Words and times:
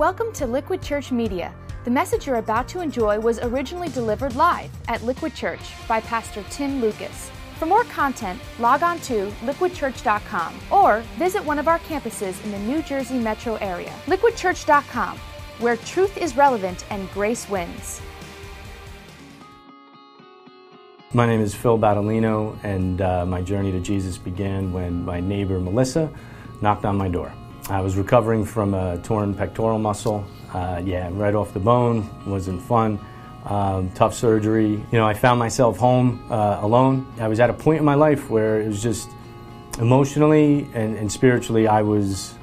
Welcome 0.00 0.32
to 0.32 0.46
Liquid 0.46 0.80
Church 0.80 1.12
Media. 1.12 1.54
The 1.84 1.90
message 1.90 2.26
you're 2.26 2.36
about 2.36 2.66
to 2.68 2.80
enjoy 2.80 3.20
was 3.20 3.38
originally 3.40 3.90
delivered 3.90 4.34
live 4.34 4.70
at 4.88 5.04
Liquid 5.04 5.34
Church 5.34 5.60
by 5.86 6.00
Pastor 6.00 6.42
Tim 6.48 6.80
Lucas. 6.80 7.30
For 7.58 7.66
more 7.66 7.84
content, 7.84 8.40
log 8.58 8.82
on 8.82 8.98
to 9.00 9.30
liquidchurch.com 9.42 10.58
or 10.70 11.00
visit 11.18 11.44
one 11.44 11.58
of 11.58 11.68
our 11.68 11.78
campuses 11.80 12.42
in 12.44 12.50
the 12.50 12.58
New 12.60 12.80
Jersey 12.80 13.18
metro 13.18 13.56
area. 13.56 13.92
Liquidchurch.com, 14.06 15.18
where 15.58 15.76
truth 15.76 16.16
is 16.16 16.34
relevant 16.34 16.86
and 16.88 17.10
grace 17.10 17.46
wins. 17.50 18.00
My 21.12 21.26
name 21.26 21.42
is 21.42 21.54
Phil 21.54 21.78
Battolino, 21.78 22.58
and 22.64 23.02
uh, 23.02 23.26
my 23.26 23.42
journey 23.42 23.70
to 23.70 23.80
Jesus 23.80 24.16
began 24.16 24.72
when 24.72 25.04
my 25.04 25.20
neighbor 25.20 25.60
Melissa 25.60 26.10
knocked 26.62 26.86
on 26.86 26.96
my 26.96 27.08
door. 27.08 27.30
I 27.70 27.80
was 27.80 27.96
recovering 27.96 28.44
from 28.44 28.74
a 28.74 28.98
torn 28.98 29.32
pectoral 29.32 29.78
muscle. 29.78 30.26
Uh, 30.52 30.82
yeah, 30.84 31.08
right 31.12 31.36
off 31.36 31.54
the 31.54 31.60
bone, 31.60 32.10
wasn't 32.26 32.60
fun. 32.60 32.98
Um, 33.44 33.90
tough 33.92 34.12
surgery. 34.12 34.70
You 34.70 34.98
know, 34.98 35.06
I 35.06 35.14
found 35.14 35.38
myself 35.38 35.78
home 35.78 36.20
uh, 36.32 36.58
alone. 36.62 37.06
I 37.20 37.28
was 37.28 37.38
at 37.38 37.48
a 37.48 37.52
point 37.52 37.78
in 37.78 37.84
my 37.84 37.94
life 37.94 38.28
where 38.28 38.60
it 38.60 38.66
was 38.66 38.82
just 38.82 39.08
emotionally 39.78 40.66
and, 40.74 40.96
and 40.96 41.10
spiritually, 41.10 41.68
I 41.68 41.82
was 41.82 42.34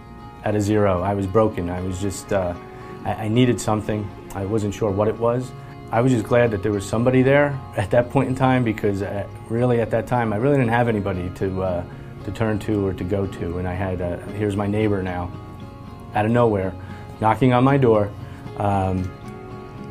at 0.45 0.55
a 0.55 0.61
zero. 0.61 1.01
I 1.01 1.13
was 1.13 1.27
broken. 1.27 1.69
I 1.69 1.81
was 1.81 1.99
just, 1.99 2.31
uh, 2.31 2.55
I, 3.03 3.25
I 3.25 3.27
needed 3.27 3.59
something. 3.59 4.09
I 4.33 4.45
wasn't 4.45 4.73
sure 4.73 4.89
what 4.89 5.09
it 5.09 5.17
was. 5.17 5.51
I 5.91 5.99
was 5.99 6.13
just 6.13 6.25
glad 6.25 6.51
that 6.51 6.63
there 6.63 6.71
was 6.71 6.85
somebody 6.85 7.21
there 7.21 7.59
at 7.75 7.91
that 7.91 8.11
point 8.11 8.29
in 8.29 8.35
time 8.35 8.63
because 8.63 9.01
uh, 9.01 9.27
really 9.49 9.81
at 9.81 9.91
that 9.91 10.07
time 10.07 10.31
I 10.31 10.37
really 10.37 10.55
didn't 10.55 10.71
have 10.71 10.87
anybody 10.87 11.29
to 11.31 11.63
uh, 11.63 11.85
to 12.27 12.33
turn 12.33 12.59
to 12.59 12.85
or 12.85 12.93
to 12.93 13.03
go 13.05 13.25
to. 13.25 13.57
And 13.57 13.67
I 13.67 13.73
had, 13.73 14.01
uh, 14.01 14.17
here's 14.35 14.57
my 14.57 14.67
neighbor 14.67 15.01
now, 15.01 15.31
out 16.13 16.25
of 16.25 16.31
nowhere, 16.31 16.73
knocking 17.21 17.53
on 17.53 17.63
my 17.63 17.77
door, 17.77 18.11
um, 18.57 19.09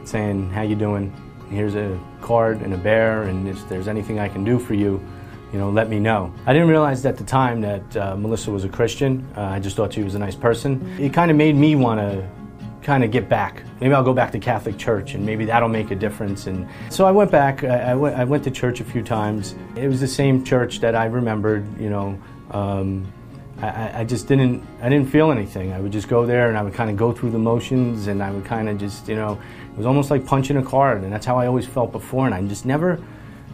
saying, 0.04 0.50
how 0.50 0.60
you 0.60 0.76
doing? 0.76 1.12
Here's 1.50 1.74
a 1.74 1.98
card 2.20 2.60
and 2.60 2.74
a 2.74 2.76
bear, 2.76 3.22
and 3.22 3.48
if 3.48 3.66
there's 3.70 3.88
anything 3.88 4.18
I 4.18 4.28
can 4.28 4.44
do 4.44 4.58
for 4.58 4.74
you, 4.74 5.02
you 5.50 5.58
know, 5.58 5.70
let 5.70 5.88
me 5.88 5.98
know. 5.98 6.30
I 6.44 6.52
didn't 6.52 6.68
realize 6.68 7.06
at 7.06 7.16
the 7.16 7.24
time 7.24 7.62
that 7.62 7.96
uh, 7.96 8.16
Melissa 8.16 8.50
was 8.50 8.64
a 8.64 8.68
Christian. 8.68 9.26
Uh, 9.34 9.42
I 9.42 9.58
just 9.58 9.74
thought 9.74 9.94
she 9.94 10.02
was 10.02 10.14
a 10.14 10.18
nice 10.18 10.34
person. 10.34 10.94
It 10.98 11.14
kind 11.14 11.30
of 11.30 11.38
made 11.38 11.56
me 11.56 11.74
want 11.74 12.00
to 12.00 12.28
kind 12.86 13.02
of 13.02 13.10
get 13.10 13.28
back. 13.28 13.64
Maybe 13.80 13.92
I'll 13.92 14.04
go 14.04 14.14
back 14.14 14.30
to 14.30 14.38
Catholic 14.38 14.78
Church 14.78 15.14
and 15.14 15.26
maybe 15.26 15.44
that'll 15.44 15.68
make 15.68 15.90
a 15.90 15.96
difference. 15.96 16.46
And 16.46 16.68
so 16.88 17.04
I 17.04 17.10
went 17.10 17.32
back. 17.32 17.64
I, 17.64 17.90
I, 17.90 17.94
went, 17.96 18.16
I 18.16 18.22
went 18.22 18.44
to 18.44 18.50
church 18.52 18.80
a 18.80 18.84
few 18.84 19.02
times. 19.02 19.56
It 19.74 19.88
was 19.88 19.98
the 19.98 20.06
same 20.06 20.44
church 20.44 20.78
that 20.80 20.94
I 20.94 21.06
remembered, 21.06 21.66
you 21.80 21.90
know. 21.90 22.16
Um, 22.52 23.12
I, 23.60 24.00
I, 24.00 24.04
just 24.04 24.28
didn't 24.28 24.64
I 24.82 24.88
didn't 24.88 25.10
feel 25.10 25.32
anything. 25.32 25.72
I 25.72 25.80
would 25.80 25.90
just 25.90 26.08
go 26.08 26.26
there 26.26 26.48
and 26.48 26.56
I 26.56 26.62
would 26.62 26.74
kind 26.74 26.88
of 26.88 26.96
go 26.96 27.10
through 27.10 27.32
the 27.32 27.40
motions 27.40 28.06
and 28.06 28.22
I 28.22 28.30
would 28.30 28.44
kind 28.44 28.68
of 28.68 28.78
just 28.78 29.08
you 29.08 29.16
know 29.16 29.40
it 29.72 29.76
was 29.76 29.86
almost 29.86 30.10
like 30.10 30.24
punching 30.26 30.58
a 30.58 30.62
card 30.62 31.02
and 31.02 31.12
that's 31.12 31.24
how 31.26 31.38
I 31.38 31.46
always 31.46 31.66
felt 31.66 31.90
before 31.90 32.26
and 32.26 32.34
I 32.34 32.42
just 32.42 32.66
never 32.66 33.02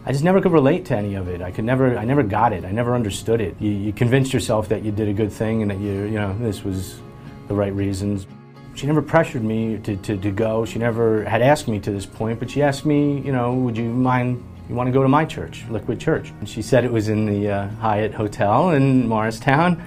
I 0.05 0.11
just 0.11 0.24
never 0.24 0.41
could 0.41 0.50
relate 0.50 0.84
to 0.86 0.96
any 0.96 1.14
of 1.14 1.28
it. 1.28 1.41
I 1.41 1.52
could 1.52 1.64
never 1.64 1.96
I 1.96 2.05
never 2.05 2.24
got 2.24 2.52
it. 2.52 2.64
I 2.64 2.72
never 2.72 2.96
understood 2.96 3.41
it. 3.41 3.55
You, 3.61 3.70
you 3.70 3.92
convinced 3.92 4.34
yourself 4.34 4.69
that 4.70 4.84
you 4.84 4.91
did 4.91 5.08
a 5.08 5.14
good 5.14 5.33
thing 5.33 5.62
and 5.62 5.70
that 5.70 5.78
you 5.78 6.02
you 6.02 6.19
know 6.19 6.36
this 6.39 6.64
was 6.64 7.00
the 7.46 7.55
right 7.55 7.72
reasons. 7.72 8.27
She 8.74 8.86
never 8.86 9.02
pressured 9.02 9.44
me 9.44 9.78
to, 9.78 9.96
to, 9.96 10.16
to 10.16 10.30
go. 10.30 10.64
She 10.64 10.78
never 10.78 11.24
had 11.24 11.42
asked 11.42 11.68
me 11.68 11.78
to 11.80 11.90
this 11.90 12.06
point, 12.06 12.38
but 12.38 12.50
she 12.50 12.62
asked 12.62 12.86
me, 12.86 13.20
you 13.20 13.32
know, 13.32 13.54
would 13.54 13.76
you 13.76 13.84
mind, 13.84 14.42
you 14.68 14.74
want 14.74 14.88
to 14.88 14.92
go 14.92 15.02
to 15.02 15.08
my 15.08 15.24
church, 15.24 15.64
Liquid 15.68 16.00
Church? 16.00 16.32
And 16.40 16.48
she 16.48 16.62
said 16.62 16.84
it 16.84 16.92
was 16.92 17.08
in 17.08 17.26
the 17.26 17.50
uh, 17.50 17.68
Hyatt 17.68 18.14
Hotel 18.14 18.70
in 18.70 19.06
Morristown. 19.06 19.82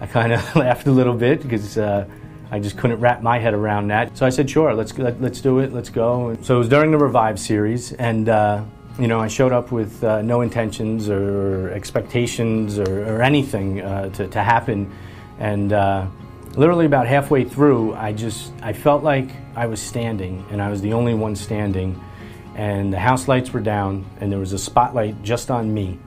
I 0.00 0.06
kind 0.06 0.32
of 0.32 0.56
laughed 0.56 0.86
a 0.86 0.92
little 0.92 1.14
bit 1.14 1.42
because 1.42 1.78
uh, 1.78 2.06
I 2.50 2.60
just 2.60 2.76
couldn't 2.76 3.00
wrap 3.00 3.22
my 3.22 3.38
head 3.38 3.54
around 3.54 3.88
that. 3.88 4.16
So 4.16 4.26
I 4.26 4.30
said, 4.30 4.48
sure, 4.48 4.74
let's, 4.74 4.96
let, 4.98 5.20
let's 5.20 5.40
do 5.40 5.60
it, 5.60 5.72
let's 5.72 5.90
go. 5.90 6.36
So 6.42 6.56
it 6.56 6.58
was 6.58 6.68
during 6.68 6.90
the 6.90 6.98
Revive 6.98 7.40
series, 7.40 7.92
and 7.92 8.28
uh, 8.28 8.62
you 8.98 9.06
know, 9.06 9.20
I 9.20 9.28
showed 9.28 9.52
up 9.52 9.70
with 9.70 10.02
uh, 10.02 10.22
no 10.22 10.40
intentions 10.40 11.08
or 11.08 11.70
expectations 11.70 12.78
or, 12.78 13.16
or 13.16 13.22
anything 13.22 13.80
uh, 13.80 14.08
to, 14.10 14.26
to 14.26 14.42
happen. 14.42 14.92
And 15.38 15.72
uh, 15.72 16.06
literally 16.56 16.86
about 16.86 17.06
halfway 17.06 17.44
through, 17.44 17.94
I 17.94 18.12
just 18.12 18.52
I 18.62 18.72
felt 18.72 19.02
like 19.02 19.30
I 19.54 19.66
was 19.66 19.80
standing, 19.80 20.44
and 20.50 20.62
I 20.62 20.70
was 20.70 20.80
the 20.80 20.92
only 20.92 21.14
one 21.14 21.36
standing, 21.36 22.00
and 22.54 22.92
the 22.92 22.98
house 22.98 23.28
lights 23.28 23.52
were 23.52 23.60
down, 23.60 24.06
and 24.20 24.30
there 24.30 24.38
was 24.38 24.52
a 24.52 24.58
spotlight 24.58 25.22
just 25.22 25.50
on 25.50 25.72
me, 25.72 25.98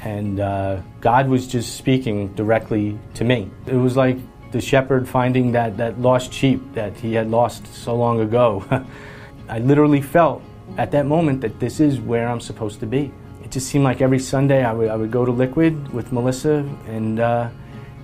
and 0.00 0.40
uh, 0.40 0.80
God 1.00 1.28
was 1.28 1.46
just 1.46 1.76
speaking 1.76 2.34
directly 2.34 2.98
to 3.14 3.24
me. 3.24 3.50
It 3.66 3.74
was 3.74 3.96
like 3.96 4.18
the 4.52 4.60
shepherd 4.60 5.08
finding 5.08 5.52
that 5.52 5.76
that 5.76 6.00
lost 6.00 6.32
sheep 6.32 6.60
that 6.74 6.96
he 6.96 7.14
had 7.14 7.30
lost 7.30 7.66
so 7.74 7.94
long 7.94 8.20
ago. 8.20 8.64
I 9.48 9.58
literally 9.58 10.00
felt 10.00 10.42
at 10.78 10.90
that 10.92 11.06
moment 11.06 11.40
that 11.42 11.60
this 11.60 11.80
is 11.80 12.00
where 12.00 12.28
I'm 12.28 12.40
supposed 12.40 12.80
to 12.80 12.86
be. 12.86 13.12
It 13.42 13.50
just 13.50 13.68
seemed 13.68 13.84
like 13.84 14.00
every 14.00 14.18
Sunday 14.18 14.64
I 14.64 14.72
would, 14.72 14.88
I 14.88 14.96
would 14.96 15.10
go 15.10 15.24
to 15.24 15.32
Liquid 15.32 15.92
with 15.92 16.12
Melissa 16.12 16.58
and. 16.86 17.20
Uh, 17.20 17.50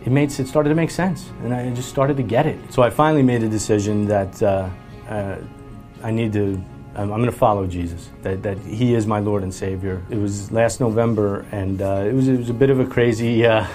it 0.04 0.10
made 0.10 0.30
it 0.30 0.46
started 0.46 0.70
to 0.70 0.74
make 0.74 0.90
sense, 0.90 1.28
and 1.42 1.52
I 1.52 1.70
just 1.74 1.88
started 1.88 2.16
to 2.16 2.22
get 2.22 2.46
it. 2.46 2.72
So 2.72 2.82
I 2.82 2.90
finally 2.90 3.22
made 3.22 3.42
a 3.42 3.48
decision 3.48 4.06
that 4.06 4.42
uh, 4.42 4.68
uh, 5.08 5.36
I 6.02 6.10
need 6.10 6.32
to. 6.34 6.62
I'm, 6.96 7.08
going 7.08 7.24
to 7.26 7.32
follow 7.32 7.66
Jesus. 7.66 8.10
That, 8.22 8.42
that 8.42 8.58
He 8.58 8.94
is 8.94 9.06
my 9.06 9.20
Lord 9.20 9.42
and 9.42 9.54
Savior. 9.54 10.02
It 10.10 10.16
was 10.16 10.50
last 10.50 10.80
November, 10.80 11.46
and 11.52 11.80
uh, 11.80 12.04
it 12.06 12.14
was 12.14 12.28
it 12.28 12.38
was 12.38 12.50
a 12.50 12.54
bit 12.54 12.70
of 12.70 12.80
a 12.80 12.86
crazy, 12.86 13.46
uh, 13.46 13.66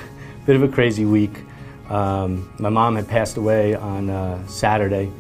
bit 0.46 0.56
of 0.56 0.64
a 0.64 0.68
crazy 0.68 1.06
week. 1.06 1.44
Um, 1.90 2.52
my 2.58 2.70
mom 2.70 2.96
had 2.96 3.08
passed 3.08 3.38
away 3.38 3.76
on 3.76 4.10
uh, 4.10 4.46
Saturday. 4.48 5.12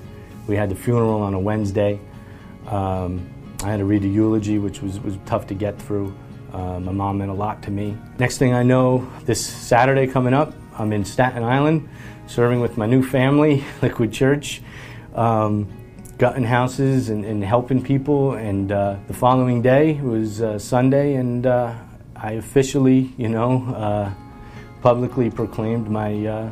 We 0.47 0.55
had 0.55 0.69
the 0.69 0.75
funeral 0.75 1.21
on 1.21 1.33
a 1.33 1.39
Wednesday. 1.39 1.99
Um, 2.67 3.29
I 3.63 3.69
had 3.69 3.77
to 3.77 3.85
read 3.85 4.01
the 4.01 4.09
eulogy, 4.09 4.57
which 4.57 4.81
was 4.81 4.99
was 4.99 5.17
tough 5.25 5.45
to 5.47 5.53
get 5.53 5.79
through. 5.79 6.15
Uh, 6.51 6.79
my 6.79 6.91
mom 6.91 7.17
meant 7.19 7.31
a 7.31 7.33
lot 7.33 7.61
to 7.63 7.71
me. 7.71 7.97
Next 8.17 8.37
thing 8.37 8.53
I 8.53 8.63
know, 8.63 9.07
this 9.25 9.45
Saturday 9.45 10.07
coming 10.07 10.33
up, 10.33 10.53
I'm 10.77 10.91
in 10.91 11.05
Staten 11.05 11.41
Island 11.41 11.87
serving 12.27 12.59
with 12.59 12.77
my 12.77 12.85
new 12.85 13.01
family, 13.01 13.63
Liquid 13.81 14.11
Church, 14.11 14.61
um, 15.13 15.69
gutting 16.17 16.43
houses 16.43 17.09
and, 17.09 17.23
and, 17.23 17.43
helping 17.43 17.81
people. 17.81 18.33
And 18.33 18.71
uh, 18.71 18.97
the 19.07 19.13
following 19.13 19.61
day 19.61 19.93
was 20.01 20.41
uh, 20.41 20.59
Sunday, 20.59 21.15
and 21.15 21.47
uh, 21.47 21.73
I 22.15 22.33
officially, 22.33 23.13
you 23.17 23.29
know, 23.29 23.73
uh, 23.73 24.13
publicly 24.81 25.29
proclaimed 25.29 25.89
my, 25.89 26.25
uh, 26.25 26.51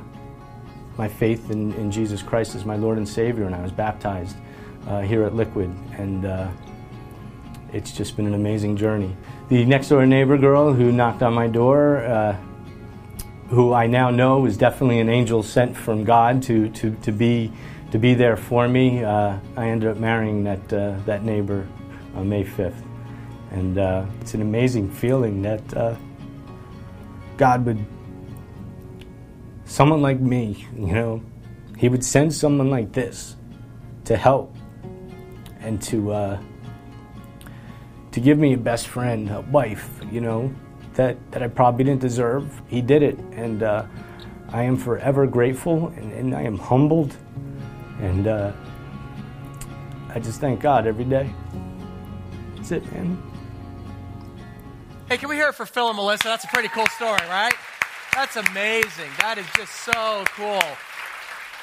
my 0.97 1.09
faith 1.09 1.51
in, 1.51 1.73
in, 1.73 1.91
Jesus 1.91 2.21
Christ 2.21 2.55
as 2.55 2.63
my 2.63 2.77
Lord 2.77 2.97
and 2.97 3.07
Savior, 3.07 3.43
and 3.43 3.53
I 3.53 3.61
was 3.61 3.73
baptized 3.73 4.37
uh, 4.87 5.01
here 5.01 5.23
at 5.23 5.35
Liquid. 5.35 5.69
And 5.97 6.25
it's 7.73 7.91
just 7.91 8.15
been 8.15 8.27
an 8.27 8.35
amazing 8.35 8.77
journey. 8.77 9.15
The 9.49 9.65
next 9.65 9.89
door 9.89 10.05
neighbor 10.05 10.37
girl 10.37 10.71
who 10.71 10.93
knocked 10.93 11.23
on 11.23 11.33
my 11.33 11.47
door, 11.47 11.97
who 13.53 13.71
I 13.71 13.85
now 13.85 14.09
know 14.09 14.45
is 14.45 14.57
definitely 14.57 14.99
an 14.99 15.09
angel 15.09 15.43
sent 15.43 15.77
from 15.77 16.03
God 16.03 16.41
to, 16.43 16.69
to, 16.69 16.95
to, 17.03 17.11
be, 17.11 17.51
to 17.91 17.99
be 17.99 18.15
there 18.15 18.35
for 18.35 18.67
me. 18.67 19.03
Uh, 19.03 19.37
I 19.55 19.67
ended 19.67 19.89
up 19.89 19.97
marrying 19.97 20.43
that, 20.45 20.73
uh, 20.73 20.97
that 21.05 21.23
neighbor 21.23 21.67
on 22.15 22.27
May 22.27 22.43
5th. 22.43 22.81
And 23.51 23.77
uh, 23.77 24.05
it's 24.21 24.33
an 24.33 24.41
amazing 24.41 24.89
feeling 24.89 25.43
that 25.43 25.77
uh, 25.77 25.95
God 27.37 27.63
would, 27.67 27.85
someone 29.65 30.01
like 30.01 30.19
me, 30.19 30.67
you 30.75 30.93
know, 30.93 31.21
He 31.77 31.89
would 31.89 32.03
send 32.03 32.33
someone 32.33 32.71
like 32.71 32.91
this 32.91 33.35
to 34.05 34.17
help 34.17 34.55
and 35.59 35.79
to, 35.83 36.11
uh, 36.11 36.41
to 38.13 38.19
give 38.19 38.39
me 38.39 38.53
a 38.53 38.57
best 38.57 38.87
friend, 38.87 39.29
a 39.29 39.41
wife, 39.41 40.01
you 40.11 40.21
know, 40.21 40.51
that, 40.95 41.17
that 41.31 41.43
I 41.43 41.47
probably 41.47 41.83
didn't 41.83 42.01
deserve. 42.01 42.61
He 42.67 42.81
did 42.81 43.03
it, 43.03 43.17
and 43.33 43.63
uh, 43.63 43.85
I 44.49 44.63
am 44.63 44.77
forever 44.77 45.25
grateful, 45.25 45.87
and, 45.89 46.11
and 46.11 46.35
I 46.35 46.41
am 46.43 46.57
humbled, 46.57 47.15
and 47.99 48.27
uh, 48.27 48.51
I 50.09 50.19
just 50.19 50.39
thank 50.39 50.59
God 50.59 50.85
every 50.87 51.05
day. 51.05 51.29
That's 52.55 52.71
it, 52.71 52.91
man. 52.93 53.21
Hey, 55.09 55.17
can 55.17 55.29
we 55.29 55.35
hear 55.35 55.49
it 55.49 55.55
for 55.55 55.65
Phil 55.65 55.87
and 55.87 55.95
Melissa? 55.95 56.25
That's 56.25 56.45
a 56.45 56.47
pretty 56.47 56.69
cool 56.69 56.87
story, 56.87 57.21
right? 57.29 57.53
That's 58.13 58.35
amazing. 58.35 59.09
That 59.19 59.37
is 59.37 59.45
just 59.57 59.73
so 59.73 60.23
cool. 60.35 60.61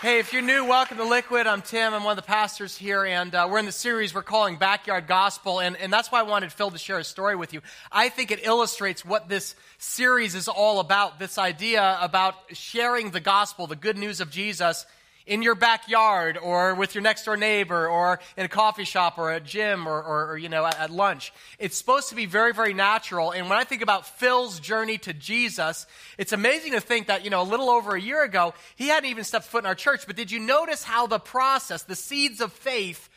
Hey, 0.01 0.19
if 0.19 0.33
you're 0.33 0.41
new, 0.41 0.65
welcome 0.65 0.97
to 0.97 1.05
Liquid. 1.05 1.47
I'm 1.47 1.61
Tim. 1.61 1.93
I'm 1.93 2.05
one 2.05 2.13
of 2.13 2.25
the 2.25 2.27
pastors 2.27 2.75
here, 2.75 3.05
and 3.05 3.35
uh, 3.35 3.47
we're 3.51 3.59
in 3.59 3.67
the 3.67 3.71
series 3.71 4.15
we're 4.15 4.23
calling 4.23 4.57
Backyard 4.57 5.07
Gospel, 5.07 5.61
and, 5.61 5.77
and 5.77 5.93
that's 5.93 6.11
why 6.11 6.21
I 6.21 6.23
wanted 6.23 6.55
Phil 6.55 6.71
to 6.71 6.79
share 6.79 6.97
a 6.97 7.05
story 7.05 7.37
with 7.37 7.53
you. 7.53 7.61
I 7.93 8.09
think 8.09 8.31
it 8.31 8.41
illustrates 8.43 9.05
what 9.05 9.29
this 9.29 9.55
series 9.77 10.35
is 10.35 10.49
all 10.49 10.81
about 10.81 11.19
this 11.19 11.37
idea 11.37 11.99
about 12.01 12.35
sharing 12.55 13.11
the 13.11 13.21
gospel, 13.21 13.67
the 13.67 13.77
good 13.77 13.99
news 13.99 14.23
of 14.23 14.31
Jesus, 14.31 14.87
in 15.27 15.43
your 15.43 15.55
backyard 15.55 16.39
or 16.39 16.75
with 16.75 16.95
your 16.95 17.03
next 17.03 17.25
door 17.25 17.37
neighbor 17.37 17.89
or 17.89 18.21
in 18.37 18.45
a 18.45 18.49
coffee 18.49 18.85
shop 18.85 19.19
or 19.19 19.33
a 19.33 19.41
gym 19.41 19.87
or, 19.87 20.03
or, 20.03 20.31
or 20.31 20.39
you 20.39 20.49
know, 20.49 20.65
at, 20.65 20.79
at, 20.79 20.91
lunch. 20.91 21.33
It's 21.59 21.77
supposed 21.77 22.09
to 22.09 22.15
be 22.15 22.27
very, 22.27 22.53
very 22.53 22.75
natural. 22.75 23.31
And 23.31 23.49
when 23.49 23.59
I 23.59 23.65
think 23.65 23.83
about 23.83 24.07
Phil's 24.07 24.59
journey 24.59 24.99
to 24.99 25.13
Jesus, 25.13 25.87
it's 26.17 26.33
amazing 26.33 26.73
to 26.73 26.81
think 26.81 27.09
that, 27.09 27.25
you 27.25 27.31
know, 27.31 27.43
a 27.43 27.45
little 27.45 27.69
over 27.69 27.95
a 27.95 28.01
year 28.01 28.25
ago, 28.25 28.55
he 28.77 28.89
hadn't 28.89 29.11
even 29.11 29.25
stepped 29.25 29.47
foot 29.47 29.65
in 29.65 29.67
our 29.67 29.75
church. 29.75 30.07
But 30.07 30.17
did 30.17 30.31
you 30.31 30.41
notice 30.41 30.83
how 30.83 31.07
the 31.07 31.19
process, 31.19 31.83
the 31.83 31.97
seeds 31.97 32.41
of 32.41 32.53
faith, 32.53 33.10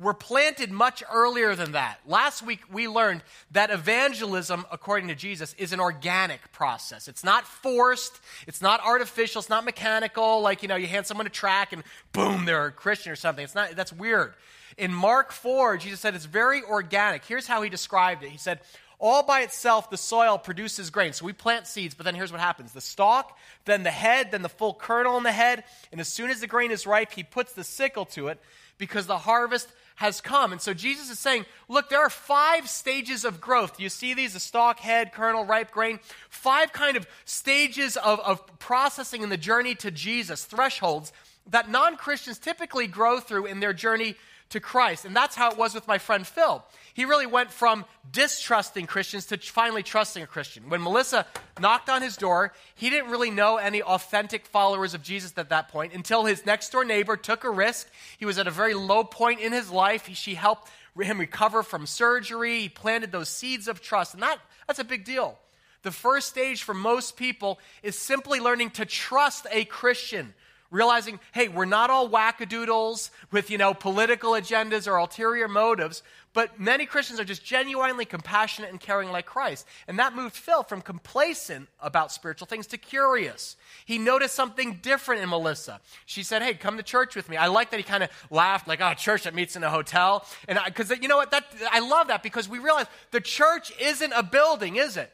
were 0.00 0.14
planted 0.14 0.72
much 0.72 1.02
earlier 1.12 1.54
than 1.54 1.72
that. 1.72 2.00
Last 2.06 2.42
week, 2.42 2.60
we 2.72 2.88
learned 2.88 3.22
that 3.50 3.70
evangelism, 3.70 4.64
according 4.72 5.08
to 5.08 5.14
Jesus, 5.14 5.54
is 5.58 5.74
an 5.74 5.80
organic 5.80 6.50
process. 6.52 7.06
It's 7.06 7.22
not 7.22 7.46
forced, 7.46 8.18
it's 8.46 8.62
not 8.62 8.80
artificial, 8.80 9.40
it's 9.40 9.50
not 9.50 9.66
mechanical, 9.66 10.40
like, 10.40 10.62
you 10.62 10.68
know, 10.68 10.76
you 10.76 10.86
hand 10.86 11.06
someone 11.06 11.26
a 11.26 11.30
track 11.30 11.74
and 11.74 11.84
boom, 12.12 12.46
they're 12.46 12.66
a 12.66 12.72
Christian 12.72 13.12
or 13.12 13.16
something. 13.16 13.44
It's 13.44 13.54
not, 13.54 13.76
that's 13.76 13.92
weird. 13.92 14.32
In 14.78 14.94
Mark 14.94 15.32
4, 15.32 15.76
Jesus 15.76 16.00
said 16.00 16.14
it's 16.14 16.24
very 16.24 16.62
organic. 16.62 17.24
Here's 17.26 17.46
how 17.46 17.60
he 17.60 17.68
described 17.68 18.22
it 18.22 18.30
He 18.30 18.38
said, 18.38 18.60
all 18.98 19.22
by 19.22 19.40
itself, 19.40 19.88
the 19.90 19.96
soil 19.96 20.36
produces 20.38 20.90
grain. 20.90 21.14
So 21.14 21.24
we 21.24 21.32
plant 21.32 21.66
seeds, 21.66 21.94
but 21.94 22.04
then 22.04 22.14
here's 22.14 22.32
what 22.32 22.40
happens 22.40 22.72
the 22.72 22.80
stalk, 22.80 23.36
then 23.66 23.82
the 23.82 23.90
head, 23.90 24.30
then 24.30 24.42
the 24.42 24.48
full 24.48 24.74
kernel 24.74 25.16
in 25.16 25.24
the 25.24 25.32
head. 25.32 25.64
And 25.92 26.00
as 26.00 26.08
soon 26.08 26.30
as 26.30 26.40
the 26.40 26.46
grain 26.46 26.70
is 26.70 26.86
ripe, 26.86 27.12
he 27.12 27.22
puts 27.22 27.52
the 27.52 27.64
sickle 27.64 28.04
to 28.06 28.28
it 28.28 28.38
because 28.78 29.06
the 29.06 29.18
harvest 29.18 29.68
has 30.00 30.22
come. 30.22 30.50
And 30.50 30.62
so 30.62 30.72
Jesus 30.72 31.10
is 31.10 31.18
saying, 31.18 31.44
look, 31.68 31.90
there 31.90 32.00
are 32.00 32.08
five 32.08 32.70
stages 32.70 33.22
of 33.26 33.38
growth. 33.38 33.78
You 33.78 33.90
see 33.90 34.14
these 34.14 34.32
the 34.32 34.40
stalk, 34.40 34.80
head, 34.80 35.12
kernel, 35.12 35.44
ripe 35.44 35.70
grain. 35.72 36.00
Five 36.30 36.72
kind 36.72 36.96
of 36.96 37.06
stages 37.26 37.98
of, 37.98 38.18
of 38.20 38.58
processing 38.58 39.22
in 39.22 39.28
the 39.28 39.36
journey 39.36 39.74
to 39.74 39.90
Jesus, 39.90 40.46
thresholds 40.46 41.12
that 41.50 41.68
non 41.68 41.98
Christians 41.98 42.38
typically 42.38 42.86
grow 42.86 43.20
through 43.20 43.44
in 43.44 43.60
their 43.60 43.74
journey 43.74 44.16
to 44.48 44.58
Christ. 44.58 45.04
And 45.04 45.14
that's 45.14 45.36
how 45.36 45.50
it 45.50 45.58
was 45.58 45.74
with 45.74 45.86
my 45.86 45.98
friend 45.98 46.26
Phil. 46.26 46.64
He 47.00 47.06
really 47.06 47.24
went 47.24 47.50
from 47.50 47.86
distrusting 48.12 48.86
Christians 48.86 49.24
to 49.28 49.38
finally 49.38 49.82
trusting 49.82 50.22
a 50.22 50.26
Christian. 50.26 50.68
When 50.68 50.82
Melissa 50.82 51.24
knocked 51.58 51.88
on 51.88 52.02
his 52.02 52.14
door, 52.14 52.52
he 52.74 52.90
didn't 52.90 53.10
really 53.10 53.30
know 53.30 53.56
any 53.56 53.80
authentic 53.80 54.44
followers 54.44 54.92
of 54.92 55.02
Jesus 55.02 55.32
at 55.38 55.48
that 55.48 55.68
point 55.68 55.94
until 55.94 56.26
his 56.26 56.44
next 56.44 56.68
door 56.68 56.84
neighbor 56.84 57.16
took 57.16 57.44
a 57.44 57.50
risk. 57.50 57.88
He 58.18 58.26
was 58.26 58.36
at 58.36 58.46
a 58.46 58.50
very 58.50 58.74
low 58.74 59.02
point 59.02 59.40
in 59.40 59.50
his 59.50 59.70
life. 59.70 60.10
She 60.12 60.34
helped 60.34 60.70
him 61.00 61.18
recover 61.18 61.62
from 61.62 61.86
surgery. 61.86 62.60
He 62.60 62.68
planted 62.68 63.12
those 63.12 63.30
seeds 63.30 63.66
of 63.66 63.80
trust. 63.80 64.12
And 64.12 64.22
that, 64.22 64.36
that's 64.66 64.78
a 64.78 64.84
big 64.84 65.06
deal. 65.06 65.38
The 65.80 65.92
first 65.92 66.28
stage 66.28 66.64
for 66.64 66.74
most 66.74 67.16
people 67.16 67.60
is 67.82 67.98
simply 67.98 68.40
learning 68.40 68.72
to 68.72 68.84
trust 68.84 69.46
a 69.50 69.64
Christian 69.64 70.34
realizing, 70.70 71.18
hey, 71.32 71.48
we're 71.48 71.64
not 71.64 71.90
all 71.90 72.08
wackadoodles 72.08 73.10
with, 73.30 73.50
you 73.50 73.58
know, 73.58 73.74
political 73.74 74.32
agendas 74.32 74.86
or 74.86 74.96
ulterior 74.96 75.48
motives, 75.48 76.02
but 76.32 76.60
many 76.60 76.86
Christians 76.86 77.18
are 77.18 77.24
just 77.24 77.44
genuinely 77.44 78.04
compassionate 78.04 78.70
and 78.70 78.78
caring 78.78 79.10
like 79.10 79.26
Christ. 79.26 79.66
And 79.88 79.98
that 79.98 80.14
moved 80.14 80.36
Phil 80.36 80.62
from 80.62 80.80
complacent 80.80 81.68
about 81.80 82.12
spiritual 82.12 82.46
things 82.46 82.66
to 82.68 82.78
curious. 82.78 83.56
He 83.84 83.98
noticed 83.98 84.34
something 84.34 84.78
different 84.82 85.22
in 85.22 85.28
Melissa. 85.28 85.80
She 86.06 86.22
said, 86.22 86.42
hey, 86.42 86.54
come 86.54 86.76
to 86.76 86.82
church 86.82 87.16
with 87.16 87.28
me. 87.28 87.36
I 87.36 87.48
like 87.48 87.70
that 87.70 87.78
he 87.78 87.82
kind 87.82 88.02
of 88.02 88.10
laughed, 88.30 88.68
like, 88.68 88.80
oh, 88.80 88.94
church 88.94 89.24
that 89.24 89.34
meets 89.34 89.56
in 89.56 89.64
a 89.64 89.70
hotel. 89.70 90.24
And 90.46 90.58
because, 90.64 90.90
you 90.90 91.08
know 91.08 91.16
what, 91.16 91.32
that, 91.32 91.46
I 91.70 91.80
love 91.80 92.08
that 92.08 92.22
because 92.22 92.48
we 92.48 92.58
realize 92.58 92.86
the 93.10 93.20
church 93.20 93.72
isn't 93.80 94.12
a 94.12 94.22
building, 94.22 94.76
is 94.76 94.96
it? 94.96 95.12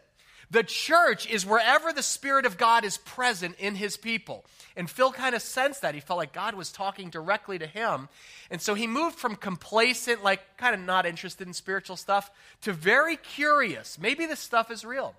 The 0.50 0.62
church 0.62 1.28
is 1.28 1.44
wherever 1.44 1.92
the 1.92 2.02
Spirit 2.02 2.46
of 2.46 2.56
God 2.56 2.84
is 2.84 2.98
present 2.98 3.56
in 3.58 3.74
his 3.74 3.96
people. 3.96 4.44
And 4.76 4.88
Phil 4.88 5.10
kind 5.10 5.34
of 5.34 5.42
sensed 5.42 5.82
that. 5.82 5.94
He 5.94 6.00
felt 6.00 6.18
like 6.18 6.32
God 6.32 6.54
was 6.54 6.70
talking 6.70 7.10
directly 7.10 7.58
to 7.58 7.66
him. 7.66 8.08
And 8.50 8.60
so 8.60 8.74
he 8.74 8.86
moved 8.86 9.18
from 9.18 9.34
complacent, 9.34 10.22
like 10.22 10.40
kind 10.56 10.74
of 10.74 10.80
not 10.80 11.06
interested 11.06 11.46
in 11.46 11.52
spiritual 11.52 11.96
stuff, 11.96 12.30
to 12.62 12.72
very 12.72 13.16
curious. 13.16 13.98
Maybe 13.98 14.26
this 14.26 14.40
stuff 14.40 14.70
is 14.70 14.84
real. 14.84 15.14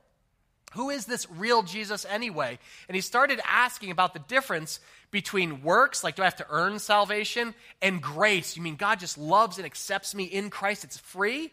Who 0.74 0.90
is 0.90 1.06
this 1.06 1.28
real 1.32 1.64
Jesus 1.64 2.06
anyway? 2.06 2.60
And 2.88 2.96
he 2.96 3.02
started 3.02 3.40
asking 3.46 3.92
about 3.92 4.14
the 4.14 4.20
difference 4.20 4.80
between 5.12 5.64
works, 5.64 6.04
like 6.04 6.16
do 6.16 6.22
I 6.22 6.26
have 6.26 6.36
to 6.38 6.48
earn 6.50 6.80
salvation, 6.80 7.54
and 7.82 8.02
grace. 8.02 8.56
You 8.56 8.62
mean 8.62 8.76
God 8.76 9.00
just 9.00 9.18
loves 9.18 9.58
and 9.58 9.66
accepts 9.66 10.14
me 10.14 10.26
in 10.26 10.50
Christ? 10.50 10.84
It's 10.84 10.98
free? 10.98 11.52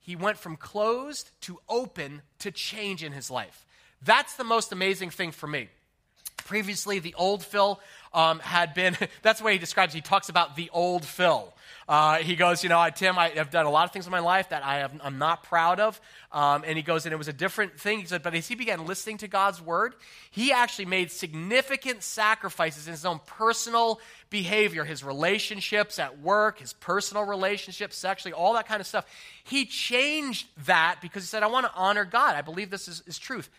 He 0.00 0.16
went 0.16 0.38
from 0.38 0.56
closed 0.56 1.30
to 1.42 1.60
open 1.68 2.22
to 2.40 2.50
change 2.50 3.04
in 3.04 3.12
his 3.12 3.30
life. 3.30 3.66
That's 4.02 4.34
the 4.36 4.44
most 4.44 4.72
amazing 4.72 5.10
thing 5.10 5.30
for 5.30 5.46
me. 5.46 5.68
Previously, 6.38 6.98
the 6.98 7.14
old 7.14 7.44
Phil 7.44 7.80
um, 8.14 8.40
had 8.40 8.74
been, 8.74 8.96
that's 9.22 9.40
the 9.40 9.44
way 9.44 9.52
he 9.52 9.58
describes, 9.58 9.92
he 9.92 10.00
talks 10.00 10.28
about 10.28 10.56
the 10.56 10.70
old 10.72 11.04
Phil. 11.04 11.52
Uh, 11.90 12.18
he 12.18 12.36
goes, 12.36 12.62
you 12.62 12.68
know, 12.68 12.88
Tim, 12.94 13.18
I 13.18 13.30
have 13.30 13.50
done 13.50 13.66
a 13.66 13.70
lot 13.70 13.84
of 13.84 13.90
things 13.90 14.06
in 14.06 14.12
my 14.12 14.20
life 14.20 14.50
that 14.50 14.64
I 14.64 14.88
am 15.02 15.18
not 15.18 15.42
proud 15.42 15.80
of. 15.80 16.00
Um, 16.30 16.62
and 16.64 16.76
he 16.76 16.84
goes, 16.84 17.04
and 17.04 17.12
it 17.12 17.16
was 17.16 17.26
a 17.26 17.32
different 17.32 17.80
thing. 17.80 17.98
He 17.98 18.06
said, 18.06 18.22
but 18.22 18.32
as 18.32 18.46
he 18.46 18.54
began 18.54 18.86
listening 18.86 19.18
to 19.18 19.26
God's 19.26 19.60
word, 19.60 19.94
he 20.30 20.52
actually 20.52 20.84
made 20.84 21.10
significant 21.10 22.04
sacrifices 22.04 22.86
in 22.86 22.92
his 22.92 23.04
own 23.04 23.18
personal 23.26 24.00
behavior, 24.30 24.84
his 24.84 25.02
relationships 25.02 25.98
at 25.98 26.20
work, 26.20 26.60
his 26.60 26.74
personal 26.74 27.24
relationships, 27.24 27.96
sexually, 27.96 28.34
all 28.34 28.54
that 28.54 28.68
kind 28.68 28.80
of 28.80 28.86
stuff. 28.86 29.04
He 29.42 29.66
changed 29.66 30.46
that 30.66 30.98
because 31.02 31.24
he 31.24 31.26
said, 31.26 31.42
I 31.42 31.48
want 31.48 31.66
to 31.66 31.72
honor 31.74 32.04
God. 32.04 32.36
I 32.36 32.42
believe 32.42 32.70
this 32.70 32.86
is, 32.86 33.02
is 33.08 33.18
truth. 33.18 33.50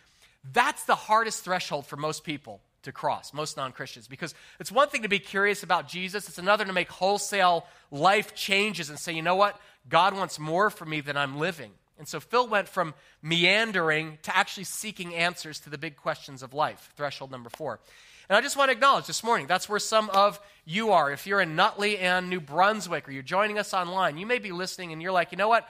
That's 0.53 0.85
the 0.85 0.95
hardest 0.95 1.43
threshold 1.43 1.85
for 1.85 1.97
most 1.97 2.23
people 2.23 2.61
to 2.83 2.91
cross, 2.91 3.33
most 3.33 3.57
non 3.57 3.71
Christians, 3.71 4.07
because 4.07 4.33
it's 4.59 4.71
one 4.71 4.89
thing 4.89 5.03
to 5.03 5.09
be 5.09 5.19
curious 5.19 5.63
about 5.63 5.87
Jesus, 5.87 6.27
it's 6.27 6.37
another 6.37 6.65
to 6.65 6.73
make 6.73 6.89
wholesale 6.89 7.65
life 7.91 8.33
changes 8.35 8.89
and 8.89 8.97
say, 8.99 9.13
you 9.13 9.21
know 9.21 9.35
what? 9.35 9.59
God 9.89 10.15
wants 10.15 10.39
more 10.39 10.69
for 10.69 10.85
me 10.85 11.01
than 11.01 11.17
I'm 11.17 11.37
living. 11.37 11.71
And 11.97 12.07
so 12.07 12.19
Phil 12.19 12.47
went 12.47 12.67
from 12.67 12.95
meandering 13.21 14.17
to 14.23 14.35
actually 14.35 14.63
seeking 14.63 15.13
answers 15.13 15.59
to 15.61 15.69
the 15.69 15.77
big 15.77 15.97
questions 15.97 16.41
of 16.41 16.53
life, 16.53 16.91
threshold 16.95 17.29
number 17.29 17.49
four. 17.49 17.79
And 18.27 18.37
I 18.37 18.41
just 18.41 18.55
want 18.55 18.69
to 18.69 18.73
acknowledge 18.73 19.07
this 19.07 19.23
morning, 19.23 19.45
that's 19.45 19.67
where 19.67 19.77
some 19.77 20.09
of 20.09 20.39
you 20.65 20.91
are. 20.93 21.11
If 21.11 21.27
you're 21.27 21.41
in 21.41 21.55
Nutley 21.55 21.97
and 21.97 22.29
New 22.29 22.39
Brunswick 22.39 23.07
or 23.07 23.11
you're 23.11 23.23
joining 23.23 23.59
us 23.59 23.73
online, 23.73 24.17
you 24.17 24.25
may 24.25 24.39
be 24.39 24.51
listening 24.51 24.93
and 24.93 25.01
you're 25.01 25.11
like, 25.11 25.31
you 25.31 25.37
know 25.37 25.49
what? 25.49 25.67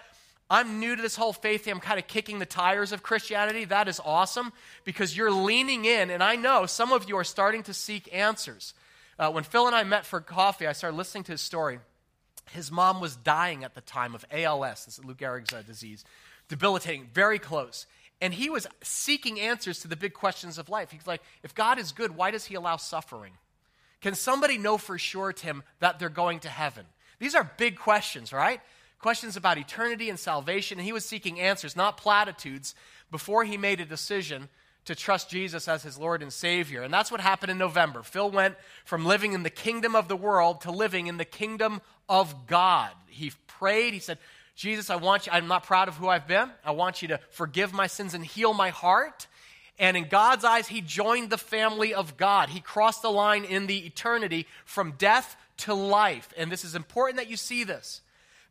I'm 0.52 0.82
new 0.82 0.98
to 0.98 1.02
this 1.02 1.16
whole 1.16 1.32
faith 1.32 1.64
thing. 1.64 1.72
I'm 1.72 1.80
kind 1.80 1.98
of 1.98 2.08
kicking 2.08 2.40
the 2.40 2.46
tires 2.46 2.92
of 2.92 3.02
Christianity. 3.02 3.64
That 3.64 3.88
is 3.88 4.02
awesome 4.04 4.52
because 4.84 5.16
you're 5.16 5.32
leaning 5.32 5.86
in, 5.86 6.10
and 6.10 6.22
I 6.22 6.36
know 6.36 6.66
some 6.66 6.92
of 6.92 7.08
you 7.08 7.16
are 7.16 7.24
starting 7.24 7.64
to 7.64 7.74
seek 7.74 8.14
answers. 8.14 8.74
Uh, 9.18 9.32
when 9.32 9.46
Phil 9.46 9.66
and 9.66 9.74
I 9.74 9.86
met 9.86 10.06
for 10.06 10.20
coffee, 10.20 10.68
I 10.68 10.74
started 10.74 10.98
listening 10.98 11.24
to 11.24 11.32
his 11.32 11.40
story. 11.40 11.80
His 12.52 12.70
mom 12.70 13.00
was 13.00 13.16
dying 13.16 13.64
at 13.64 13.76
the 13.76 13.82
time 13.82 14.14
of 14.14 14.26
ALS, 14.30 14.84
this 14.84 15.00
is 15.00 15.06
Lou 15.06 15.16
Gehrig's 15.16 15.54
uh, 15.54 15.62
disease, 15.62 16.04
debilitating, 16.50 17.08
very 17.14 17.40
close. 17.40 17.86
And 18.20 18.34
he 18.34 18.50
was 18.50 18.68
seeking 18.84 19.40
answers 19.40 19.80
to 19.80 19.88
the 19.88 19.96
big 19.96 20.14
questions 20.14 20.58
of 20.58 20.68
life. 20.68 20.92
He's 20.92 21.08
like, 21.08 21.22
if 21.44 21.56
God 21.56 21.80
is 21.80 21.94
good, 21.94 22.18
why 22.18 22.30
does 22.30 22.44
he 22.44 22.56
allow 22.56 22.76
suffering? 22.76 23.34
Can 24.02 24.16
somebody 24.16 24.58
know 24.58 24.78
for 24.78 24.98
sure, 24.98 25.32
Tim, 25.32 25.64
that 25.80 25.98
they're 25.98 26.10
going 26.10 26.42
to 26.42 26.50
heaven? 26.50 26.86
These 27.20 27.36
are 27.36 27.50
big 27.56 27.78
questions, 27.80 28.34
right? 28.34 28.60
Questions 29.02 29.36
about 29.36 29.58
eternity 29.58 30.10
and 30.10 30.20
salvation. 30.20 30.78
And 30.78 30.86
he 30.86 30.94
was 30.94 31.06
seeking 31.06 31.40
answers, 31.40 31.76
not 31.76 31.98
platitudes, 31.98 32.76
before 33.10 33.44
he 33.44 33.58
made 33.58 33.80
a 33.80 33.86
decision 33.86 34.50
to 34.86 34.96
trust 34.96 35.30
Jesus 35.30 35.68
as 35.68 35.84
his 35.84 35.98
Lord 35.98 36.22
and 36.22 36.34
Savior. 36.34 36.82
And 36.82 36.94
that's 36.94 37.12
what 37.12 37.22
happened 37.22 37.52
in 37.52 37.58
November. 37.58 38.02
Phil 38.02 38.32
went 38.32 38.56
from 38.84 39.06
living 39.06 39.34
in 39.34 39.44
the 39.44 39.50
kingdom 39.50 39.96
of 39.96 40.08
the 40.08 40.16
world 40.16 40.62
to 40.62 40.72
living 40.72 41.08
in 41.08 41.18
the 41.18 41.26
kingdom 41.26 41.82
of 42.10 42.48
God. 42.48 42.92
He 43.08 43.32
prayed, 43.48 43.94
he 43.94 44.00
said, 44.00 44.18
Jesus, 44.56 44.90
I 44.90 44.96
want 44.96 45.28
you, 45.28 45.34
I'm 45.34 45.48
not 45.48 45.64
proud 45.64 45.88
of 45.88 45.98
who 45.98 46.08
I've 46.08 46.28
been. 46.28 46.50
I 46.66 46.72
want 46.72 47.02
you 47.02 47.10
to 47.10 47.20
forgive 47.30 47.74
my 47.74 47.88
sins 47.88 48.14
and 48.14 48.26
heal 48.26 48.54
my 48.54 48.70
heart. 48.70 49.28
And 49.80 49.96
in 49.96 50.08
God's 50.08 50.44
eyes, 50.44 50.68
he 50.68 50.82
joined 50.82 51.30
the 51.30 51.38
family 51.38 51.94
of 51.94 52.18
God. 52.18 52.50
He 52.50 52.60
crossed 52.60 53.02
the 53.02 53.10
line 53.10 53.44
in 53.44 53.68
the 53.68 53.86
eternity 53.86 54.48
from 54.66 54.94
death 54.94 55.36
to 55.58 55.74
life. 55.74 56.34
And 56.38 56.52
this 56.52 56.64
is 56.64 56.76
important 56.76 57.18
that 57.18 57.30
you 57.30 57.38
see 57.38 57.64
this 57.64 58.02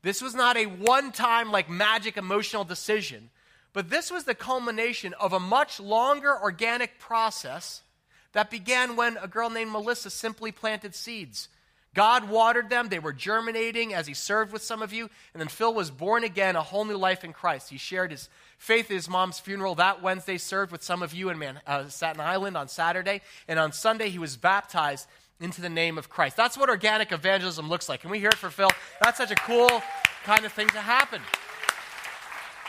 this 0.02 0.22
was 0.22 0.34
not 0.34 0.56
a 0.56 0.66
one 0.66 1.12
time, 1.12 1.52
like 1.52 1.68
magic 1.68 2.16
emotional 2.16 2.64
decision, 2.64 3.30
but 3.72 3.90
this 3.90 4.10
was 4.10 4.24
the 4.24 4.34
culmination 4.34 5.14
of 5.14 5.32
a 5.32 5.40
much 5.40 5.78
longer 5.78 6.36
organic 6.40 6.98
process 6.98 7.82
that 8.32 8.50
began 8.50 8.96
when 8.96 9.16
a 9.18 9.28
girl 9.28 9.50
named 9.50 9.70
Melissa 9.70 10.10
simply 10.10 10.52
planted 10.52 10.94
seeds. 10.94 11.48
God 11.92 12.28
watered 12.28 12.70
them, 12.70 12.88
they 12.88 13.00
were 13.00 13.12
germinating 13.12 13.92
as 13.92 14.06
He 14.06 14.14
served 14.14 14.52
with 14.52 14.62
some 14.62 14.80
of 14.80 14.92
you, 14.92 15.10
and 15.34 15.40
then 15.40 15.48
Phil 15.48 15.74
was 15.74 15.90
born 15.90 16.22
again, 16.22 16.54
a 16.54 16.62
whole 16.62 16.84
new 16.84 16.96
life 16.96 17.24
in 17.24 17.32
Christ. 17.32 17.68
He 17.68 17.78
shared 17.78 18.12
his 18.12 18.28
faith 18.58 18.90
at 18.90 18.94
his 18.94 19.08
mom's 19.08 19.40
funeral 19.40 19.74
that 19.76 20.00
Wednesday, 20.00 20.38
served 20.38 20.70
with 20.70 20.84
some 20.84 21.02
of 21.02 21.12
you 21.12 21.30
in 21.30 21.38
Man, 21.38 21.60
uh, 21.66 21.88
Staten 21.88 22.20
Island 22.20 22.56
on 22.56 22.68
Saturday, 22.68 23.22
and 23.48 23.58
on 23.58 23.72
Sunday 23.72 24.08
he 24.08 24.20
was 24.20 24.36
baptized 24.36 25.08
into 25.40 25.60
the 25.60 25.68
name 25.68 25.98
of 25.98 26.08
Christ. 26.08 26.36
That's 26.36 26.56
what 26.56 26.68
organic 26.68 27.12
evangelism 27.12 27.68
looks 27.68 27.88
like. 27.88 28.02
Can 28.02 28.10
we 28.10 28.18
hear 28.18 28.28
it 28.28 28.36
for 28.36 28.50
Phil? 28.50 28.70
That's 29.02 29.18
such 29.18 29.30
a 29.30 29.36
cool 29.36 29.82
kind 30.24 30.44
of 30.44 30.52
thing 30.52 30.68
to 30.68 30.80
happen. 30.80 31.20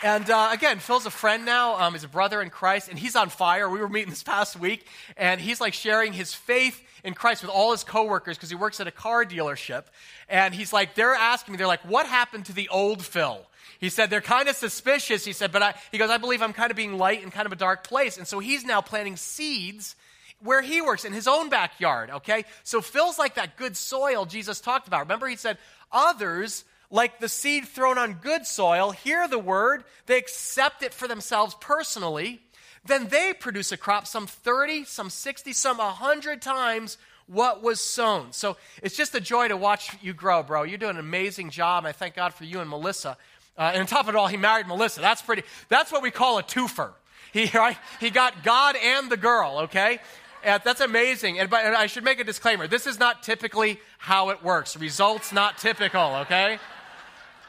And 0.03 0.27
uh, 0.31 0.49
again, 0.51 0.79
Phil's 0.79 1.05
a 1.05 1.11
friend 1.11 1.45
now. 1.45 1.79
Um, 1.79 1.93
he's 1.93 2.03
a 2.03 2.07
brother 2.07 2.41
in 2.41 2.49
Christ, 2.49 2.89
and 2.89 2.97
he's 2.97 3.15
on 3.15 3.29
fire. 3.29 3.69
We 3.69 3.79
were 3.79 3.89
meeting 3.89 4.09
this 4.09 4.23
past 4.23 4.59
week, 4.59 4.87
and 5.15 5.39
he's 5.39 5.61
like 5.61 5.75
sharing 5.75 6.11
his 6.11 6.33
faith 6.33 6.81
in 7.03 7.13
Christ 7.13 7.43
with 7.43 7.51
all 7.51 7.71
his 7.71 7.83
coworkers 7.83 8.35
because 8.35 8.49
he 8.49 8.55
works 8.55 8.79
at 8.79 8.87
a 8.87 8.91
car 8.91 9.25
dealership. 9.25 9.83
And 10.27 10.55
he's 10.55 10.73
like, 10.73 10.95
they're 10.95 11.13
asking 11.13 11.51
me, 11.51 11.57
they're 11.57 11.67
like, 11.67 11.87
what 11.87 12.07
happened 12.07 12.45
to 12.45 12.53
the 12.53 12.69
old 12.69 13.05
Phil? 13.05 13.45
He 13.79 13.89
said, 13.89 14.09
they're 14.09 14.21
kind 14.21 14.47
of 14.47 14.55
suspicious. 14.55 15.23
He 15.23 15.33
said, 15.33 15.51
but 15.51 15.61
I, 15.61 15.75
he 15.91 15.97
goes, 15.97 16.09
I 16.09 16.17
believe 16.17 16.41
I'm 16.41 16.53
kind 16.53 16.71
of 16.71 16.77
being 16.77 16.97
light 16.97 17.23
in 17.23 17.29
kind 17.29 17.45
of 17.45 17.51
a 17.51 17.55
dark 17.55 17.83
place. 17.83 18.17
And 18.17 18.27
so 18.27 18.39
he's 18.39 18.63
now 18.63 18.81
planting 18.81 19.17
seeds 19.17 19.95
where 20.43 20.61
he 20.61 20.81
works 20.81 21.05
in 21.05 21.13
his 21.13 21.27
own 21.27 21.49
backyard, 21.49 22.09
okay? 22.09 22.45
So 22.63 22.81
Phil's 22.81 23.19
like 23.19 23.35
that 23.35 23.57
good 23.57 23.77
soil 23.77 24.25
Jesus 24.25 24.59
talked 24.59 24.87
about. 24.87 25.01
Remember, 25.01 25.27
he 25.27 25.35
said, 25.35 25.57
others 25.91 26.63
like 26.89 27.19
the 27.19 27.29
seed 27.29 27.67
thrown 27.67 27.97
on 27.97 28.13
good 28.15 28.45
soil, 28.45 28.91
hear 28.91 29.27
the 29.27 29.39
word, 29.39 29.83
they 30.07 30.17
accept 30.17 30.83
it 30.83 30.93
for 30.93 31.07
themselves 31.07 31.55
personally, 31.59 32.41
then 32.85 33.07
they 33.07 33.33
produce 33.33 33.71
a 33.71 33.77
crop 33.77 34.07
some 34.07 34.27
30, 34.27 34.85
some 34.85 35.09
60, 35.09 35.53
some 35.53 35.77
100 35.77 36.41
times 36.41 36.97
what 37.27 37.63
was 37.63 37.79
sown. 37.79 38.33
So 38.33 38.57
it's 38.83 38.97
just 38.97 39.15
a 39.15 39.21
joy 39.21 39.47
to 39.47 39.55
watch 39.55 39.95
you 40.01 40.13
grow, 40.13 40.43
bro. 40.43 40.63
You're 40.63 40.77
doing 40.77 40.91
an 40.91 40.99
amazing 40.99 41.49
job. 41.49 41.85
I 41.85 41.91
thank 41.93 42.15
God 42.15 42.33
for 42.33 42.43
you 42.43 42.59
and 42.59 42.69
Melissa. 42.69 43.17
Uh, 43.57 43.71
and 43.73 43.81
on 43.81 43.87
top 43.87 44.07
of 44.07 44.09
it 44.09 44.15
all, 44.15 44.27
he 44.27 44.37
married 44.37 44.67
Melissa. 44.67 45.01
That's 45.01 45.21
pretty, 45.21 45.43
that's 45.69 45.91
what 45.91 46.01
we 46.01 46.11
call 46.11 46.39
a 46.39 46.43
twofer. 46.43 46.91
He, 47.31 47.45
right? 47.53 47.77
he 47.99 48.09
got 48.09 48.43
God 48.43 48.75
and 48.75 49.09
the 49.09 49.17
girl, 49.17 49.59
okay? 49.63 49.99
That's 50.43 50.81
amazing. 50.81 51.39
And, 51.39 51.49
but, 51.49 51.65
and 51.65 51.75
I 51.75 51.87
should 51.87 52.03
make 52.03 52.19
a 52.19 52.23
disclaimer. 52.23 52.67
This 52.67 52.87
is 52.87 52.99
not 52.99 53.23
typically 53.23 53.79
how 53.97 54.29
it 54.29 54.43
works. 54.43 54.75
Results 54.77 55.31
not 55.31 55.57
typical, 55.57 56.15
okay? 56.17 56.59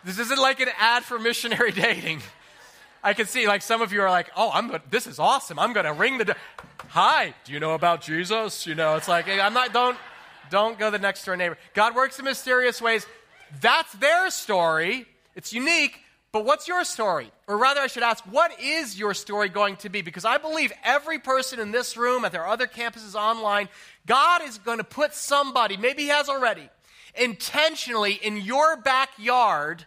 This 0.04 0.18
isn't 0.18 0.38
like 0.38 0.60
an 0.60 0.68
ad 0.78 1.04
for 1.04 1.18
missionary 1.18 1.72
dating. 1.72 2.22
I 3.02 3.14
can 3.14 3.26
see 3.26 3.48
like 3.48 3.62
some 3.62 3.82
of 3.82 3.92
you 3.92 4.00
are 4.02 4.10
like, 4.10 4.30
"Oh, 4.36 4.50
I'm 4.52 4.72
this 4.90 5.06
is 5.06 5.18
awesome. 5.18 5.58
I'm 5.58 5.74
to 5.74 5.92
ring 5.92 6.18
the 6.18 6.36
Hi, 6.88 7.34
do 7.44 7.52
you 7.52 7.58
know 7.58 7.74
about 7.74 8.00
Jesus?" 8.00 8.66
You 8.66 8.76
know, 8.76 8.94
it's 8.94 9.08
like 9.08 9.28
I'm 9.28 9.54
not 9.54 9.72
don't 9.72 9.98
don't 10.50 10.78
go 10.78 10.90
the 10.90 10.98
next 10.98 11.24
door 11.24 11.36
neighbor. 11.36 11.58
God 11.74 11.96
works 11.96 12.18
in 12.18 12.24
mysterious 12.24 12.80
ways. 12.80 13.06
That's 13.60 13.92
their 13.94 14.30
story. 14.30 15.06
It's 15.34 15.52
unique, 15.52 16.01
but 16.32 16.46
what's 16.46 16.66
your 16.66 16.82
story? 16.84 17.30
Or 17.46 17.58
rather, 17.58 17.80
I 17.80 17.86
should 17.86 18.02
ask, 18.02 18.24
what 18.24 18.58
is 18.58 18.98
your 18.98 19.12
story 19.12 19.50
going 19.50 19.76
to 19.76 19.90
be? 19.90 20.00
Because 20.00 20.24
I 20.24 20.38
believe 20.38 20.72
every 20.82 21.18
person 21.18 21.60
in 21.60 21.70
this 21.70 21.96
room, 21.96 22.24
at 22.24 22.32
their 22.32 22.46
other 22.46 22.66
campuses 22.66 23.14
online, 23.14 23.68
God 24.06 24.42
is 24.42 24.56
going 24.56 24.78
to 24.78 24.84
put 24.84 25.14
somebody, 25.14 25.76
maybe 25.76 26.04
He 26.04 26.08
has 26.08 26.30
already, 26.30 26.68
intentionally 27.14 28.14
in 28.14 28.38
your 28.38 28.78
backyard 28.78 29.84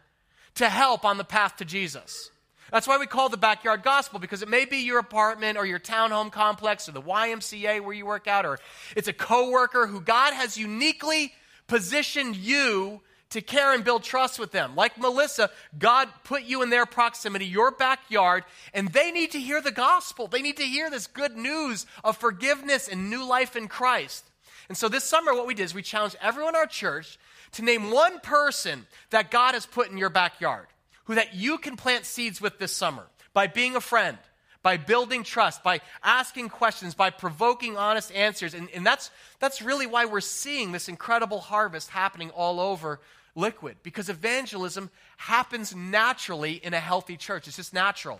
to 0.55 0.69
help 0.69 1.03
on 1.03 1.17
the 1.17 1.23
path 1.23 1.57
to 1.57 1.65
Jesus. 1.65 2.29
That's 2.71 2.87
why 2.87 2.97
we 2.97 3.07
call 3.07 3.29
the 3.29 3.37
backyard 3.37 3.83
gospel 3.83 4.19
because 4.19 4.41
it 4.41 4.49
may 4.49 4.65
be 4.65 4.77
your 4.77 4.99
apartment 4.99 5.57
or 5.57 5.65
your 5.65 5.79
townhome 5.79 6.31
complex 6.31 6.89
or 6.89 6.91
the 6.91 7.01
YMCA 7.01 7.81
where 7.81 7.93
you 7.93 8.05
work 8.05 8.27
out 8.27 8.45
or 8.45 8.59
it's 8.95 9.07
a 9.07 9.13
coworker 9.13 9.87
who 9.87 10.01
God 10.01 10.33
has 10.33 10.57
uniquely 10.57 11.31
positioned 11.67 12.35
you 12.35 13.01
to 13.31 13.41
care 13.41 13.73
and 13.73 13.83
build 13.83 14.03
trust 14.03 14.39
with 14.39 14.51
them. 14.51 14.75
Like 14.75 14.97
Melissa, 14.97 15.49
God 15.77 16.09
put 16.23 16.43
you 16.43 16.61
in 16.61 16.69
their 16.69 16.85
proximity, 16.85 17.45
your 17.45 17.71
backyard, 17.71 18.43
and 18.73 18.87
they 18.89 19.11
need 19.11 19.31
to 19.31 19.39
hear 19.39 19.61
the 19.61 19.71
gospel. 19.71 20.27
They 20.27 20.41
need 20.41 20.57
to 20.57 20.63
hear 20.63 20.89
this 20.89 21.07
good 21.07 21.35
news 21.35 21.85
of 22.03 22.17
forgiveness 22.17 22.87
and 22.87 23.09
new 23.09 23.25
life 23.27 23.55
in 23.55 23.67
Christ. 23.67 24.25
And 24.69 24.77
so 24.77 24.89
this 24.89 25.03
summer, 25.03 25.33
what 25.33 25.47
we 25.47 25.53
did 25.53 25.63
is 25.63 25.73
we 25.73 25.81
challenged 25.81 26.17
everyone 26.21 26.55
in 26.55 26.59
our 26.59 26.67
church 26.67 27.19
to 27.53 27.61
name 27.61 27.91
one 27.91 28.19
person 28.19 28.85
that 29.11 29.31
God 29.31 29.53
has 29.53 29.65
put 29.65 29.89
in 29.89 29.97
your 29.97 30.09
backyard, 30.09 30.67
who 31.05 31.15
that 31.15 31.35
you 31.35 31.57
can 31.57 31.77
plant 31.77 32.05
seeds 32.05 32.41
with 32.41 32.57
this 32.59 32.75
summer 32.75 33.07
by 33.33 33.47
being 33.47 33.75
a 33.75 33.81
friend, 33.81 34.17
by 34.65 34.77
building 34.77 35.21
trust, 35.21 35.61
by 35.61 35.79
asking 36.03 36.49
questions, 36.49 36.95
by 36.95 37.11
provoking 37.11 37.77
honest 37.77 38.11
answers. 38.13 38.55
And, 38.55 38.67
and 38.73 38.83
that's, 38.83 39.11
that's 39.37 39.61
really 39.61 39.85
why 39.85 40.05
we're 40.05 40.21
seeing 40.21 40.71
this 40.71 40.89
incredible 40.89 41.39
harvest 41.39 41.91
happening 41.91 42.31
all 42.31 42.59
over 42.59 42.99
Liquid, 43.35 43.77
because 43.83 44.09
evangelism 44.09 44.89
happens 45.17 45.75
naturally 45.75 46.53
in 46.53 46.73
a 46.73 46.79
healthy 46.79 47.15
church. 47.15 47.47
It's 47.47 47.57
just 47.57 47.75
natural. 47.75 48.19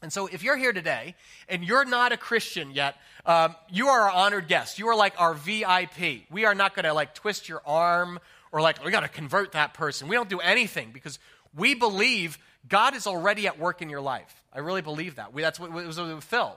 And 0.00 0.12
so, 0.12 0.28
if 0.28 0.44
you're 0.44 0.56
here 0.56 0.72
today 0.72 1.16
and 1.48 1.64
you're 1.64 1.84
not 1.84 2.12
a 2.12 2.16
Christian 2.16 2.70
yet, 2.70 2.94
um, 3.26 3.56
you 3.68 3.88
are 3.88 4.02
our 4.02 4.10
honored 4.10 4.46
guest. 4.46 4.78
You 4.78 4.88
are 4.88 4.96
like 4.96 5.20
our 5.20 5.34
VIP. 5.34 6.30
We 6.30 6.44
are 6.44 6.54
not 6.54 6.76
going 6.76 6.84
to 6.84 6.92
like 6.92 7.14
twist 7.14 7.48
your 7.48 7.62
arm 7.66 8.20
or 8.52 8.60
like, 8.60 8.84
we 8.84 8.92
got 8.92 9.00
to 9.00 9.08
convert 9.08 9.52
that 9.52 9.74
person. 9.74 10.06
We 10.06 10.14
don't 10.14 10.28
do 10.28 10.38
anything 10.38 10.92
because 10.92 11.18
we 11.56 11.74
believe 11.74 12.38
God 12.68 12.94
is 12.94 13.06
already 13.06 13.46
at 13.46 13.58
work 13.58 13.82
in 13.82 13.90
your 13.90 14.00
life. 14.00 14.42
I 14.52 14.60
really 14.60 14.82
believe 14.82 15.16
that. 15.16 15.32
We, 15.32 15.42
that's 15.42 15.60
what 15.60 15.70
it 15.70 15.86
was 15.86 15.98
with 15.98 16.24
Phil. 16.24 16.56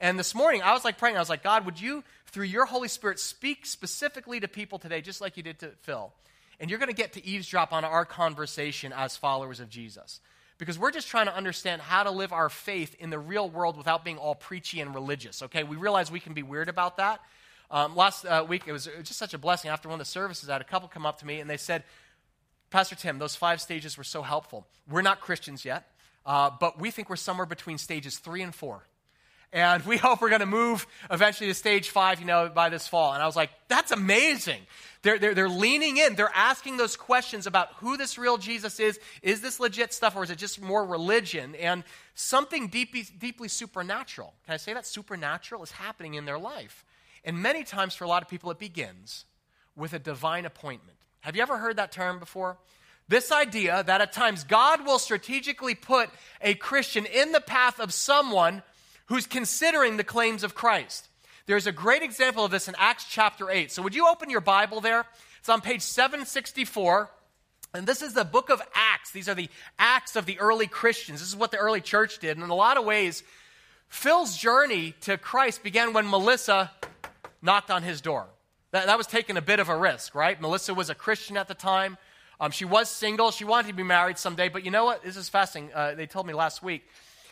And 0.00 0.18
this 0.18 0.34
morning, 0.34 0.62
I 0.62 0.72
was 0.72 0.84
like 0.84 0.98
praying. 0.98 1.16
I 1.16 1.20
was 1.20 1.28
like, 1.28 1.42
God, 1.42 1.66
would 1.66 1.80
you, 1.80 2.04
through 2.26 2.46
your 2.46 2.66
Holy 2.66 2.88
Spirit, 2.88 3.18
speak 3.18 3.66
specifically 3.66 4.38
to 4.40 4.48
people 4.48 4.78
today, 4.78 5.00
just 5.00 5.20
like 5.20 5.36
you 5.36 5.42
did 5.42 5.58
to 5.60 5.70
Phil? 5.82 6.12
And 6.60 6.70
you're 6.70 6.78
going 6.78 6.90
to 6.90 6.94
get 6.94 7.14
to 7.14 7.24
eavesdrop 7.24 7.72
on 7.72 7.84
our 7.84 8.04
conversation 8.04 8.92
as 8.92 9.16
followers 9.16 9.60
of 9.60 9.68
Jesus. 9.68 10.20
Because 10.58 10.78
we're 10.78 10.90
just 10.90 11.08
trying 11.08 11.26
to 11.26 11.34
understand 11.34 11.82
how 11.82 12.02
to 12.02 12.10
live 12.10 12.32
our 12.32 12.48
faith 12.48 12.96
in 12.98 13.10
the 13.10 13.18
real 13.18 13.48
world 13.48 13.76
without 13.76 14.04
being 14.04 14.18
all 14.18 14.34
preachy 14.34 14.80
and 14.80 14.94
religious, 14.94 15.42
okay? 15.44 15.62
We 15.62 15.76
realize 15.76 16.10
we 16.10 16.20
can 16.20 16.34
be 16.34 16.42
weird 16.42 16.68
about 16.68 16.96
that. 16.96 17.20
Um, 17.70 17.94
last 17.94 18.24
uh, 18.24 18.44
week, 18.48 18.64
it 18.66 18.72
was, 18.72 18.86
it 18.86 18.96
was 18.98 19.06
just 19.06 19.18
such 19.18 19.34
a 19.34 19.38
blessing. 19.38 19.70
After 19.70 19.88
one 19.88 20.00
of 20.00 20.06
the 20.06 20.10
services, 20.10 20.48
I 20.48 20.54
had 20.54 20.60
a 20.60 20.64
couple 20.64 20.88
come 20.88 21.06
up 21.06 21.20
to 21.20 21.26
me 21.26 21.40
and 21.40 21.48
they 21.48 21.58
said, 21.58 21.84
Pastor 22.70 22.94
Tim, 22.94 23.18
those 23.18 23.34
five 23.34 23.60
stages 23.60 23.96
were 23.96 24.04
so 24.04 24.22
helpful. 24.22 24.66
We're 24.88 25.02
not 25.02 25.20
Christians 25.20 25.64
yet, 25.64 25.90
uh, 26.26 26.50
but 26.60 26.78
we 26.78 26.90
think 26.90 27.08
we're 27.08 27.16
somewhere 27.16 27.46
between 27.46 27.78
stages 27.78 28.18
three 28.18 28.42
and 28.42 28.54
four. 28.54 28.82
And 29.52 29.84
we 29.86 29.96
hope 29.98 30.20
we're 30.20 30.28
going 30.28 30.40
to 30.40 30.46
move 30.46 30.86
eventually 31.10 31.48
to 31.48 31.54
stage 31.54 31.88
five, 31.88 32.20
you 32.20 32.26
know, 32.26 32.50
by 32.54 32.68
this 32.68 32.86
fall. 32.86 33.14
And 33.14 33.22
I 33.22 33.26
was 33.26 33.36
like, 33.36 33.50
that's 33.68 33.92
amazing. 33.92 34.60
They're, 35.02 35.18
they're, 35.18 35.34
they're 35.34 35.48
leaning 35.48 35.96
in. 35.96 36.14
They're 36.14 36.30
asking 36.34 36.76
those 36.76 36.96
questions 36.96 37.46
about 37.46 37.68
who 37.76 37.96
this 37.96 38.18
real 38.18 38.36
Jesus 38.36 38.80
is. 38.80 38.98
Is 39.22 39.40
this 39.40 39.60
legit 39.60 39.94
stuff 39.94 40.16
or 40.16 40.24
is 40.24 40.30
it 40.30 40.38
just 40.38 40.60
more 40.60 40.84
religion? 40.84 41.54
And 41.54 41.84
something 42.14 42.68
deeply, 42.68 43.06
deeply 43.18 43.48
supernatural, 43.48 44.34
can 44.44 44.54
I 44.54 44.58
say 44.58 44.74
that? 44.74 44.86
Supernatural 44.86 45.62
is 45.62 45.70
happening 45.70 46.14
in 46.14 46.24
their 46.24 46.38
life. 46.38 46.84
And 47.24 47.38
many 47.38 47.64
times 47.64 47.94
for 47.94 48.04
a 48.04 48.08
lot 48.08 48.22
of 48.22 48.28
people, 48.28 48.50
it 48.50 48.58
begins 48.58 49.24
with 49.76 49.92
a 49.92 49.98
divine 49.98 50.44
appointment. 50.44 50.97
Have 51.28 51.36
you 51.36 51.42
ever 51.42 51.58
heard 51.58 51.76
that 51.76 51.92
term 51.92 52.18
before? 52.18 52.56
This 53.06 53.30
idea 53.30 53.82
that 53.82 54.00
at 54.00 54.14
times 54.14 54.44
God 54.44 54.86
will 54.86 54.98
strategically 54.98 55.74
put 55.74 56.08
a 56.40 56.54
Christian 56.54 57.04
in 57.04 57.32
the 57.32 57.40
path 57.42 57.80
of 57.80 57.92
someone 57.92 58.62
who's 59.08 59.26
considering 59.26 59.98
the 59.98 60.04
claims 60.04 60.42
of 60.42 60.54
Christ. 60.54 61.06
There's 61.44 61.66
a 61.66 61.72
great 61.72 62.00
example 62.00 62.46
of 62.46 62.50
this 62.50 62.66
in 62.66 62.74
Acts 62.78 63.04
chapter 63.10 63.50
8. 63.50 63.70
So, 63.70 63.82
would 63.82 63.94
you 63.94 64.08
open 64.08 64.30
your 64.30 64.40
Bible 64.40 64.80
there? 64.80 65.04
It's 65.40 65.50
on 65.50 65.60
page 65.60 65.82
764. 65.82 67.10
And 67.74 67.86
this 67.86 68.00
is 68.00 68.14
the 68.14 68.24
book 68.24 68.48
of 68.48 68.62
Acts. 68.74 69.10
These 69.10 69.28
are 69.28 69.34
the 69.34 69.50
acts 69.78 70.16
of 70.16 70.24
the 70.24 70.40
early 70.40 70.66
Christians. 70.66 71.20
This 71.20 71.28
is 71.28 71.36
what 71.36 71.50
the 71.50 71.58
early 71.58 71.82
church 71.82 72.20
did. 72.20 72.38
And 72.38 72.44
in 72.44 72.48
a 72.48 72.54
lot 72.54 72.78
of 72.78 72.86
ways, 72.86 73.22
Phil's 73.88 74.34
journey 74.34 74.94
to 75.02 75.18
Christ 75.18 75.62
began 75.62 75.92
when 75.92 76.08
Melissa 76.08 76.70
knocked 77.42 77.70
on 77.70 77.82
his 77.82 78.00
door. 78.00 78.28
That, 78.72 78.86
that 78.86 78.98
was 78.98 79.06
taking 79.06 79.36
a 79.36 79.42
bit 79.42 79.60
of 79.60 79.68
a 79.68 79.76
risk, 79.76 80.14
right? 80.14 80.40
Melissa 80.40 80.74
was 80.74 80.90
a 80.90 80.94
Christian 80.94 81.36
at 81.36 81.48
the 81.48 81.54
time. 81.54 81.96
Um, 82.40 82.50
she 82.50 82.64
was 82.64 82.88
single. 82.90 83.30
She 83.30 83.44
wanted 83.44 83.68
to 83.68 83.74
be 83.74 83.82
married 83.82 84.18
someday. 84.18 84.48
But 84.48 84.64
you 84.64 84.70
know 84.70 84.84
what? 84.84 85.02
This 85.02 85.16
is 85.16 85.28
fascinating. 85.28 85.74
Uh, 85.74 85.94
they 85.94 86.06
told 86.06 86.26
me 86.26 86.34
last 86.34 86.62
week. 86.62 86.86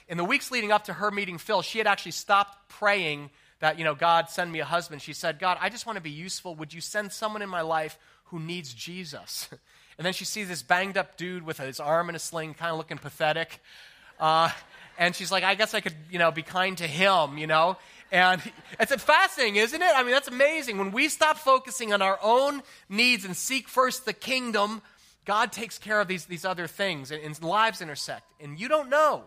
In 0.09 0.17
the 0.17 0.25
weeks 0.25 0.51
leading 0.51 0.73
up 0.73 0.85
to 0.85 0.93
her 0.93 1.11
meeting 1.11 1.39
Phil, 1.39 1.63
she 1.63 1.79
had 1.79 1.87
actually 1.87 2.13
stopped 2.13 2.69
praying 2.69 3.31
that, 3.61 3.79
you 3.79 3.85
know, 3.85 3.95
God, 3.95 4.31
send 4.31 4.51
me 4.51 4.61
a 4.61 4.65
husband. 4.65 5.03
She 5.03 5.13
said, 5.13 5.39
God, 5.39 5.59
I 5.61 5.69
just 5.69 5.87
want 5.87 5.97
to 5.97 6.03
be 6.03 6.11
useful. 6.11 6.55
Would 6.57 6.73
you 6.73 6.81
send 6.81 7.13
someone 7.13 7.43
in 7.43 7.49
my 7.49 7.63
life 7.63 7.99
who 8.27 8.41
needs 8.41 8.73
Jesus? 8.73 9.49
And 9.99 10.05
then 10.05 10.13
she 10.13 10.27
sees 10.27 10.49
this 10.49 10.63
banged 10.63 10.99
up 10.99 11.17
dude 11.17 11.43
with 11.43 11.59
his 11.59 11.81
arm 11.81 12.11
in 12.11 12.15
a 12.15 12.19
sling, 12.19 12.53
kind 12.53 12.71
of 12.71 12.77
looking 12.77 12.99
pathetic. 12.99 13.61
Uh, 14.21 14.51
and 14.99 15.15
she's 15.15 15.33
like, 15.33 15.45
I 15.45 15.55
guess 15.55 15.75
I 15.75 15.81
could, 15.81 15.95
you 16.11 16.19
know, 16.19 16.31
be 16.31 16.43
kind 16.43 16.77
to 16.79 16.87
him, 16.87 17.39
you 17.39 17.47
know? 17.47 17.77
And 18.13 18.41
it's 18.79 18.95
fascinating, 19.03 19.57
isn't 19.57 19.83
it? 19.83 19.91
I 19.95 20.03
mean, 20.03 20.13
that's 20.13 20.29
amazing. 20.29 20.79
When 20.79 20.93
we 20.93 21.09
stop 21.09 21.39
focusing 21.39 21.93
on 21.93 22.03
our 22.03 22.19
own 22.23 22.63
needs 22.89 23.25
and 23.25 23.37
seek 23.37 23.69
first 23.69 24.05
the 24.05 24.13
kingdom, 24.13 24.81
God 25.25 25.51
takes 25.53 25.79
care 25.79 26.01
of 26.01 26.07
these, 26.07 26.27
these 26.27 26.45
other 26.45 26.67
things 26.67 27.11
and, 27.11 27.23
and 27.23 27.43
lives 27.43 27.81
intersect. 27.81 28.25
And 28.41 28.59
you 28.59 28.69
don't 28.69 28.89
know 28.89 29.25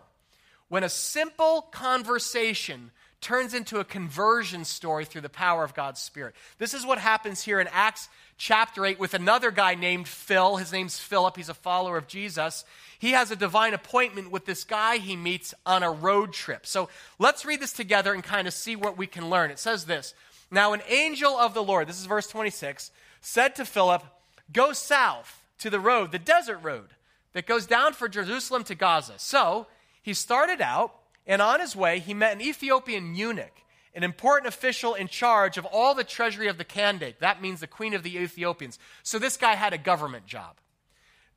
when 0.68 0.82
a 0.82 0.88
simple 0.88 1.62
conversation 1.70 2.90
turns 3.20 3.52
into 3.52 3.80
a 3.80 3.84
conversion 3.84 4.64
story 4.64 5.04
through 5.04 5.20
the 5.20 5.28
power 5.28 5.62
of 5.62 5.74
God's 5.74 6.00
Spirit. 6.00 6.34
This 6.58 6.72
is 6.72 6.86
what 6.86 6.98
happens 6.98 7.42
here 7.42 7.60
in 7.60 7.68
Acts 7.70 8.08
chapter 8.40 8.86
8 8.86 8.98
with 8.98 9.12
another 9.12 9.50
guy 9.50 9.74
named 9.74 10.08
Phil. 10.08 10.56
His 10.56 10.72
name's 10.72 10.98
Philip, 10.98 11.36
he's 11.36 11.50
a 11.50 11.54
follower 11.54 11.98
of 11.98 12.08
Jesus. 12.08 12.64
He 12.98 13.10
has 13.10 13.30
a 13.30 13.36
divine 13.36 13.74
appointment 13.74 14.30
with 14.30 14.46
this 14.46 14.64
guy 14.64 14.96
he 14.96 15.14
meets 15.14 15.52
on 15.66 15.82
a 15.82 15.90
road 15.90 16.32
trip. 16.32 16.66
So 16.66 16.88
let's 17.18 17.44
read 17.44 17.60
this 17.60 17.74
together 17.74 18.14
and 18.14 18.24
kind 18.24 18.48
of 18.48 18.54
see 18.54 18.76
what 18.76 18.96
we 18.96 19.06
can 19.06 19.28
learn. 19.28 19.50
It 19.50 19.58
says 19.58 19.84
this 19.84 20.14
Now, 20.50 20.72
an 20.72 20.80
angel 20.88 21.36
of 21.36 21.52
the 21.52 21.62
Lord, 21.62 21.86
this 21.86 22.00
is 22.00 22.06
verse 22.06 22.26
26, 22.28 22.90
said 23.20 23.54
to 23.56 23.66
Philip, 23.66 24.02
Go 24.50 24.72
south 24.72 25.44
to 25.58 25.68
the 25.68 25.78
road, 25.78 26.10
the 26.10 26.18
desert 26.18 26.58
road 26.58 26.88
that 27.34 27.46
goes 27.46 27.66
down 27.66 27.92
from 27.92 28.10
Jerusalem 28.10 28.64
to 28.64 28.74
Gaza. 28.74 29.14
So 29.18 29.66
He 30.02 30.14
started 30.14 30.62
out, 30.62 30.94
and 31.26 31.42
on 31.42 31.60
his 31.60 31.76
way, 31.76 31.98
he 31.98 32.14
met 32.14 32.32
an 32.32 32.40
Ethiopian 32.40 33.14
eunuch, 33.14 33.52
an 34.00 34.04
important 34.04 34.48
official 34.48 34.94
in 34.94 35.08
charge 35.08 35.58
of 35.58 35.66
all 35.66 35.94
the 35.94 36.04
treasury 36.04 36.48
of 36.48 36.56
the 36.56 36.64
Kandake. 36.64 37.18
That 37.18 37.42
means 37.42 37.60
the 37.60 37.66
queen 37.66 37.92
of 37.92 38.02
the 38.02 38.16
Ethiopians. 38.16 38.78
So 39.02 39.18
this 39.18 39.36
guy 39.36 39.56
had 39.56 39.74
a 39.74 39.78
government 39.78 40.24
job. 40.24 40.56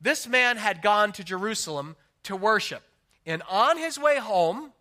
This 0.00 0.26
man 0.26 0.56
had 0.56 0.80
gone 0.80 1.12
to 1.12 1.22
Jerusalem 1.22 1.94
to 2.22 2.34
worship, 2.34 2.82
and 3.26 3.42
on 3.50 3.76
his 3.76 3.98
way 3.98 4.18
home, 4.18 4.72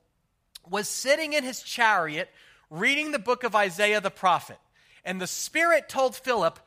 was 0.70 0.88
sitting 0.88 1.34
in 1.34 1.44
his 1.44 1.62
chariot 1.62 2.30
reading 2.70 3.12
the 3.12 3.20
book 3.20 3.44
of 3.44 3.54
Isaiah 3.54 4.00
the 4.00 4.10
prophet. 4.10 4.60
And 5.04 5.20
the 5.20 5.28
Spirit 5.28 5.90
told 5.90 6.16
Philip, 6.16 6.60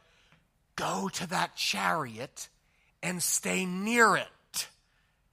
Go 0.77 1.09
to 1.15 1.27
that 1.29 1.57
chariot 1.57 2.51
and 3.03 3.23
stay 3.23 3.65
near 3.65 4.17
it. 4.17 4.29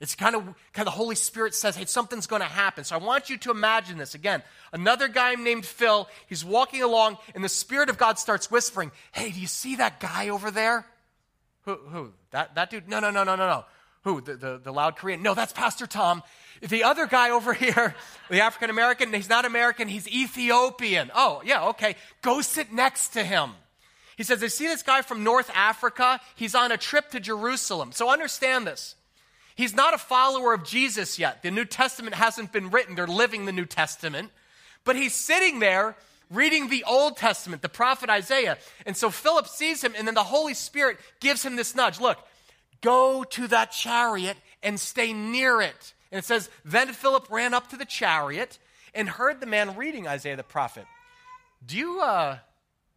It's 0.04 0.16
kind 0.16 0.36
of, 0.36 0.44
kind 0.44 0.86
of 0.86 0.86
the 0.86 0.92
Holy 0.92 1.16
Spirit 1.16 1.56
says, 1.56 1.78
hey, 1.78 1.86
something's 1.86 2.28
going 2.28 2.42
to 2.42 2.48
happen. 2.48 2.84
So 2.84 2.94
I 2.94 3.00
want 3.00 3.30
you 3.30 3.38
to 3.38 3.52
imagine 3.52 3.98
this. 3.98 4.16
Again, 4.16 4.44
another 4.74 5.08
guy 5.08 5.34
named 5.36 5.66
Phil, 5.66 6.10
he's 6.28 6.44
walking 6.44 6.84
along, 6.84 7.20
and 7.34 7.42
the 7.42 7.48
Spirit 7.48 7.90
of 7.90 7.98
God 7.98 8.20
starts 8.20 8.52
whispering, 8.52 8.92
hey, 9.14 9.32
do 9.32 9.40
you 9.40 9.48
see 9.48 9.78
that 9.78 10.02
guy 10.02 10.28
over 10.28 10.52
there? 10.52 10.86
Who? 11.62 11.76
Who? 11.76 12.14
That, 12.32 12.54
that 12.56 12.70
dude? 12.70 12.90
No, 12.90 13.00
no, 13.00 13.12
no, 13.12 13.24
no, 13.24 13.38
no, 13.38 13.48
no. 13.48 13.66
Who? 14.04 14.20
The, 14.20 14.36
the, 14.36 14.62
the 14.62 14.74
loud 14.74 14.98
Korean? 14.98 15.24
No, 15.24 15.34
that's 15.36 15.54
Pastor 15.54 15.88
Tom. 15.88 16.22
The 16.60 16.84
other 16.84 17.08
guy 17.08 17.30
over 17.30 17.54
here, 17.54 17.96
the 18.30 18.42
African 18.42 18.70
American, 18.70 19.14
he's 19.14 19.30
not 19.30 19.46
American, 19.46 19.88
he's 19.88 20.10
Ethiopian. 20.10 21.12
Oh, 21.16 21.42
yeah, 21.46 21.70
okay. 21.70 21.96
Go 22.22 22.42
sit 22.42 22.74
next 22.74 23.14
to 23.14 23.24
him. 23.24 23.52
He 24.18 24.24
says, 24.24 24.44
I 24.44 24.48
see 24.48 24.68
this 24.68 24.84
guy 24.84 25.02
from 25.02 25.24
North 25.24 25.50
Africa. 25.56 26.20
He's 26.36 26.56
on 26.56 26.74
a 26.74 26.78
trip 26.78 27.12
to 27.12 27.22
Jerusalem. 27.22 27.94
So 27.94 28.12
understand 28.12 28.68
this. 28.68 28.96
He's 29.56 29.76
not 29.76 29.94
a 29.94 29.98
follower 29.98 30.54
of 30.54 30.64
Jesus 30.64 31.20
yet. 31.20 31.44
The 31.44 31.52
New 31.52 31.66
Testament 31.66 32.16
hasn't 32.16 32.52
been 32.52 32.72
written. 32.72 32.96
They're 32.96 33.08
living 33.08 33.46
the 33.46 33.52
New 33.52 33.66
Testament. 33.66 34.32
But 34.84 34.96
he's 34.96 35.14
sitting 35.14 35.60
there 35.60 35.96
reading 36.30 36.70
the 36.70 36.84
Old 36.86 37.18
Testament, 37.18 37.62
the 37.62 37.70
prophet 37.70 38.10
Isaiah. 38.10 38.58
And 38.86 38.98
so 38.98 39.10
Philip 39.10 39.48
sees 39.48 39.84
him, 39.84 39.94
and 39.98 40.08
then 40.08 40.16
the 40.16 40.24
Holy 40.24 40.54
Spirit 40.54 40.98
gives 41.20 41.44
him 41.46 41.56
this 41.56 41.76
nudge 41.76 42.00
look, 42.00 42.18
go 42.82 43.24
to 43.24 43.48
that 43.48 43.72
chariot 43.72 44.38
and 44.62 44.80
stay 44.80 45.14
near 45.14 45.62
it. 45.62 45.94
And 46.12 46.20
it 46.20 46.26
says, 46.26 46.50
Then 46.66 46.92
Philip 46.94 47.28
ran 47.30 47.54
up 47.54 47.70
to 47.70 47.78
the 47.78 47.86
chariot 47.86 48.58
and 48.94 49.08
heard 49.08 49.40
the 49.40 49.46
man 49.46 49.76
reading 49.76 50.08
Isaiah 50.08 50.36
the 50.36 50.44
prophet. 50.44 50.86
Do 51.66 51.78
you, 51.78 52.02
uh, 52.02 52.38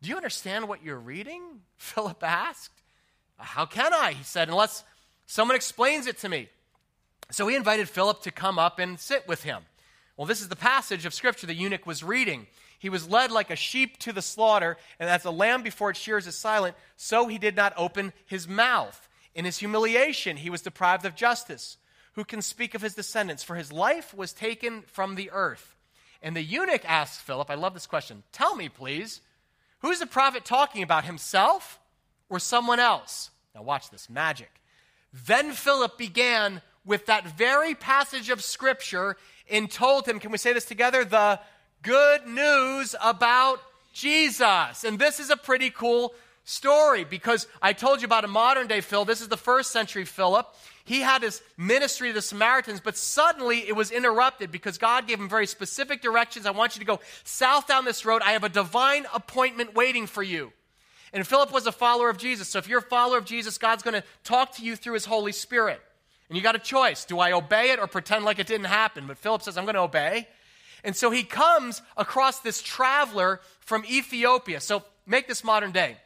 do 0.02 0.08
you 0.08 0.16
understand 0.16 0.68
what 0.68 0.82
you're 0.82 0.98
reading? 0.98 1.42
Philip 1.76 2.22
asked. 2.22 2.82
How 3.38 3.66
can 3.66 3.92
I? 3.92 4.12
He 4.12 4.24
said, 4.24 4.48
Unless 4.48 4.82
Someone 5.26 5.56
explains 5.56 6.06
it 6.06 6.18
to 6.18 6.28
me. 6.28 6.48
So 7.30 7.46
he 7.48 7.56
invited 7.56 7.88
Philip 7.88 8.22
to 8.22 8.30
come 8.30 8.58
up 8.58 8.78
and 8.78 8.98
sit 8.98 9.26
with 9.26 9.42
him. 9.42 9.62
Well, 10.16 10.26
this 10.26 10.40
is 10.40 10.48
the 10.48 10.56
passage 10.56 11.04
of 11.04 11.12
scripture 11.12 11.46
the 11.46 11.54
eunuch 11.54 11.86
was 11.86 12.02
reading. 12.02 12.46
He 12.78 12.88
was 12.88 13.08
led 13.08 13.30
like 13.30 13.50
a 13.50 13.56
sheep 13.56 13.98
to 13.98 14.12
the 14.12 14.22
slaughter, 14.22 14.76
and 14.98 15.10
as 15.10 15.24
a 15.24 15.30
lamb 15.30 15.62
before 15.62 15.90
its 15.90 15.98
shears 15.98 16.26
is 16.26 16.36
silent, 16.36 16.76
so 16.96 17.26
he 17.26 17.38
did 17.38 17.56
not 17.56 17.74
open 17.76 18.12
his 18.26 18.46
mouth. 18.46 19.08
In 19.34 19.44
his 19.44 19.58
humiliation, 19.58 20.38
he 20.38 20.50
was 20.50 20.62
deprived 20.62 21.04
of 21.04 21.14
justice. 21.14 21.76
Who 22.14 22.24
can 22.24 22.40
speak 22.40 22.74
of 22.74 22.80
his 22.82 22.94
descendants? 22.94 23.42
For 23.42 23.56
his 23.56 23.72
life 23.72 24.14
was 24.14 24.32
taken 24.32 24.82
from 24.82 25.16
the 25.16 25.30
earth. 25.32 25.76
And 26.22 26.34
the 26.34 26.42
eunuch 26.42 26.84
asked 26.88 27.20
Philip, 27.20 27.50
I 27.50 27.54
love 27.54 27.74
this 27.74 27.86
question, 27.86 28.22
tell 28.32 28.56
me, 28.56 28.68
please, 28.68 29.20
who's 29.80 29.98
the 29.98 30.06
prophet 30.06 30.44
talking 30.44 30.82
about, 30.82 31.04
himself 31.04 31.78
or 32.30 32.38
someone 32.38 32.80
else? 32.80 33.30
Now, 33.54 33.62
watch 33.62 33.90
this 33.90 34.08
magic. 34.08 34.50
Then 35.24 35.52
Philip 35.52 35.96
began 35.96 36.60
with 36.84 37.06
that 37.06 37.26
very 37.26 37.74
passage 37.74 38.28
of 38.30 38.42
Scripture 38.42 39.16
and 39.50 39.70
told 39.70 40.06
him, 40.06 40.18
can 40.18 40.30
we 40.30 40.38
say 40.38 40.52
this 40.52 40.64
together? 40.64 41.04
The 41.04 41.40
good 41.82 42.26
news 42.26 42.94
about 43.02 43.60
Jesus. 43.92 44.84
And 44.84 44.98
this 44.98 45.20
is 45.20 45.30
a 45.30 45.36
pretty 45.36 45.70
cool 45.70 46.14
story 46.44 47.04
because 47.04 47.46
I 47.62 47.72
told 47.72 48.02
you 48.02 48.06
about 48.06 48.24
a 48.24 48.28
modern 48.28 48.66
day 48.66 48.80
Phil. 48.80 49.04
This 49.04 49.20
is 49.20 49.28
the 49.28 49.36
first 49.36 49.70
century 49.70 50.04
Philip. 50.04 50.46
He 50.84 51.00
had 51.00 51.22
his 51.22 51.42
ministry 51.56 52.08
to 52.08 52.14
the 52.14 52.22
Samaritans, 52.22 52.80
but 52.80 52.96
suddenly 52.96 53.66
it 53.66 53.74
was 53.74 53.90
interrupted 53.90 54.52
because 54.52 54.78
God 54.78 55.08
gave 55.08 55.18
him 55.18 55.28
very 55.28 55.46
specific 55.46 56.02
directions. 56.02 56.46
I 56.46 56.52
want 56.52 56.76
you 56.76 56.80
to 56.80 56.86
go 56.86 57.00
south 57.24 57.66
down 57.66 57.84
this 57.84 58.04
road. 58.04 58.22
I 58.22 58.32
have 58.32 58.44
a 58.44 58.48
divine 58.48 59.06
appointment 59.12 59.74
waiting 59.74 60.06
for 60.06 60.22
you. 60.22 60.52
And 61.16 61.26
Philip 61.26 61.50
was 61.50 61.66
a 61.66 61.72
follower 61.72 62.10
of 62.10 62.18
Jesus. 62.18 62.46
So 62.46 62.58
if 62.58 62.68
you're 62.68 62.80
a 62.80 62.82
follower 62.82 63.16
of 63.16 63.24
Jesus, 63.24 63.56
God's 63.56 63.82
going 63.82 63.94
to 63.94 64.04
talk 64.22 64.56
to 64.56 64.62
you 64.62 64.76
through 64.76 64.92
his 64.92 65.06
Holy 65.06 65.32
Spirit. 65.32 65.80
And 66.28 66.36
you 66.36 66.42
got 66.42 66.56
a 66.56 66.58
choice. 66.58 67.06
Do 67.06 67.20
I 67.20 67.32
obey 67.32 67.70
it 67.70 67.78
or 67.78 67.86
pretend 67.86 68.26
like 68.26 68.38
it 68.38 68.46
didn't 68.46 68.66
happen? 68.66 69.06
But 69.06 69.16
Philip 69.16 69.40
says, 69.40 69.56
I'm 69.56 69.64
going 69.64 69.76
to 69.76 69.80
obey. 69.80 70.28
And 70.84 70.94
so 70.94 71.10
he 71.10 71.22
comes 71.22 71.80
across 71.96 72.40
this 72.40 72.60
traveler 72.60 73.40
from 73.60 73.86
Ethiopia. 73.86 74.60
So 74.60 74.84
make 75.06 75.26
this 75.26 75.42
modern 75.42 75.72
day. 75.72 75.96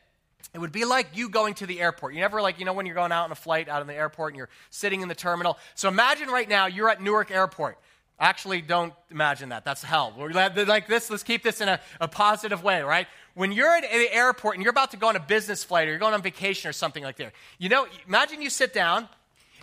It 0.54 0.60
would 0.60 0.70
be 0.70 0.84
like 0.84 1.08
you 1.14 1.28
going 1.28 1.54
to 1.54 1.66
the 1.66 1.80
airport. 1.80 2.14
You 2.14 2.20
never 2.20 2.40
like, 2.40 2.60
you 2.60 2.64
know, 2.64 2.72
when 2.72 2.86
you're 2.86 2.94
going 2.94 3.10
out 3.10 3.24
on 3.24 3.32
a 3.32 3.36
flight 3.36 3.68
out 3.68 3.80
in 3.80 3.88
the 3.88 3.96
airport 3.96 4.34
and 4.34 4.38
you're 4.38 4.48
sitting 4.70 5.00
in 5.00 5.08
the 5.08 5.16
terminal. 5.16 5.58
So 5.74 5.88
imagine 5.88 6.28
right 6.28 6.48
now 6.48 6.66
you're 6.66 6.88
at 6.88 7.02
Newark 7.02 7.32
Airport. 7.32 7.78
Actually, 8.20 8.60
don't 8.60 8.92
imagine 9.10 9.48
that. 9.48 9.64
That's 9.64 9.82
hell. 9.82 10.14
We're 10.16 10.30
like 10.30 10.86
this, 10.86 11.10
let's 11.10 11.22
keep 11.22 11.42
this 11.42 11.60
in 11.60 11.68
a, 11.68 11.80
a 12.00 12.06
positive 12.06 12.62
way, 12.62 12.82
right? 12.82 13.06
when 13.34 13.52
you're 13.52 13.74
at 13.74 13.82
the 13.82 14.14
airport 14.14 14.56
and 14.56 14.62
you're 14.62 14.70
about 14.70 14.90
to 14.90 14.96
go 14.96 15.08
on 15.08 15.16
a 15.16 15.20
business 15.20 15.64
flight 15.64 15.86
or 15.86 15.92
you're 15.92 16.00
going 16.00 16.14
on 16.14 16.22
vacation 16.22 16.68
or 16.68 16.72
something 16.72 17.02
like 17.02 17.16
that, 17.16 17.32
you 17.58 17.68
know, 17.68 17.86
imagine 18.06 18.42
you 18.42 18.50
sit 18.50 18.72
down 18.72 19.08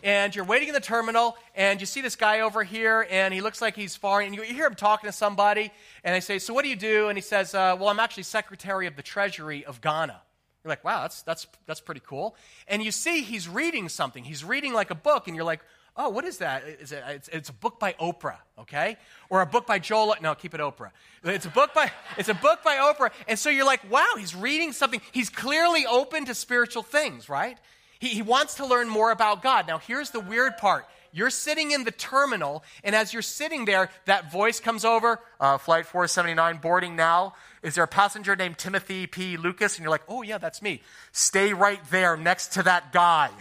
and 0.03 0.35
you're 0.35 0.45
waiting 0.45 0.69
in 0.69 0.73
the 0.73 0.79
terminal 0.79 1.37
and 1.55 1.79
you 1.79 1.85
see 1.85 2.01
this 2.01 2.15
guy 2.15 2.41
over 2.41 2.63
here 2.63 3.05
and 3.09 3.33
he 3.33 3.41
looks 3.41 3.61
like 3.61 3.75
he's 3.75 3.95
foreign 3.95 4.27
and 4.27 4.35
you 4.35 4.41
hear 4.41 4.67
him 4.67 4.75
talking 4.75 5.07
to 5.07 5.15
somebody 5.15 5.71
and 6.03 6.15
they 6.15 6.19
say, 6.19 6.39
So 6.39 6.53
what 6.53 6.63
do 6.63 6.69
you 6.69 6.75
do? 6.75 7.09
And 7.09 7.17
he 7.17 7.21
says, 7.21 7.53
uh, 7.53 7.75
Well, 7.79 7.89
I'm 7.89 7.99
actually 7.99 8.23
Secretary 8.23 8.87
of 8.87 8.95
the 8.95 9.03
Treasury 9.03 9.65
of 9.65 9.81
Ghana. 9.81 10.21
You're 10.63 10.69
like, 10.69 10.83
Wow, 10.83 11.01
that's, 11.01 11.23
that's, 11.23 11.47
that's 11.65 11.81
pretty 11.81 12.01
cool. 12.05 12.35
And 12.67 12.83
you 12.83 12.91
see 12.91 13.21
he's 13.21 13.49
reading 13.49 13.89
something. 13.89 14.23
He's 14.23 14.43
reading 14.43 14.73
like 14.73 14.91
a 14.91 14.95
book 14.95 15.27
and 15.27 15.35
you're 15.35 15.45
like, 15.45 15.61
oh, 15.97 16.09
what 16.09 16.25
is 16.25 16.37
that? 16.37 16.63
Is 16.63 16.91
it, 16.91 17.03
it's, 17.07 17.27
it's, 17.29 17.49
a 17.49 17.53
book 17.53 17.79
by 17.79 17.93
Oprah, 17.93 18.37
okay? 18.59 18.97
Or 19.29 19.41
a 19.41 19.45
book 19.45 19.65
by 19.65 19.79
Joel. 19.79 20.15
No, 20.21 20.35
keep 20.35 20.53
it 20.53 20.61
Oprah. 20.61 20.91
It's 21.23 21.45
a 21.45 21.49
book 21.49 21.73
by 21.73 21.91
it's 22.17 22.29
a 22.29 22.33
book 22.33 22.63
by 22.63 22.75
Oprah, 22.75 23.11
and 23.27 23.37
so 23.37 23.49
you're 23.49 23.65
like, 23.65 23.89
wow, 23.91 24.13
he's 24.17 24.35
reading 24.35 24.71
something. 24.71 25.01
He's 25.11 25.29
clearly 25.29 25.85
open 25.85 26.25
to 26.25 26.35
spiritual 26.35 26.83
things, 26.83 27.27
right? 27.27 27.57
He, 27.99 28.09
he 28.09 28.21
wants 28.21 28.55
to 28.55 28.65
learn 28.65 28.87
more 28.87 29.11
about 29.11 29.41
God. 29.41 29.67
Now, 29.67 29.79
here's 29.79 30.11
the 30.11 30.19
weird 30.19 30.57
part. 30.57 30.85
You're 31.11 31.31
sitting 31.31 31.71
in 31.71 31.83
the 31.83 31.91
terminal, 31.91 32.63
and 32.83 32.95
as 32.95 33.11
you're 33.11 33.23
sitting 33.23 33.65
there, 33.65 33.89
that 34.05 34.31
voice 34.31 34.59
comes 34.59 34.85
over. 34.85 35.19
Uh, 35.39 35.57
Flight 35.57 35.87
479 35.87 36.57
boarding 36.57 36.95
now. 36.95 37.33
Is 37.63 37.73
there 37.73 37.83
a 37.83 37.87
passenger 37.87 38.35
named 38.35 38.59
Timothy 38.59 39.07
P. 39.07 39.35
Lucas? 39.35 39.77
And 39.77 39.83
you're 39.83 39.89
like, 39.89 40.03
oh 40.07 40.21
yeah, 40.21 40.37
that's 40.37 40.61
me. 40.61 40.83
Stay 41.11 41.53
right 41.53 41.81
there 41.89 42.15
next 42.15 42.53
to 42.53 42.63
that 42.63 42.93
guy 42.93 43.31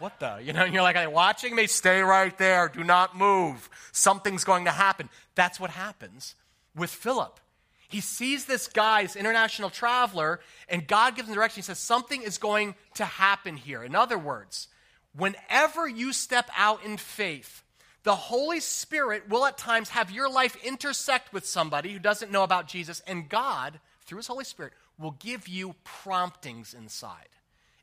what 0.00 0.20
the? 0.20 0.40
You 0.42 0.52
know, 0.52 0.64
you're 0.64 0.82
like, 0.82 0.96
are 0.96 1.00
they 1.00 1.06
watching 1.06 1.54
me? 1.54 1.66
Stay 1.66 2.00
right 2.00 2.36
there. 2.38 2.68
Do 2.68 2.84
not 2.84 3.16
move. 3.16 3.68
Something's 3.92 4.44
going 4.44 4.64
to 4.66 4.70
happen. 4.70 5.08
That's 5.34 5.58
what 5.58 5.70
happens 5.70 6.34
with 6.74 6.90
Philip. 6.90 7.40
He 7.88 8.00
sees 8.00 8.44
this 8.44 8.68
guy, 8.68 9.02
this 9.02 9.16
international 9.16 9.70
traveler, 9.70 10.40
and 10.68 10.86
God 10.86 11.16
gives 11.16 11.28
him 11.28 11.34
direction. 11.34 11.56
He 11.56 11.62
says, 11.62 11.78
something 11.78 12.22
is 12.22 12.36
going 12.36 12.74
to 12.94 13.04
happen 13.04 13.56
here. 13.56 13.82
In 13.82 13.94
other 13.94 14.18
words, 14.18 14.68
whenever 15.16 15.88
you 15.88 16.12
step 16.12 16.50
out 16.56 16.84
in 16.84 16.98
faith, 16.98 17.62
the 18.02 18.14
Holy 18.14 18.60
Spirit 18.60 19.28
will 19.28 19.46
at 19.46 19.58
times 19.58 19.88
have 19.90 20.10
your 20.10 20.30
life 20.30 20.56
intersect 20.62 21.32
with 21.32 21.46
somebody 21.46 21.92
who 21.92 21.98
doesn't 21.98 22.30
know 22.30 22.42
about 22.42 22.68
Jesus, 22.68 23.00
and 23.06 23.28
God, 23.28 23.80
through 24.02 24.18
His 24.18 24.26
Holy 24.26 24.44
Spirit, 24.44 24.74
will 24.98 25.12
give 25.12 25.48
you 25.48 25.74
promptings 25.84 26.74
inside. 26.74 27.28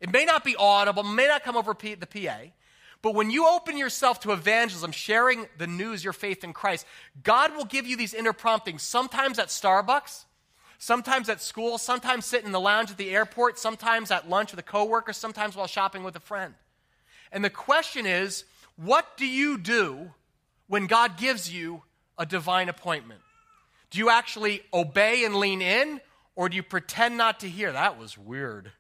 It 0.06 0.12
may 0.12 0.24
not 0.24 0.44
be 0.44 0.56
audible, 0.56 1.02
may 1.02 1.26
not 1.26 1.44
come 1.44 1.58
over 1.58 1.74
the 1.74 2.06
PA, 2.06 2.38
but 3.02 3.16
when 3.16 3.32
you 3.32 3.50
open 3.50 3.76
yourself 3.76 4.20
to 4.20 4.34
evangelism, 4.34 4.92
sharing 4.92 5.48
the 5.58 5.66
news, 5.66 6.04
your 6.04 6.14
faith 6.14 6.44
in 6.44 6.54
Christ, 6.54 6.86
God 7.24 7.56
will 7.56 7.66
give 7.66 7.88
you 7.88 7.98
these 7.98 8.14
inner 8.14 8.32
promptings, 8.32 8.84
sometimes 8.84 9.40
at 9.40 9.48
Starbucks, 9.48 10.26
sometimes 10.78 11.28
at 11.28 11.42
school, 11.42 11.80
sometimes 11.80 12.28
sitting 12.28 12.46
in 12.46 12.52
the 12.52 12.60
lounge 12.60 12.92
at 12.92 12.98
the 12.98 13.10
airport, 13.10 13.58
sometimes 13.58 14.12
at 14.12 14.30
lunch 14.30 14.52
with 14.52 14.60
a 14.60 14.64
coworker, 14.64 15.12
sometimes 15.12 15.56
while 15.56 15.66
shopping 15.66 16.04
with 16.04 16.16
a 16.16 16.20
friend. 16.20 16.54
And 17.32 17.44
the 17.44 17.50
question 17.50 18.06
is, 18.06 18.44
what 18.76 19.18
do 19.18 19.26
you 19.26 19.58
do 19.58 20.12
when 20.68 20.86
God 20.86 21.18
gives 21.18 21.52
you 21.52 21.82
a 22.16 22.28
divine 22.28 22.70
appointment? 22.70 23.22
Do 23.90 23.98
you 23.98 24.12
actually 24.12 24.62
obey 24.72 25.26
and 25.26 25.38
lean 25.38 25.64
in, 25.64 26.00
or 26.36 26.48
do 26.48 26.56
you 26.56 26.62
pretend 26.62 27.18
not 27.18 27.40
to 27.40 27.50
hear? 27.50 27.72
That 27.72 27.98
was 27.98 28.20
weird 28.20 28.72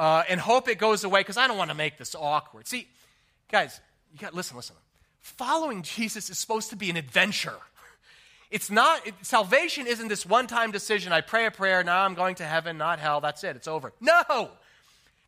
uh, 0.00 0.24
and 0.30 0.40
hope 0.40 0.66
it 0.66 0.78
goes 0.78 1.04
away 1.04 1.20
because 1.20 1.36
I 1.36 1.46
don't 1.46 1.58
want 1.58 1.68
to 1.70 1.76
make 1.76 1.98
this 1.98 2.14
awkward. 2.14 2.66
See, 2.66 2.88
guys, 3.52 3.78
you 4.10 4.18
got 4.18 4.32
listen, 4.32 4.56
listen. 4.56 4.74
Following 5.20 5.82
Jesus 5.82 6.30
is 6.30 6.38
supposed 6.38 6.70
to 6.70 6.76
be 6.76 6.88
an 6.88 6.96
adventure. 6.96 7.58
It's 8.50 8.70
not 8.70 9.06
it, 9.06 9.14
salvation 9.20 9.86
isn't 9.86 10.08
this 10.08 10.24
one-time 10.24 10.70
decision. 10.70 11.12
I 11.12 11.20
pray 11.20 11.44
a 11.44 11.50
prayer, 11.50 11.84
now 11.84 12.02
I'm 12.02 12.14
going 12.14 12.36
to 12.36 12.44
heaven, 12.44 12.78
not 12.78 12.98
hell. 12.98 13.20
That's 13.20 13.44
it. 13.44 13.56
It's 13.56 13.68
over. 13.68 13.92
No. 14.00 14.48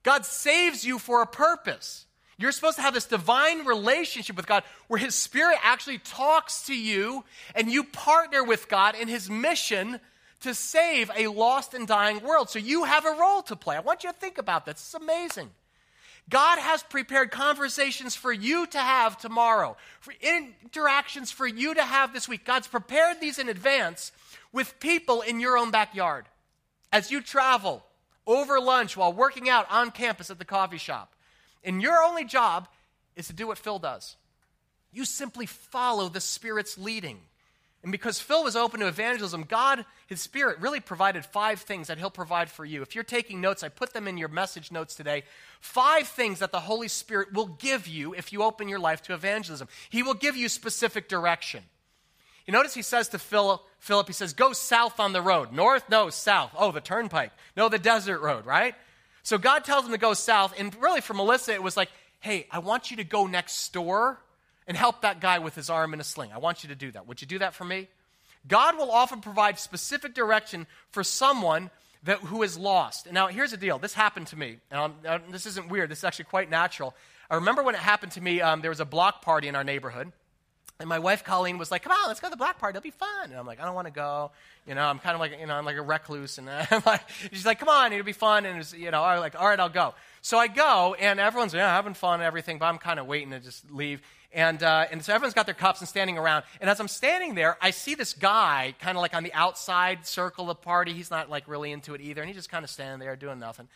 God 0.04 0.24
saves 0.24 0.86
you 0.86 0.98
for 0.98 1.20
a 1.20 1.26
purpose. 1.26 2.06
You're 2.38 2.50
supposed 2.50 2.76
to 2.76 2.82
have 2.82 2.94
this 2.94 3.04
divine 3.04 3.66
relationship 3.66 4.36
with 4.36 4.46
God 4.46 4.64
where 4.88 4.98
His 4.98 5.14
Spirit 5.14 5.58
actually 5.62 5.98
talks 5.98 6.64
to 6.66 6.74
you 6.74 7.24
and 7.54 7.70
you 7.70 7.84
partner 7.84 8.42
with 8.42 8.70
God 8.70 8.94
in 8.94 9.06
His 9.06 9.28
mission 9.28 10.00
to 10.42 10.54
save 10.54 11.10
a 11.16 11.28
lost 11.28 11.74
and 11.74 11.86
dying 11.86 12.22
world. 12.22 12.50
So 12.50 12.58
you 12.58 12.84
have 12.84 13.04
a 13.04 13.16
role 13.18 13.42
to 13.42 13.56
play. 13.56 13.76
I 13.76 13.80
want 13.80 14.04
you 14.04 14.12
to 14.12 14.18
think 14.18 14.38
about 14.38 14.66
this. 14.66 14.74
It's 14.74 14.94
amazing. 14.94 15.50
God 16.28 16.58
has 16.58 16.82
prepared 16.84 17.30
conversations 17.30 18.14
for 18.14 18.32
you 18.32 18.66
to 18.68 18.78
have 18.78 19.18
tomorrow, 19.18 19.76
for 20.00 20.14
interactions 20.20 21.30
for 21.32 21.46
you 21.46 21.74
to 21.74 21.82
have 21.82 22.12
this 22.12 22.28
week. 22.28 22.44
God's 22.44 22.68
prepared 22.68 23.20
these 23.20 23.38
in 23.38 23.48
advance 23.48 24.12
with 24.52 24.78
people 24.78 25.22
in 25.22 25.40
your 25.40 25.56
own 25.56 25.70
backyard. 25.70 26.26
As 26.92 27.10
you 27.10 27.20
travel 27.20 27.84
over 28.26 28.60
lunch 28.60 28.96
while 28.96 29.12
working 29.12 29.48
out 29.48 29.66
on 29.70 29.90
campus 29.90 30.30
at 30.30 30.38
the 30.38 30.44
coffee 30.44 30.78
shop, 30.78 31.14
and 31.64 31.82
your 31.82 32.02
only 32.02 32.24
job 32.24 32.68
is 33.16 33.26
to 33.26 33.32
do 33.32 33.46
what 33.46 33.58
Phil 33.58 33.78
does. 33.78 34.16
You 34.92 35.04
simply 35.04 35.46
follow 35.46 36.08
the 36.08 36.20
Spirit's 36.20 36.78
leading. 36.78 37.20
And 37.82 37.90
because 37.90 38.20
Phil 38.20 38.44
was 38.44 38.54
open 38.54 38.78
to 38.80 38.86
evangelism, 38.86 39.42
God, 39.42 39.84
His 40.06 40.20
Spirit, 40.20 40.60
really 40.60 40.78
provided 40.78 41.24
five 41.24 41.60
things 41.60 41.88
that 41.88 41.98
He'll 41.98 42.10
provide 42.10 42.48
for 42.48 42.64
you. 42.64 42.80
If 42.80 42.94
you're 42.94 43.02
taking 43.02 43.40
notes, 43.40 43.64
I 43.64 43.70
put 43.70 43.92
them 43.92 44.06
in 44.06 44.18
your 44.18 44.28
message 44.28 44.70
notes 44.70 44.94
today. 44.94 45.24
Five 45.60 46.06
things 46.06 46.38
that 46.38 46.52
the 46.52 46.60
Holy 46.60 46.86
Spirit 46.86 47.32
will 47.32 47.48
give 47.48 47.88
you 47.88 48.14
if 48.14 48.32
you 48.32 48.44
open 48.44 48.68
your 48.68 48.78
life 48.78 49.02
to 49.02 49.14
evangelism. 49.14 49.66
He 49.90 50.04
will 50.04 50.14
give 50.14 50.36
you 50.36 50.48
specific 50.48 51.08
direction. 51.08 51.64
You 52.46 52.52
notice 52.52 52.74
He 52.74 52.82
says 52.82 53.08
to 53.08 53.18
Philip, 53.18 53.60
Philip, 53.80 54.06
He 54.06 54.12
says, 54.12 54.32
Go 54.32 54.52
south 54.52 55.00
on 55.00 55.12
the 55.12 55.22
road. 55.22 55.52
North? 55.52 55.88
No, 55.90 56.08
south. 56.08 56.52
Oh, 56.56 56.70
the 56.70 56.80
turnpike. 56.80 57.32
No, 57.56 57.68
the 57.68 57.80
desert 57.80 58.20
road, 58.20 58.46
right? 58.46 58.76
So 59.24 59.38
God 59.38 59.64
tells 59.64 59.84
him 59.84 59.90
to 59.90 59.98
go 59.98 60.14
south. 60.14 60.54
And 60.56 60.72
really, 60.80 61.00
for 61.00 61.14
Melissa, 61.14 61.52
it 61.52 61.62
was 61.62 61.76
like, 61.76 61.90
Hey, 62.20 62.46
I 62.52 62.60
want 62.60 62.92
you 62.92 62.98
to 62.98 63.04
go 63.04 63.26
next 63.26 63.72
door 63.72 64.20
and 64.66 64.76
help 64.76 65.02
that 65.02 65.20
guy 65.20 65.38
with 65.38 65.54
his 65.54 65.70
arm 65.70 65.94
in 65.94 66.00
a 66.00 66.04
sling. 66.04 66.30
I 66.32 66.38
want 66.38 66.62
you 66.62 66.68
to 66.68 66.74
do 66.74 66.90
that. 66.92 67.06
Would 67.06 67.20
you 67.20 67.26
do 67.26 67.38
that 67.38 67.54
for 67.54 67.64
me? 67.64 67.88
God 68.46 68.76
will 68.76 68.90
often 68.90 69.20
provide 69.20 69.58
specific 69.58 70.14
direction 70.14 70.66
for 70.90 71.04
someone 71.04 71.70
that, 72.04 72.18
who 72.18 72.42
is 72.42 72.58
lost. 72.58 73.10
Now, 73.10 73.28
here's 73.28 73.52
the 73.52 73.56
deal. 73.56 73.78
This 73.78 73.94
happened 73.94 74.26
to 74.28 74.36
me. 74.36 74.58
And 74.70 74.92
uh, 75.06 75.18
this 75.30 75.46
isn't 75.46 75.68
weird. 75.68 75.90
This 75.90 75.98
is 75.98 76.04
actually 76.04 76.24
quite 76.26 76.50
natural. 76.50 76.94
I 77.30 77.36
remember 77.36 77.62
when 77.62 77.74
it 77.74 77.80
happened 77.80 78.12
to 78.12 78.20
me, 78.20 78.40
um, 78.40 78.60
there 78.60 78.70
was 78.70 78.80
a 78.80 78.84
block 78.84 79.22
party 79.22 79.48
in 79.48 79.54
our 79.54 79.64
neighborhood. 79.64 80.12
And 80.82 80.88
my 80.88 80.98
wife 80.98 81.22
Colleen 81.22 81.58
was 81.58 81.70
like, 81.70 81.84
"Come 81.84 81.92
on, 81.92 82.08
let's 82.08 82.18
go 82.18 82.26
to 82.26 82.30
the 82.30 82.36
black 82.36 82.58
party. 82.58 82.76
It'll 82.76 82.82
be 82.82 82.90
fun." 82.90 83.30
And 83.30 83.36
I'm 83.36 83.46
like, 83.46 83.60
"I 83.60 83.64
don't 83.66 83.74
want 83.74 83.86
to 83.86 83.92
go." 83.92 84.32
You 84.66 84.74
know, 84.74 84.82
I'm 84.82 84.98
kind 84.98 85.14
of 85.14 85.20
like, 85.20 85.38
you 85.38 85.46
know, 85.46 85.54
I'm 85.54 85.64
like 85.64 85.76
a 85.76 85.82
recluse, 85.82 86.38
and 86.38 86.50
I'm 86.70 86.82
like, 86.84 87.02
she's 87.30 87.46
like, 87.46 87.60
"Come 87.60 87.68
on, 87.68 87.92
it'll 87.92 88.04
be 88.04 88.12
fun." 88.12 88.46
And 88.46 88.58
was, 88.58 88.74
you 88.74 88.90
know, 88.90 89.02
I'm 89.04 89.20
like, 89.20 89.40
"All 89.40 89.46
right, 89.46 89.60
I'll 89.60 89.68
go." 89.68 89.94
So 90.22 90.38
I 90.38 90.48
go, 90.48 90.96
and 90.98 91.20
everyone's 91.20 91.54
yeah 91.54 91.72
having 91.72 91.94
fun 91.94 92.14
and 92.14 92.22
everything, 92.24 92.58
but 92.58 92.66
I'm 92.66 92.78
kind 92.78 92.98
of 92.98 93.06
waiting 93.06 93.30
to 93.30 93.38
just 93.38 93.70
leave. 93.70 94.02
And 94.34 94.62
uh, 94.62 94.86
and 94.90 95.04
so 95.04 95.12
everyone's 95.12 95.34
got 95.34 95.46
their 95.46 95.54
cups 95.54 95.80
and 95.80 95.88
standing 95.88 96.16
around. 96.16 96.44
And 96.60 96.70
as 96.70 96.80
I'm 96.80 96.88
standing 96.88 97.34
there, 97.34 97.58
I 97.60 97.70
see 97.70 97.94
this 97.94 98.14
guy 98.14 98.74
kind 98.80 98.96
of 98.96 99.02
like 99.02 99.14
on 99.14 99.24
the 99.24 99.32
outside 99.34 100.06
circle 100.06 100.48
of 100.50 100.56
the 100.56 100.62
party. 100.62 100.94
He's 100.94 101.10
not 101.10 101.28
like 101.28 101.46
really 101.46 101.70
into 101.70 101.94
it 101.94 102.00
either, 102.00 102.22
and 102.22 102.28
he's 102.28 102.36
just 102.36 102.50
kind 102.50 102.64
of 102.64 102.70
standing 102.70 102.98
there 102.98 103.14
doing 103.16 103.38
nothing. 103.38 103.68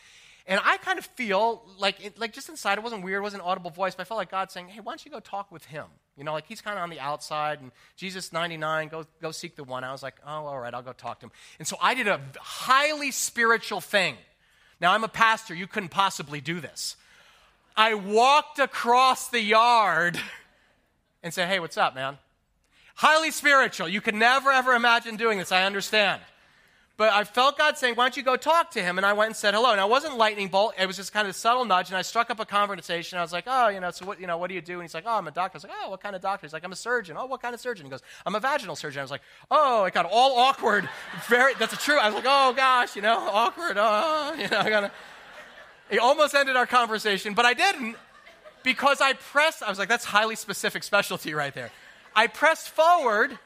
And 0.48 0.60
I 0.64 0.76
kind 0.76 0.98
of 0.98 1.06
feel 1.06 1.62
like, 1.76 2.12
like 2.18 2.32
just 2.32 2.48
inside, 2.48 2.78
it 2.78 2.84
wasn't 2.84 3.02
weird, 3.02 3.18
it 3.18 3.22
wasn't 3.22 3.42
an 3.42 3.48
audible 3.48 3.70
voice, 3.70 3.96
but 3.96 4.02
I 4.02 4.04
felt 4.04 4.18
like 4.18 4.30
God 4.30 4.52
saying, 4.52 4.68
hey, 4.68 4.78
why 4.80 4.92
don't 4.92 5.04
you 5.04 5.10
go 5.10 5.18
talk 5.18 5.50
with 5.50 5.64
him? 5.64 5.86
You 6.16 6.22
know, 6.22 6.32
like 6.32 6.46
he's 6.46 6.60
kind 6.60 6.78
of 6.78 6.84
on 6.84 6.90
the 6.90 7.00
outside, 7.00 7.60
and 7.60 7.72
Jesus 7.96 8.32
99, 8.32 8.88
go, 8.88 9.04
go 9.20 9.32
seek 9.32 9.56
the 9.56 9.64
one. 9.64 9.82
I 9.82 9.90
was 9.90 10.04
like, 10.04 10.14
oh, 10.24 10.46
all 10.46 10.60
right, 10.60 10.72
I'll 10.72 10.82
go 10.82 10.92
talk 10.92 11.18
to 11.20 11.26
him. 11.26 11.32
And 11.58 11.66
so 11.66 11.76
I 11.82 11.94
did 11.94 12.06
a 12.06 12.20
highly 12.38 13.10
spiritual 13.10 13.80
thing. 13.80 14.16
Now, 14.80 14.92
I'm 14.92 15.02
a 15.02 15.08
pastor, 15.08 15.52
you 15.52 15.66
couldn't 15.66 15.88
possibly 15.88 16.40
do 16.40 16.60
this. 16.60 16.96
I 17.76 17.94
walked 17.94 18.60
across 18.60 19.28
the 19.28 19.40
yard 19.40 20.18
and 21.26 21.34
say, 21.34 21.46
hey, 21.46 21.60
what's 21.60 21.76
up, 21.76 21.94
man? 21.94 22.18
Highly 22.94 23.30
spiritual. 23.30 23.88
You 23.88 24.00
could 24.00 24.14
never, 24.14 24.50
ever 24.50 24.72
imagine 24.72 25.16
doing 25.16 25.38
this, 25.38 25.52
I 25.52 25.64
understand. 25.64 26.22
But 26.96 27.12
I 27.12 27.24
felt 27.24 27.58
God 27.58 27.76
saying, 27.76 27.94
Why 27.94 28.04
don't 28.04 28.16
you 28.16 28.22
go 28.22 28.36
talk 28.36 28.70
to 28.70 28.82
him? 28.82 28.96
And 28.96 29.04
I 29.04 29.12
went 29.12 29.26
and 29.26 29.36
said 29.36 29.52
hello. 29.52 29.70
And 29.70 29.80
I 29.80 29.84
wasn't 29.84 30.16
lightning 30.16 30.48
bolt. 30.48 30.72
It 30.78 30.86
was 30.86 30.96
just 30.96 31.12
kind 31.12 31.26
of 31.28 31.32
a 31.32 31.38
subtle 31.38 31.66
nudge. 31.66 31.90
And 31.90 31.96
I 31.98 32.00
struck 32.00 32.30
up 32.30 32.40
a 32.40 32.46
conversation. 32.46 33.18
I 33.18 33.22
was 33.22 33.34
like, 33.34 33.44
Oh, 33.46 33.68
you 33.68 33.80
know, 33.80 33.90
so 33.90 34.06
what, 34.06 34.18
you 34.18 34.26
know, 34.26 34.38
what 34.38 34.48
do 34.48 34.54
you 34.54 34.62
do? 34.62 34.74
And 34.74 34.82
he's 34.82 34.94
like, 34.94 35.04
Oh, 35.06 35.18
I'm 35.18 35.28
a 35.28 35.30
doctor. 35.30 35.56
I 35.56 35.58
was 35.58 35.64
like, 35.64 35.72
Oh, 35.84 35.90
what 35.90 36.00
kind 36.00 36.16
of 36.16 36.22
doctor? 36.22 36.46
He's 36.46 36.54
like, 36.54 36.64
I'm 36.64 36.72
a 36.72 36.76
surgeon. 36.76 37.16
Oh, 37.18 37.26
what 37.26 37.42
kind 37.42 37.54
of 37.54 37.60
surgeon? 37.60 37.84
He 37.84 37.90
goes, 37.90 38.00
I'm 38.24 38.34
a 38.34 38.40
vaginal 38.40 38.76
surgeon. 38.76 39.00
I 39.00 39.02
was 39.02 39.10
like, 39.10 39.20
Oh, 39.50 39.84
it 39.84 39.92
got 39.92 40.06
all 40.10 40.38
awkward. 40.38 40.88
Very, 41.28 41.52
that's 41.56 41.76
true. 41.84 41.98
I 41.98 42.06
was 42.06 42.14
like, 42.14 42.24
Oh, 42.26 42.54
gosh, 42.54 42.96
you 42.96 43.02
know, 43.02 43.18
awkward. 43.18 43.76
Oh, 43.78 44.34
you 44.38 44.48
know, 44.48 44.58
I 44.58 44.70
gotta. 44.70 44.90
It 45.90 45.98
almost 45.98 46.34
ended 46.34 46.56
our 46.56 46.66
conversation, 46.66 47.34
but 47.34 47.44
I 47.44 47.52
didn't 47.52 47.96
because 48.66 49.00
I 49.00 49.12
pressed. 49.12 49.62
I 49.62 49.70
was 49.70 49.78
like, 49.78 49.88
That's 49.88 50.04
highly 50.04 50.34
specific 50.34 50.82
specialty 50.82 51.32
right 51.32 51.54
there. 51.54 51.70
I 52.14 52.26
pressed 52.26 52.68
forward 52.68 53.38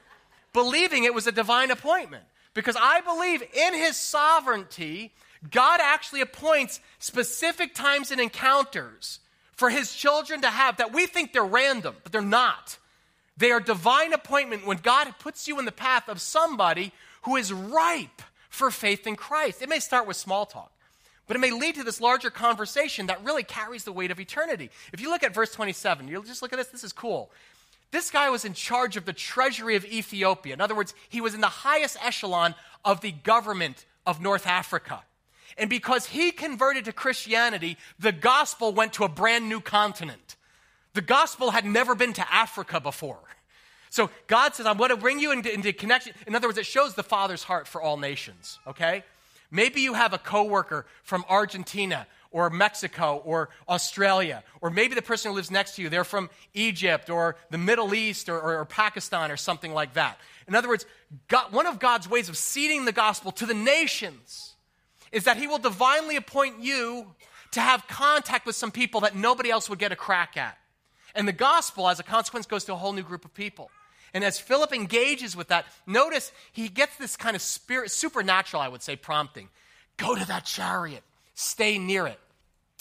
believing 0.54 1.04
it 1.04 1.14
was 1.14 1.26
a 1.26 1.32
divine 1.32 1.70
appointment. 1.70 2.24
Because 2.54 2.76
I 2.80 3.02
believe 3.02 3.42
in 3.42 3.74
his 3.74 3.96
sovereignty, 3.96 5.12
God 5.48 5.78
actually 5.80 6.22
appoints 6.22 6.80
specific 6.98 7.74
times 7.74 8.10
and 8.10 8.20
encounters 8.20 9.20
for 9.52 9.70
his 9.70 9.94
children 9.94 10.40
to 10.40 10.48
have 10.48 10.78
that 10.78 10.92
we 10.92 11.06
think 11.06 11.32
they're 11.32 11.44
random, 11.44 11.94
but 12.02 12.10
they're 12.10 12.22
not. 12.22 12.78
They 13.36 13.52
are 13.52 13.60
divine 13.60 14.12
appointment 14.12 14.66
when 14.66 14.78
God 14.78 15.14
puts 15.20 15.46
you 15.46 15.58
in 15.58 15.66
the 15.66 15.72
path 15.72 16.08
of 16.08 16.20
somebody 16.20 16.92
who 17.22 17.36
is 17.36 17.52
ripe 17.52 18.22
for 18.48 18.70
faith 18.70 19.06
in 19.06 19.16
Christ. 19.16 19.62
It 19.62 19.68
may 19.68 19.80
start 19.80 20.06
with 20.08 20.16
small 20.16 20.46
talk, 20.46 20.72
but 21.30 21.36
it 21.36 21.38
may 21.38 21.52
lead 21.52 21.76
to 21.76 21.84
this 21.84 22.00
larger 22.00 22.28
conversation 22.28 23.06
that 23.06 23.22
really 23.22 23.44
carries 23.44 23.84
the 23.84 23.92
weight 23.92 24.10
of 24.10 24.18
eternity. 24.18 24.68
If 24.92 25.00
you 25.00 25.10
look 25.10 25.22
at 25.22 25.32
verse 25.32 25.52
27, 25.52 26.08
you'll 26.08 26.24
just 26.24 26.42
look 26.42 26.52
at 26.52 26.56
this, 26.56 26.66
this 26.66 26.82
is 26.82 26.92
cool. 26.92 27.30
This 27.92 28.10
guy 28.10 28.30
was 28.30 28.44
in 28.44 28.52
charge 28.52 28.96
of 28.96 29.04
the 29.04 29.12
treasury 29.12 29.76
of 29.76 29.84
Ethiopia. 29.84 30.54
In 30.54 30.60
other 30.60 30.74
words, 30.74 30.92
he 31.08 31.20
was 31.20 31.32
in 31.32 31.40
the 31.40 31.46
highest 31.46 31.96
echelon 32.04 32.56
of 32.84 33.00
the 33.00 33.12
government 33.12 33.86
of 34.04 34.20
North 34.20 34.44
Africa. 34.44 35.04
And 35.56 35.70
because 35.70 36.06
he 36.06 36.32
converted 36.32 36.86
to 36.86 36.92
Christianity, 36.92 37.76
the 38.00 38.10
gospel 38.10 38.72
went 38.72 38.94
to 38.94 39.04
a 39.04 39.08
brand 39.08 39.48
new 39.48 39.60
continent. 39.60 40.34
The 40.94 41.00
gospel 41.00 41.52
had 41.52 41.64
never 41.64 41.94
been 41.94 42.14
to 42.14 42.34
Africa 42.34 42.80
before. 42.80 43.20
So 43.88 44.10
God 44.26 44.56
says, 44.56 44.66
I'm 44.66 44.78
going 44.78 44.90
to 44.90 44.96
bring 44.96 45.20
you 45.20 45.30
into, 45.30 45.54
into 45.54 45.72
connection. 45.72 46.12
In 46.26 46.34
other 46.34 46.48
words, 46.48 46.58
it 46.58 46.66
shows 46.66 46.94
the 46.94 47.04
Father's 47.04 47.44
heart 47.44 47.68
for 47.68 47.80
all 47.80 47.98
nations, 47.98 48.58
okay? 48.66 49.04
Maybe 49.50 49.80
you 49.80 49.94
have 49.94 50.12
a 50.12 50.18
coworker 50.18 50.86
from 51.02 51.24
Argentina 51.28 52.06
or 52.30 52.48
Mexico 52.50 53.20
or 53.24 53.50
Australia, 53.68 54.44
or 54.60 54.70
maybe 54.70 54.94
the 54.94 55.02
person 55.02 55.30
who 55.30 55.34
lives 55.34 55.50
next 55.50 55.74
to 55.74 55.82
you, 55.82 55.88
they're 55.88 56.04
from 56.04 56.30
Egypt 56.54 57.10
or 57.10 57.36
the 57.50 57.58
Middle 57.58 57.92
East 57.94 58.28
or, 58.28 58.40
or, 58.40 58.60
or 58.60 58.64
Pakistan 58.64 59.30
or 59.30 59.36
something 59.36 59.74
like 59.74 59.94
that. 59.94 60.18
In 60.46 60.54
other 60.54 60.68
words, 60.68 60.86
God, 61.28 61.52
one 61.52 61.66
of 61.66 61.78
God's 61.80 62.08
ways 62.08 62.28
of 62.28 62.36
seeding 62.36 62.84
the 62.84 62.92
gospel 62.92 63.32
to 63.32 63.46
the 63.46 63.54
nations 63.54 64.54
is 65.10 65.24
that 65.24 65.36
He 65.36 65.48
will 65.48 65.58
divinely 65.58 66.16
appoint 66.16 66.60
you 66.60 67.06
to 67.52 67.60
have 67.60 67.86
contact 67.88 68.46
with 68.46 68.54
some 68.54 68.70
people 68.70 69.00
that 69.00 69.16
nobody 69.16 69.50
else 69.50 69.68
would 69.68 69.80
get 69.80 69.90
a 69.90 69.96
crack 69.96 70.36
at. 70.36 70.56
And 71.16 71.26
the 71.26 71.32
gospel, 71.32 71.88
as 71.88 71.98
a 71.98 72.04
consequence, 72.04 72.46
goes 72.46 72.64
to 72.66 72.72
a 72.72 72.76
whole 72.76 72.92
new 72.92 73.02
group 73.02 73.24
of 73.24 73.34
people. 73.34 73.70
And 74.12 74.24
as 74.24 74.38
Philip 74.38 74.72
engages 74.72 75.36
with 75.36 75.48
that, 75.48 75.66
notice 75.86 76.32
he 76.52 76.68
gets 76.68 76.96
this 76.96 77.16
kind 77.16 77.36
of 77.36 77.42
spirit, 77.42 77.90
supernatural, 77.90 78.62
I 78.62 78.68
would 78.68 78.82
say, 78.82 78.96
prompting. 78.96 79.48
Go 79.96 80.14
to 80.14 80.26
that 80.26 80.44
chariot 80.44 81.04
stay 81.40 81.78
near 81.78 82.06
it. 82.06 82.18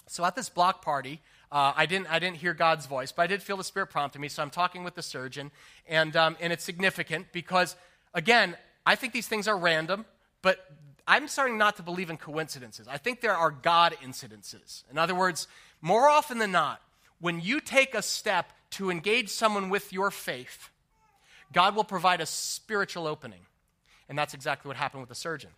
So 0.07 0.25
at 0.25 0.35
this 0.35 0.49
block 0.49 0.83
party, 0.83 1.21
uh, 1.51 1.73
I, 1.75 1.85
didn't, 1.85 2.11
I 2.11 2.19
didn't 2.19 2.37
hear 2.37 2.53
God's 2.53 2.85
voice, 2.85 3.11
but 3.11 3.23
I 3.23 3.27
did 3.27 3.41
feel 3.41 3.57
the 3.57 3.63
Spirit 3.63 3.87
prompting 3.87 4.21
me. 4.21 4.27
So 4.27 4.43
I'm 4.43 4.49
talking 4.49 4.83
with 4.83 4.95
the 4.95 5.01
surgeon, 5.01 5.51
and, 5.87 6.15
um, 6.15 6.37
and 6.39 6.53
it's 6.53 6.63
significant 6.63 7.27
because, 7.31 7.75
again, 8.13 8.55
I 8.85 8.95
think 8.95 9.13
these 9.13 9.27
things 9.27 9.47
are 9.47 9.57
random, 9.57 10.05
but 10.41 10.65
I'm 11.07 11.27
starting 11.27 11.57
not 11.57 11.77
to 11.77 11.83
believe 11.83 12.09
in 12.09 12.17
coincidences. 12.17 12.87
I 12.87 12.97
think 12.97 13.21
there 13.21 13.35
are 13.35 13.49
God 13.49 13.95
incidences. 14.03 14.83
In 14.91 14.97
other 14.97 15.15
words, 15.15 15.47
more 15.81 16.07
often 16.07 16.37
than 16.37 16.51
not, 16.51 16.81
when 17.19 17.39
you 17.41 17.59
take 17.59 17.95
a 17.95 18.01
step 18.01 18.51
to 18.71 18.91
engage 18.91 19.29
someone 19.29 19.69
with 19.69 19.91
your 19.91 20.11
faith, 20.11 20.69
God 21.51 21.75
will 21.75 21.83
provide 21.83 22.21
a 22.21 22.25
spiritual 22.25 23.07
opening. 23.07 23.41
And 24.07 24.17
that's 24.17 24.33
exactly 24.33 24.69
what 24.69 24.77
happened 24.77 25.01
with 25.01 25.09
the 25.09 25.15
surgeon. 25.15 25.51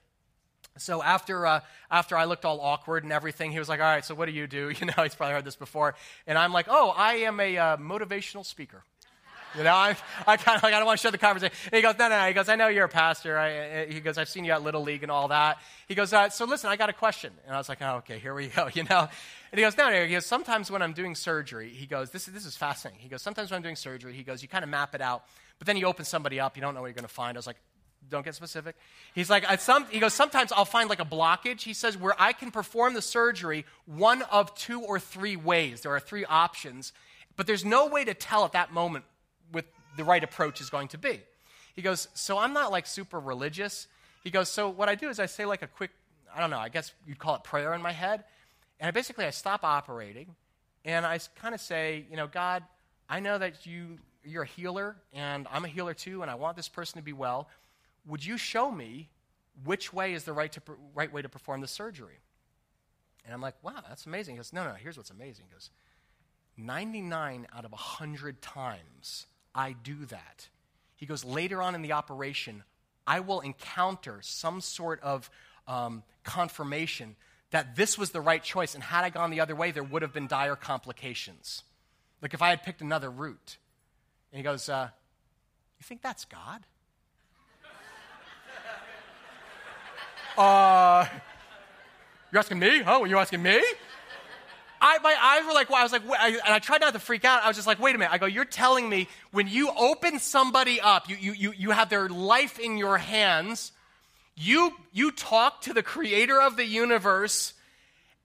So 0.78 1.04
after, 1.04 1.46
uh, 1.46 1.60
after 1.90 2.16
I 2.16 2.26
looked 2.26 2.46
all 2.46 2.62
awkward 2.62 3.04
and 3.04 3.12
everything, 3.12 3.52
he 3.52 3.60
was 3.60 3.68
like, 3.68 3.80
all 3.80 3.86
right, 3.86 4.06
so 4.06 4.16
what 4.16 4.26
do 4.26 4.32
you 4.32 4.48
do? 4.48 4.72
You 4.80 4.88
know, 4.88 5.04
he's 5.04 5.16
probably 5.16 5.34
heard 5.34 5.46
this 5.46 5.56
before. 5.56 5.96
And 6.28 6.38
I'm 6.38 6.54
like, 6.54 6.68
oh, 6.70 6.94
I 6.96 7.16
am 7.16 7.40
a 7.40 7.58
uh, 7.58 7.78
motivational 7.78 8.46
speaker. 8.46 8.84
You 9.58 9.64
know, 9.66 9.74
I, 9.74 9.98
I 10.26 10.38
kind 10.38 10.56
of 10.56 10.64
like, 10.64 10.74
I 10.74 10.78
don't 10.78 10.86
want 10.86 11.00
to 11.00 11.02
shut 11.02 11.12
the 11.12 11.18
conversation. 11.18 11.54
And 11.66 11.76
he 11.76 11.82
goes, 11.82 11.96
no, 12.00 12.08
no, 12.08 12.18
no. 12.18 12.28
He 12.28 12.34
goes, 12.34 12.48
I 12.48 12.56
know 12.56 12.70
you're 12.70 12.86
a 12.86 12.90
pastor. 12.90 13.38
I, 13.38 13.86
he 13.86 14.00
goes, 14.00 14.18
I've 14.18 14.30
seen 14.30 14.46
you 14.46 14.54
at 14.54 14.64
Little 14.64 14.82
League 14.82 15.04
and 15.04 15.12
all 15.12 15.28
that. 15.28 15.60
He 15.88 15.96
goes, 15.96 16.14
uh, 16.14 16.30
so 16.30 16.46
listen, 16.46 16.70
I 16.70 16.78
got 16.78 16.90
a 16.90 16.94
question. 16.94 17.34
And 17.46 17.54
I 17.54 17.58
was 17.58 17.68
like, 17.68 17.80
oh, 17.82 17.98
okay, 17.98 18.18
here 18.18 18.34
we 18.34 18.48
go, 18.56 18.70
you 18.74 18.84
know. 18.84 19.10
And 19.52 19.60
he 19.60 19.62
goes, 19.62 19.78
no, 19.78 19.90
no. 19.90 20.06
He 20.06 20.14
goes, 20.14 20.26
sometimes 20.26 20.72
when 20.72 20.82
I'm 20.82 20.94
doing 20.94 21.16
surgery, 21.16 21.70
he 21.70 21.86
goes, 21.86 22.12
this, 22.12 22.26
this 22.28 22.46
is 22.46 22.56
fascinating. 22.56 23.02
He 23.02 23.10
goes, 23.10 23.22
sometimes 23.22 23.52
when 23.52 23.58
I'm 23.58 23.64
doing 23.64 23.76
surgery, 23.76 24.14
he 24.14 24.24
goes, 24.24 24.42
you 24.42 24.48
kind 24.48 24.64
of 24.64 24.70
map 24.70 24.96
it 24.96 25.02
out, 25.02 25.26
but 25.62 25.68
then 25.68 25.78
you 25.78 25.86
open 25.86 26.06
somebody 26.06 26.40
up, 26.40 26.58
you 26.58 26.62
don't 26.64 26.74
know 26.74 26.82
what 26.82 26.88
you're 26.88 26.96
going 26.96 27.04
to 27.04 27.14
find. 27.14 27.38
I 27.38 27.40
was 27.40 27.46
like, 27.46 27.58
don't 28.10 28.26
get 28.26 28.34
specific. 28.34 28.76
He's 29.14 29.30
like, 29.30 29.46
some, 29.60 29.86
he 29.92 30.00
goes, 30.00 30.12
sometimes 30.12 30.52
I'll 30.52 30.66
find 30.66 30.90
like 30.90 31.00
a 31.00 31.06
blockage. 31.06 31.62
He 31.62 31.74
says, 31.76 31.96
where 31.96 32.16
I 32.20 32.34
can 32.34 32.50
perform 32.50 32.96
the 32.96 33.02
surgery 33.04 33.68
one 33.86 34.24
of 34.24 34.56
two 34.56 34.82
or 34.82 35.00
three 35.00 35.36
ways. 35.36 35.82
There 35.82 35.92
are 35.92 36.00
three 36.00 36.26
options, 36.26 36.94
but 37.36 37.46
there's 37.46 37.64
no 37.64 37.86
way 37.86 38.04
to 38.04 38.16
tell 38.16 38.44
at 38.44 38.54
that 38.54 38.74
moment 38.74 39.06
what 39.52 39.66
the 39.98 40.04
right 40.04 40.24
approach 40.24 40.62
is 40.62 40.72
going 40.72 40.88
to 40.88 40.98
be. 40.98 41.22
He 41.76 41.84
goes, 41.84 42.08
so 42.16 42.40
I'm 42.40 42.54
not 42.54 42.72
like 42.72 42.88
super 42.88 43.20
religious. 43.20 43.86
He 44.24 44.32
goes, 44.32 44.50
so 44.50 44.68
what 44.68 44.90
I 44.90 44.96
do 44.96 45.10
is 45.10 45.20
I 45.20 45.28
say 45.28 45.46
like 45.46 45.62
a 45.62 45.68
quick, 45.68 45.92
I 46.36 46.40
don't 46.40 46.50
know, 46.50 46.58
I 46.58 46.70
guess 46.70 46.92
you'd 47.06 47.20
call 47.20 47.36
it 47.36 47.44
prayer 47.44 47.76
in 47.76 47.84
my 47.84 47.92
head. 47.92 48.24
And 48.80 48.88
I 48.88 48.90
basically 48.90 49.26
I 49.26 49.30
stop 49.30 49.64
operating 49.64 50.34
and 50.86 51.06
I 51.06 51.20
kind 51.36 51.54
of 51.54 51.62
say, 51.62 52.06
you 52.10 52.18
know, 52.18 52.26
God, 52.26 52.64
I 53.08 53.20
know 53.20 53.38
that 53.38 53.68
you 53.68 54.00
you're 54.24 54.44
a 54.44 54.48
healer 54.48 54.96
and 55.14 55.48
I'm 55.52 55.66
a 55.66 55.68
healer 55.68 55.94
too 55.94 56.22
and 56.22 56.30
I 56.30 56.36
want 56.36 56.56
this 56.56 56.70
person 56.70 57.00
to 57.00 57.04
be 57.04 57.14
well 57.14 57.50
would 58.06 58.26
you 58.26 58.38
show 58.38 58.72
me 58.72 59.10
which 59.64 59.94
way 59.94 60.14
is 60.14 60.24
the 60.24 60.34
right, 60.34 60.52
to, 60.54 60.62
right 60.96 61.12
way 61.12 61.22
to 61.22 61.30
perform 61.30 61.62
the 61.62 61.68
surgery? 61.68 62.20
And 63.26 63.34
I'm 63.34 63.42
like, 63.42 63.56
wow, 63.62 63.84
that's 63.88 64.06
amazing. 64.06 64.36
He 64.36 64.38
goes, 64.38 64.54
no, 64.54 64.64
no, 64.64 64.74
here's 64.74 64.98
what's 64.98 65.12
amazing. 65.12 65.46
He 65.50 65.54
goes, 65.54 65.70
99 66.58 67.48
out 67.56 67.66
of 67.66 67.72
100 67.72 68.42
times 68.42 69.28
I 69.54 69.74
do 69.74 70.06
that. 70.06 70.48
He 70.96 71.06
goes, 71.06 71.24
later 71.24 71.62
on 71.62 71.76
in 71.76 71.82
the 71.82 71.92
operation, 71.92 72.64
I 73.06 73.20
will 73.20 73.42
encounter 73.42 74.20
some 74.22 74.62
sort 74.62 75.02
of 75.02 75.30
um, 75.68 76.04
confirmation 76.24 77.16
that 77.52 77.76
this 77.76 77.98
was 77.98 78.12
the 78.12 78.22
right 78.22 78.44
choice. 78.44 78.76
And 78.76 78.84
had 78.84 79.04
I 79.04 79.10
gone 79.10 79.30
the 79.30 79.42
other 79.42 79.56
way, 79.56 79.72
there 79.72 79.84
would 79.84 80.02
have 80.02 80.14
been 80.14 80.28
dire 80.28 80.56
complications. 80.56 81.64
Like 82.22 82.34
if 82.34 82.42
I 82.42 82.50
had 82.50 82.64
picked 82.64 82.82
another 82.82 83.10
route. 83.10 83.58
And 84.32 84.38
he 84.38 84.44
goes, 84.44 84.70
uh, 84.70 84.90
You 85.80 85.84
think 85.84 86.02
that's 86.02 86.26
God? 86.26 86.62
uh, 90.38 91.06
you're 92.32 92.40
asking 92.40 92.60
me? 92.60 92.82
Huh? 92.82 93.04
You're 93.04 93.20
asking 93.20 93.44
me? 93.44 93.62
I, 94.82 94.98
my 95.04 95.16
eyes 95.22 95.46
were 95.46 95.54
like, 95.54 95.70
well, 95.70 95.80
I 95.80 95.84
was 95.84 95.92
like, 95.92 96.02
I, 96.10 96.30
and 96.30 96.54
I 96.54 96.58
tried 96.58 96.82
not 96.82 96.94
to 96.94 97.00
freak 97.00 97.24
out. 97.24 97.44
I 97.44 97.48
was 97.48 97.56
just 97.56 97.68
like, 97.68 97.80
wait 97.80 97.94
a 97.94 98.00
minute. 98.00 98.12
I 98.12 98.18
go, 98.18 98.26
you're 98.26 98.46
telling 98.46 98.90
me 98.90 99.08
when 99.32 99.48
you 99.48 99.70
open 99.78 100.18
somebody 100.18 100.82
up, 100.82 101.08
you, 101.08 101.18
you, 101.18 101.34
you, 101.34 101.54
you 101.56 101.72
have 101.72 101.90
their 101.90 102.10
life 102.10 102.58
in 102.58 102.78
your 102.78 102.98
hands, 102.98 103.74
you, 104.36 104.72
you 104.92 105.12
talk 105.12 105.62
to 105.62 105.74
the 105.74 105.84
creator 105.84 106.42
of 106.42 106.58
the 106.58 106.66
universe, 106.66 107.54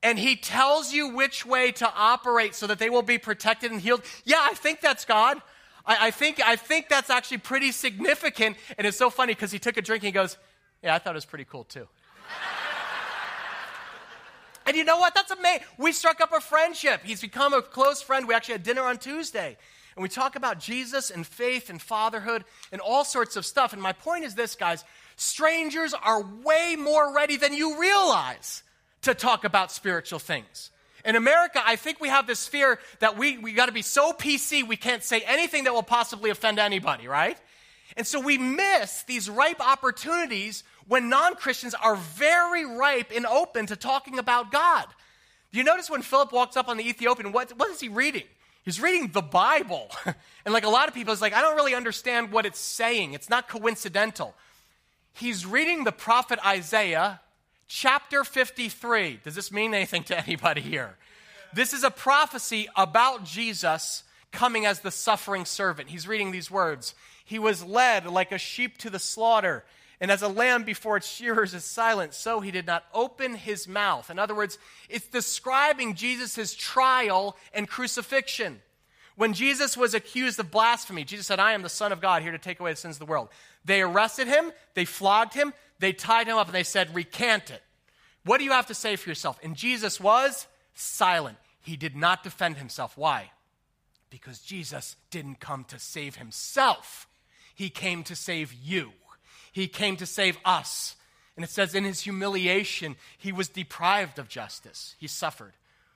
and 0.03 0.19
he 0.19 0.35
tells 0.35 0.95
you 0.95 1.15
which 1.15 1.45
way 1.45 1.73
to 1.73 1.93
operate 1.95 2.55
so 2.55 2.67
that 2.69 2.79
they 2.79 2.89
will 2.89 3.03
be 3.03 3.19
protected 3.19 3.71
and 3.71 3.81
healed. 3.81 4.03
Yeah, 4.25 4.41
I 4.41 4.55
think 4.55 4.81
that's 4.81 5.05
God. 5.05 5.43
I, 5.87 6.09
I 6.09 6.11
think, 6.11 6.41
I 6.45 6.57
think 6.57 6.89
that's 6.89 7.11
actually 7.11 7.39
pretty 7.39 7.73
significant. 7.73 8.57
And 8.77 8.87
it's 8.87 8.99
so 8.99 9.11
funny 9.11 9.35
because 9.35 9.53
he 9.53 9.59
took 9.59 9.77
a 9.77 9.83
drink 9.83 10.03
and 10.03 10.09
he 10.09 10.13
goes, 10.13 10.37
yeah, 10.83 10.95
I 10.95 10.99
thought 10.99 11.15
it 11.15 11.17
was 11.17 11.25
pretty 11.25 11.45
cool 11.45 11.65
too. 11.65 11.87
and 14.67 14.77
you 14.77 14.85
know 14.85 14.99
what? 14.99 15.15
That's 15.15 15.31
amazing. 15.31 15.67
We 15.79 15.93
struck 15.93 16.21
up 16.21 16.33
a 16.33 16.41
friendship. 16.41 17.03
He's 17.05 17.21
become 17.21 17.53
a 17.53 17.63
close 17.63 18.03
friend. 18.03 18.27
We 18.29 18.35
actually 18.35 18.55
had 18.55 18.63
dinner 18.63 18.83
on 18.83 18.99
Tuesday. 18.99 19.57
And 19.95 20.03
we 20.03 20.11
talk 20.11 20.37
about 20.37 20.61
Jesus 20.61 21.11
and 21.11 21.27
faith 21.27 21.71
and 21.71 21.81
fatherhood 21.81 22.45
and 22.71 22.83
all 22.83 23.05
sorts 23.05 23.37
of 23.37 23.47
stuff. 23.47 23.73
And 23.73 23.81
my 23.81 23.93
point 23.93 24.25
is 24.25 24.35
this, 24.35 24.55
guys 24.55 24.85
strangers 25.17 25.95
are 25.95 26.23
way 26.45 26.77
more 26.79 27.15
ready 27.15 27.37
than 27.37 27.55
you 27.55 27.81
realize 27.81 28.63
to 29.03 29.15
talk 29.15 29.45
about 29.45 29.73
spiritual 29.73 30.19
things. 30.19 30.71
In 31.07 31.15
America, 31.15 31.63
I 31.65 31.77
think 31.77 32.01
we 32.01 32.09
have 32.09 32.27
this 32.27 32.49
fear 32.49 32.81
that 32.99 33.17
we, 33.17 33.39
we 33.39 33.53
got 33.53 33.67
to 33.67 33.73
be 33.73 33.83
so 33.83 34.13
PC 34.13 34.67
we 34.67 34.77
can't 34.77 35.05
say 35.05 35.21
anything 35.21 35.65
that 35.65 35.73
will 35.73 35.85
possibly 35.85 36.31
offend 36.31 36.59
anybody, 36.59 37.07
right? 37.07 37.39
And 37.97 38.05
so 38.05 38.19
we 38.21 38.37
miss 38.37 39.05
these 39.05 39.31
ripe 39.31 39.61
opportunities 39.61 40.65
when 40.89 41.09
non 41.09 41.37
Christians 41.37 41.75
are 41.75 41.95
very 41.95 42.67
ripe 42.67 43.13
and 43.15 43.25
open 43.25 43.67
to 43.67 43.77
talking 43.77 44.19
about 44.19 44.51
God. 44.51 44.87
Do 45.53 45.59
you 45.59 45.65
notice 45.65 45.89
when 45.89 46.03
Philip 46.03 46.33
walks 46.33 46.57
up 46.57 46.69
on 46.69 46.77
the 46.77 46.87
Ethiopian, 46.87 47.33
what, 47.33 47.57
what 47.57 47.71
is 47.71 47.81
he 47.81 47.89
reading? 47.89 48.25
He's 48.65 48.81
reading 48.81 49.13
the 49.13 49.23
Bible. 49.23 49.89
and 50.45 50.53
like 50.53 50.65
a 50.65 50.69
lot 50.69 50.89
of 50.89 50.95
people, 50.95 51.13
it's 51.13 51.23
like, 51.23 51.35
I 51.35 51.41
don't 51.41 51.55
really 51.55 51.75
understand 51.75 52.33
what 52.33 52.47
it's 52.47 52.59
saying. 52.59 53.13
It's 53.13 53.31
not 53.31 53.49
coincidental. 53.49 54.35
He's 55.15 55.47
reading 55.47 55.85
the 55.85 55.93
prophet 55.93 56.45
Isaiah, 56.45 57.21
chapter 57.69 58.25
53. 58.25 59.21
Does 59.25 59.35
this 59.35 59.53
mean 59.53 59.75
anything 59.75 60.05
to 60.05 60.19
anybody 60.19 60.61
here? 60.61 60.97
This 61.53 61.73
is 61.73 61.85
a 61.85 61.91
prophecy 61.91 62.69
about 62.77 63.25
Jesus 63.25 64.03
coming 64.33 64.67
as 64.67 64.81
the 64.81 64.91
suffering 64.91 65.45
servant. 65.45 65.89
He's 65.89 66.09
reading 66.09 66.31
these 66.31 66.51
words. 66.51 66.95
He 67.25 67.39
was 67.39 67.65
led 67.65 68.07
like 68.07 68.33
a 68.33 68.39
sheep 68.39 68.79
to 68.79 68.91
the 68.91 68.99
slaughter, 68.99 69.65
and 70.01 70.11
as 70.11 70.23
a 70.23 70.29
lamb 70.29 70.65
before 70.65 70.99
its 70.99 71.09
shearers 71.09 71.55
is 71.55 71.65
silent, 71.65 72.15
so 72.15 72.41
he 72.41 72.51
did 72.51 72.67
not 72.67 72.85
open 72.93 73.35
his 73.35 73.67
mouth. 73.67 74.11
In 74.11 74.19
other 74.19 74.35
words, 74.35 74.59
it's 74.89 75.07
describing 75.09 75.95
Jesus' 75.95 76.55
trial 76.55 77.37
and 77.55 77.67
crucifixion. 77.67 78.61
When 79.17 79.33
Jesus 79.33 79.77
was 79.77 79.95
accused 79.95 80.39
of 80.39 80.51
blasphemy, 80.51 81.05
Jesus 81.05 81.27
said, 81.27 81.41
I 81.41 81.53
am 81.53 81.63
the 81.63 81.71
Son 81.71 81.91
of 81.91 82.03
God, 82.03 82.21
here 82.21 82.33
to 82.33 82.39
take 82.39 82.61
away 82.61 82.73
the 82.73 82.77
sins 82.77 82.97
of 82.97 83.01
the 83.01 83.07
world. 83.07 83.31
They 83.65 83.81
arrested 83.81 84.29
him, 84.29 84.53
they 84.75 84.85
flogged 84.85 85.33
him, 85.33 85.55
they 85.79 85.93
tied 85.93 86.27
him 86.27 86.37
up, 86.37 86.47
and 86.47 86.55
they 86.55 86.63
said, 86.63 86.95
Recant 86.95 87.51
it. 87.51 87.63
What 88.25 88.39
do 88.39 88.45
you 88.45 88.53
have 88.53 88.67
to 88.67 88.75
say 88.75 88.97
for 88.97 89.09
yourself? 89.09 89.39
And 89.43 89.55
Jesus 89.55 90.01
was 90.01 90.47
silent. 90.75 91.39
He 91.61 91.77
did 91.77 91.97
not 91.97 92.23
defend 92.23 92.57
himself. 92.57 92.97
Why? 92.97 93.31
Because 94.11 94.41
Jesus 94.41 94.97
didn't 95.11 95.41
come 95.41 95.65
to 95.65 95.79
save 95.79 96.17
himself. 96.17 97.07
He 97.55 97.71
came 97.71 98.03
to 98.05 98.17
save 98.17 98.53
you. 98.53 98.93
He 99.53 99.69
came 99.69 99.97
to 99.97 100.07
save 100.07 100.39
us. 100.45 100.97
And 101.37 101.45
it 101.45 101.51
says, 101.51 101.75
in 101.75 101.85
his 101.85 102.03
humiliation, 102.03 102.97
he 103.17 103.33
was 103.33 103.49
deprived 103.49 104.19
of 104.19 104.29
justice. 104.29 104.95
He 104.99 105.07
suffered. 105.07 105.53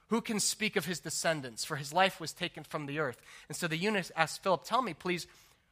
Who 0.09 0.21
can 0.21 0.40
speak 0.40 0.77
of 0.77 0.87
his 0.87 1.01
descendants? 1.01 1.64
For 1.64 1.77
his 1.77 1.93
life 1.93 2.21
was 2.21 2.33
taken 2.33 2.64
from 2.64 2.87
the 2.87 2.99
earth. 2.99 3.21
And 3.49 3.57
so 3.57 3.69
the 3.69 3.77
eunuch 3.77 4.11
asked 4.16 4.43
Philip, 4.43 4.64
Tell 4.64 4.83
me, 4.83 4.93
please, 4.93 5.27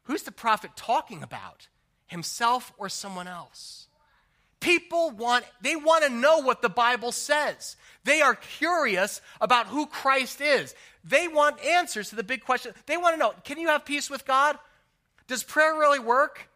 who's 0.04 0.22
the 0.22 0.32
prophet 0.32 0.72
talking 0.76 1.22
about? 1.22 1.66
Himself 2.06 2.72
or 2.78 2.88
someone 2.88 3.26
else? 3.26 3.87
People 4.60 5.10
want, 5.10 5.44
they 5.60 5.76
want 5.76 6.04
to 6.04 6.10
know 6.10 6.38
what 6.38 6.62
the 6.62 6.68
Bible 6.68 7.12
says. 7.12 7.76
They 8.04 8.20
are 8.20 8.34
curious 8.34 9.20
about 9.40 9.66
who 9.66 9.86
Christ 9.86 10.40
is. 10.40 10.74
They 11.04 11.28
want 11.28 11.64
answers 11.64 12.10
to 12.10 12.16
the 12.16 12.24
big 12.24 12.44
question. 12.44 12.72
They 12.86 12.96
want 12.96 13.14
to 13.14 13.18
know 13.18 13.34
can 13.44 13.58
you 13.58 13.68
have 13.68 13.84
peace 13.84 14.10
with 14.10 14.26
God? 14.26 14.58
Does 15.28 15.44
prayer 15.44 15.74
really 15.74 15.98
work? 16.00 16.48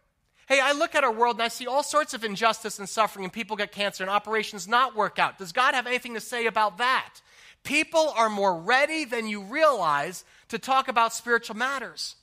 Hey, 0.47 0.61
I 0.61 0.73
look 0.73 0.95
at 0.95 1.05
our 1.05 1.13
world 1.13 1.37
and 1.37 1.43
I 1.43 1.49
see 1.49 1.67
all 1.67 1.83
sorts 1.83 2.15
of 2.15 2.25
injustice 2.25 2.79
and 2.79 2.89
suffering, 2.89 3.25
and 3.25 3.33
people 3.33 3.57
get 3.57 3.71
cancer 3.71 4.03
and 4.03 4.11
operations 4.11 4.67
not 4.67 4.97
work 4.97 5.19
out. 5.19 5.39
Does 5.39 5.53
God 5.53 5.75
have 5.75 5.87
anything 5.87 6.15
to 6.15 6.21
say 6.21 6.47
about 6.47 6.79
that? 6.79 7.21
People 7.63 8.13
are 8.17 8.29
more 8.29 8.61
ready 8.61 9.05
than 9.05 9.29
you 9.29 9.43
realize 9.43 10.25
to 10.49 10.59
talk 10.59 10.89
about 10.89 11.15
spiritual 11.15 11.57
matters. 11.57 12.17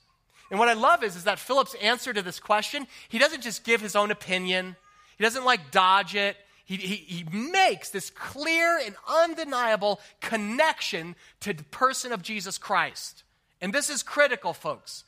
And 0.51 0.59
what 0.59 0.67
I 0.67 0.73
love 0.73 1.03
is, 1.03 1.15
is 1.15 1.23
that 1.23 1.39
Philip's 1.39 1.75
answer 1.75 2.11
to 2.11 2.21
this 2.21 2.39
question, 2.39 2.87
he 3.07 3.19
doesn't 3.19 3.41
just 3.41 3.63
give 3.63 3.81
his 3.81 3.95
own 3.95 4.11
opinion, 4.11 4.75
he 5.19 5.23
doesn't 5.25 5.43
like 5.43 5.69
dodge 5.69 6.15
it. 6.15 6.37
He, 6.63 6.77
he, 6.77 6.95
he 6.95 7.23
makes 7.25 7.89
this 7.89 8.09
clear 8.09 8.79
and 8.83 8.95
undeniable 9.05 9.99
connection 10.21 11.15
to 11.41 11.51
the 11.51 11.63
person 11.65 12.13
of 12.13 12.21
Jesus 12.21 12.57
Christ. 12.57 13.23
And 13.59 13.73
this 13.73 13.89
is 13.89 14.01
critical, 14.01 14.53
folks. 14.53 15.03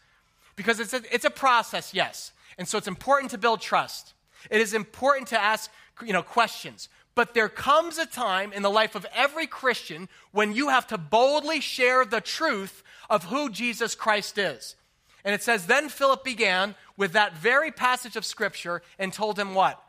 Because 0.58 0.82
it's 0.82 0.94
a, 0.94 1.02
it's 1.12 1.24
a 1.24 1.30
process, 1.30 1.94
yes. 1.94 2.34
And 2.58 2.68
so 2.68 2.78
it's 2.78 2.90
important 2.90 3.32
to 3.32 3.38
build 3.38 3.62
trust. 3.62 4.14
It 4.50 4.60
is 4.60 4.74
important 4.74 5.30
to 5.30 5.42
ask 5.42 5.72
you 6.06 6.12
know, 6.12 6.24
questions. 6.24 6.90
But 7.16 7.34
there 7.34 7.48
comes 7.48 7.98
a 7.98 8.06
time 8.06 8.52
in 8.52 8.64
the 8.64 8.70
life 8.70 8.96
of 8.96 9.06
every 9.16 9.48
Christian 9.48 10.10
when 10.32 10.54
you 10.54 10.70
have 10.70 10.88
to 10.88 10.98
boldly 10.98 11.62
share 11.62 12.04
the 12.04 12.22
truth 12.22 12.84
of 13.10 13.26
who 13.26 13.50
Jesus 13.50 13.96
Christ 13.96 14.38
is. 14.38 14.76
And 15.24 15.34
it 15.34 15.42
says, 15.42 15.68
Then 15.68 15.88
Philip 15.88 16.24
began 16.26 16.76
with 16.98 17.14
that 17.14 17.38
very 17.38 17.72
passage 17.72 18.18
of 18.18 18.26
Scripture 18.26 18.82
and 19.00 19.14
told 19.14 19.40
him 19.40 19.54
what? 19.54 19.82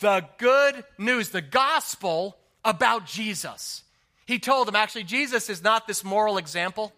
The 0.00 0.26
good 0.38 0.84
news, 0.98 1.30
the 1.30 1.42
gospel 1.42 2.36
about 2.64 3.06
Jesus. 3.06 3.82
He 4.26 4.38
told 4.38 4.68
them, 4.68 4.76
actually, 4.76 5.04
Jesus 5.04 5.50
is 5.50 5.62
not 5.62 5.86
this 5.86 6.04
moral 6.04 6.38
example. 6.38 6.92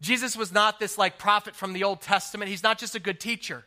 Jesus 0.00 0.36
was 0.36 0.52
not 0.52 0.80
this 0.80 0.98
like 0.98 1.18
prophet 1.18 1.54
from 1.54 1.72
the 1.72 1.84
Old 1.84 2.00
Testament. 2.00 2.50
He's 2.50 2.62
not 2.62 2.78
just 2.78 2.94
a 2.94 3.00
good 3.00 3.20
teacher. 3.20 3.64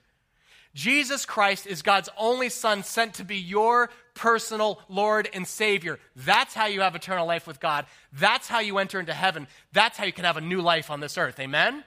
Jesus 0.73 1.25
Christ 1.25 1.65
is 1.65 1.81
God's 1.81 2.09
only 2.17 2.49
Son 2.49 2.83
sent 2.83 3.15
to 3.15 3.23
be 3.23 3.37
your 3.37 3.89
personal 4.13 4.81
Lord 4.89 5.29
and 5.33 5.47
Savior. 5.47 5.99
That's 6.17 6.53
how 6.53 6.65
you 6.65 6.81
have 6.81 6.95
eternal 6.95 7.25
life 7.25 7.47
with 7.47 7.61
God. 7.61 7.85
That's 8.11 8.49
how 8.49 8.59
you 8.59 8.77
enter 8.77 8.99
into 8.99 9.13
heaven. 9.13 9.47
That's 9.71 9.97
how 9.97 10.03
you 10.03 10.11
can 10.11 10.25
have 10.25 10.35
a 10.35 10.41
new 10.41 10.61
life 10.61 10.91
on 10.91 10.99
this 10.99 11.17
earth. 11.17 11.39
Amen? 11.39 11.85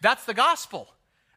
That's 0.00 0.24
the 0.24 0.32
gospel. 0.32 0.88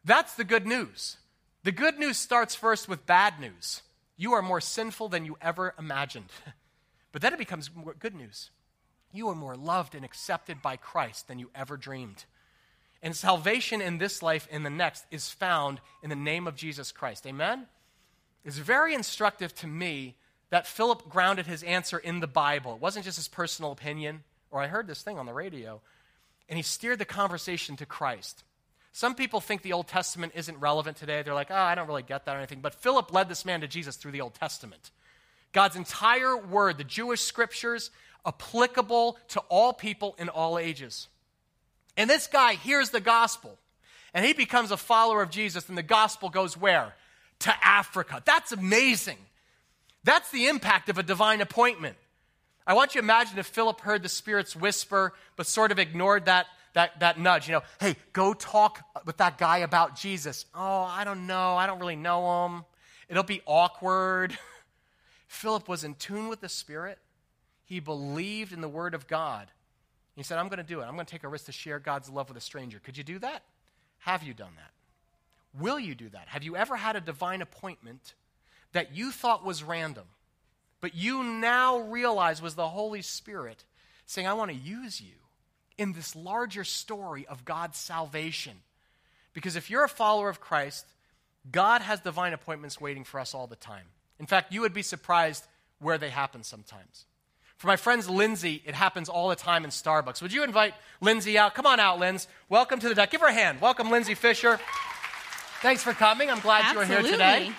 That's 0.06 0.34
the 0.34 0.44
good 0.44 0.66
news. 0.66 1.18
The 1.62 1.72
good 1.72 1.98
news 1.98 2.16
starts 2.16 2.54
first 2.54 2.88
with 2.88 3.04
bad 3.04 3.38
news. 3.38 3.82
You 4.16 4.32
are 4.34 4.42
more 4.42 4.60
sinful 4.60 5.08
than 5.08 5.24
you 5.24 5.36
ever 5.40 5.74
imagined. 5.78 6.30
But 7.12 7.22
then 7.22 7.32
it 7.32 7.38
becomes 7.38 7.70
good 8.00 8.16
news. 8.16 8.50
You 9.12 9.28
are 9.28 9.36
more 9.36 9.54
loved 9.54 9.94
and 9.94 10.04
accepted 10.04 10.60
by 10.60 10.76
Christ 10.76 11.28
than 11.28 11.38
you 11.38 11.48
ever 11.54 11.76
dreamed. 11.76 12.24
And 13.04 13.14
salvation 13.14 13.80
in 13.80 13.98
this 13.98 14.20
life 14.20 14.48
and 14.50 14.66
the 14.66 14.70
next 14.70 15.04
is 15.12 15.30
found 15.30 15.80
in 16.02 16.10
the 16.10 16.16
name 16.16 16.48
of 16.48 16.56
Jesus 16.56 16.90
Christ. 16.90 17.24
Amen? 17.24 17.68
It's 18.44 18.58
very 18.58 18.94
instructive 18.94 19.54
to 19.56 19.68
me 19.68 20.16
that 20.50 20.66
Philip 20.66 21.08
grounded 21.08 21.46
his 21.46 21.62
answer 21.62 21.98
in 21.98 22.18
the 22.18 22.26
Bible. 22.26 22.74
It 22.74 22.80
wasn't 22.80 23.04
just 23.04 23.18
his 23.18 23.28
personal 23.28 23.70
opinion, 23.70 24.24
or 24.50 24.60
I 24.60 24.66
heard 24.66 24.88
this 24.88 25.02
thing 25.02 25.16
on 25.16 25.26
the 25.26 25.32
radio, 25.32 25.80
and 26.48 26.56
he 26.56 26.64
steered 26.64 26.98
the 26.98 27.04
conversation 27.04 27.76
to 27.76 27.86
Christ. 27.86 28.42
Some 28.96 29.16
people 29.16 29.40
think 29.40 29.62
the 29.62 29.72
Old 29.72 29.88
Testament 29.88 30.34
isn't 30.36 30.56
relevant 30.60 30.96
today. 30.96 31.22
They're 31.22 31.34
like, 31.34 31.50
oh, 31.50 31.56
I 31.56 31.74
don't 31.74 31.88
really 31.88 32.04
get 32.04 32.26
that 32.26 32.36
or 32.36 32.38
anything. 32.38 32.60
But 32.60 32.76
Philip 32.76 33.12
led 33.12 33.28
this 33.28 33.44
man 33.44 33.60
to 33.62 33.66
Jesus 33.66 33.96
through 33.96 34.12
the 34.12 34.20
Old 34.20 34.34
Testament. 34.34 34.92
God's 35.52 35.74
entire 35.74 36.36
word, 36.36 36.78
the 36.78 36.84
Jewish 36.84 37.20
scriptures, 37.20 37.90
applicable 38.24 39.18
to 39.30 39.40
all 39.48 39.72
people 39.72 40.14
in 40.16 40.28
all 40.28 40.60
ages. 40.60 41.08
And 41.96 42.08
this 42.08 42.28
guy 42.28 42.54
hears 42.54 42.90
the 42.90 43.00
gospel, 43.00 43.58
and 44.14 44.24
he 44.24 44.32
becomes 44.32 44.70
a 44.70 44.76
follower 44.76 45.22
of 45.22 45.30
Jesus, 45.30 45.68
and 45.68 45.76
the 45.76 45.82
gospel 45.82 46.28
goes 46.28 46.56
where? 46.56 46.94
To 47.40 47.66
Africa. 47.66 48.22
That's 48.24 48.52
amazing. 48.52 49.18
That's 50.04 50.30
the 50.30 50.46
impact 50.46 50.88
of 50.88 50.98
a 50.98 51.02
divine 51.02 51.40
appointment. 51.40 51.96
I 52.64 52.74
want 52.74 52.94
you 52.94 53.00
to 53.00 53.04
imagine 53.04 53.40
if 53.40 53.46
Philip 53.46 53.80
heard 53.80 54.04
the 54.04 54.08
Spirit's 54.08 54.54
whisper, 54.54 55.14
but 55.34 55.48
sort 55.48 55.72
of 55.72 55.80
ignored 55.80 56.26
that, 56.26 56.46
that, 56.74 57.00
that 57.00 57.18
nudge. 57.18 57.48
You 57.48 57.54
know, 57.54 57.62
hey, 57.80 57.96
go 58.12 58.34
talk 58.34 58.84
with 59.06 59.16
that 59.16 59.38
guy 59.38 59.58
about 59.58 59.96
Jesus. 59.96 60.44
Oh, 60.54 60.82
I 60.82 61.04
don't 61.04 61.26
know. 61.26 61.56
I 61.56 61.66
don't 61.66 61.80
really 61.80 61.96
know 61.96 62.46
him. 62.46 62.64
It'll 63.08 63.22
be 63.22 63.42
awkward. 63.46 64.36
Philip 65.26 65.68
was 65.68 65.82
in 65.82 65.94
tune 65.94 66.28
with 66.28 66.40
the 66.40 66.48
Spirit. 66.48 66.98
He 67.64 67.80
believed 67.80 68.52
in 68.52 68.60
the 68.60 68.68
Word 68.68 68.94
of 68.94 69.06
God. 69.06 69.48
He 70.14 70.22
said, 70.22 70.38
I'm 70.38 70.48
going 70.48 70.58
to 70.58 70.62
do 70.62 70.80
it. 70.80 70.84
I'm 70.84 70.94
going 70.94 71.06
to 71.06 71.10
take 71.10 71.24
a 71.24 71.28
risk 71.28 71.46
to 71.46 71.52
share 71.52 71.78
God's 71.78 72.08
love 72.08 72.28
with 72.28 72.38
a 72.38 72.40
stranger. 72.40 72.78
Could 72.78 72.96
you 72.96 73.02
do 73.02 73.18
that? 73.20 73.42
Have 74.00 74.22
you 74.22 74.34
done 74.34 74.52
that? 74.56 74.70
Will 75.60 75.78
you 75.78 75.94
do 75.94 76.08
that? 76.10 76.28
Have 76.28 76.42
you 76.42 76.56
ever 76.56 76.76
had 76.76 76.94
a 76.94 77.00
divine 77.00 77.42
appointment 77.42 78.14
that 78.72 78.94
you 78.94 79.10
thought 79.10 79.44
was 79.44 79.62
random, 79.62 80.04
but 80.80 80.94
you 80.94 81.22
now 81.22 81.78
realize 81.78 82.42
was 82.42 82.54
the 82.54 82.68
Holy 82.68 83.02
Spirit 83.02 83.64
saying, 84.06 84.26
I 84.26 84.34
want 84.34 84.50
to 84.50 84.56
use 84.56 85.00
you 85.00 85.23
in 85.76 85.92
this 85.92 86.14
larger 86.14 86.64
story 86.64 87.26
of 87.26 87.44
God's 87.44 87.78
salvation? 87.78 88.54
Because 89.32 89.56
if 89.56 89.70
you're 89.70 89.84
a 89.84 89.88
follower 89.88 90.28
of 90.28 90.40
Christ, 90.40 90.86
God 91.50 91.82
has 91.82 92.00
divine 92.00 92.32
appointments 92.32 92.80
waiting 92.80 93.04
for 93.04 93.20
us 93.20 93.34
all 93.34 93.46
the 93.46 93.56
time. 93.56 93.84
In 94.18 94.26
fact, 94.26 94.52
you 94.52 94.60
would 94.60 94.72
be 94.72 94.82
surprised 94.82 95.44
where 95.80 95.98
they 95.98 96.10
happen 96.10 96.42
sometimes. 96.42 97.04
For 97.56 97.66
my 97.66 97.76
friends 97.76 98.08
Lindsay, 98.08 98.62
it 98.64 98.74
happens 98.74 99.08
all 99.08 99.28
the 99.28 99.36
time 99.36 99.64
in 99.64 99.70
Starbucks. 99.70 100.22
Would 100.22 100.32
you 100.32 100.44
invite 100.44 100.74
Lindsay 101.00 101.38
out? 101.38 101.54
Come 101.54 101.66
on 101.66 101.80
out, 101.80 101.98
Lindsay. 101.98 102.28
Welcome 102.48 102.80
to 102.80 102.88
the 102.88 102.94
deck. 102.94 103.10
Give 103.10 103.20
her 103.20 103.28
a 103.28 103.32
hand. 103.32 103.60
Welcome, 103.60 103.90
Lindsay 103.90 104.14
Fisher. 104.14 104.58
Thanks 105.60 105.82
for 105.82 105.92
coming. 105.92 106.30
I'm 106.30 106.40
glad 106.40 106.64
Absolutely. 106.64 106.94
you 106.94 106.98
are 106.98 107.02
here 107.02 107.12
today. 107.12 107.52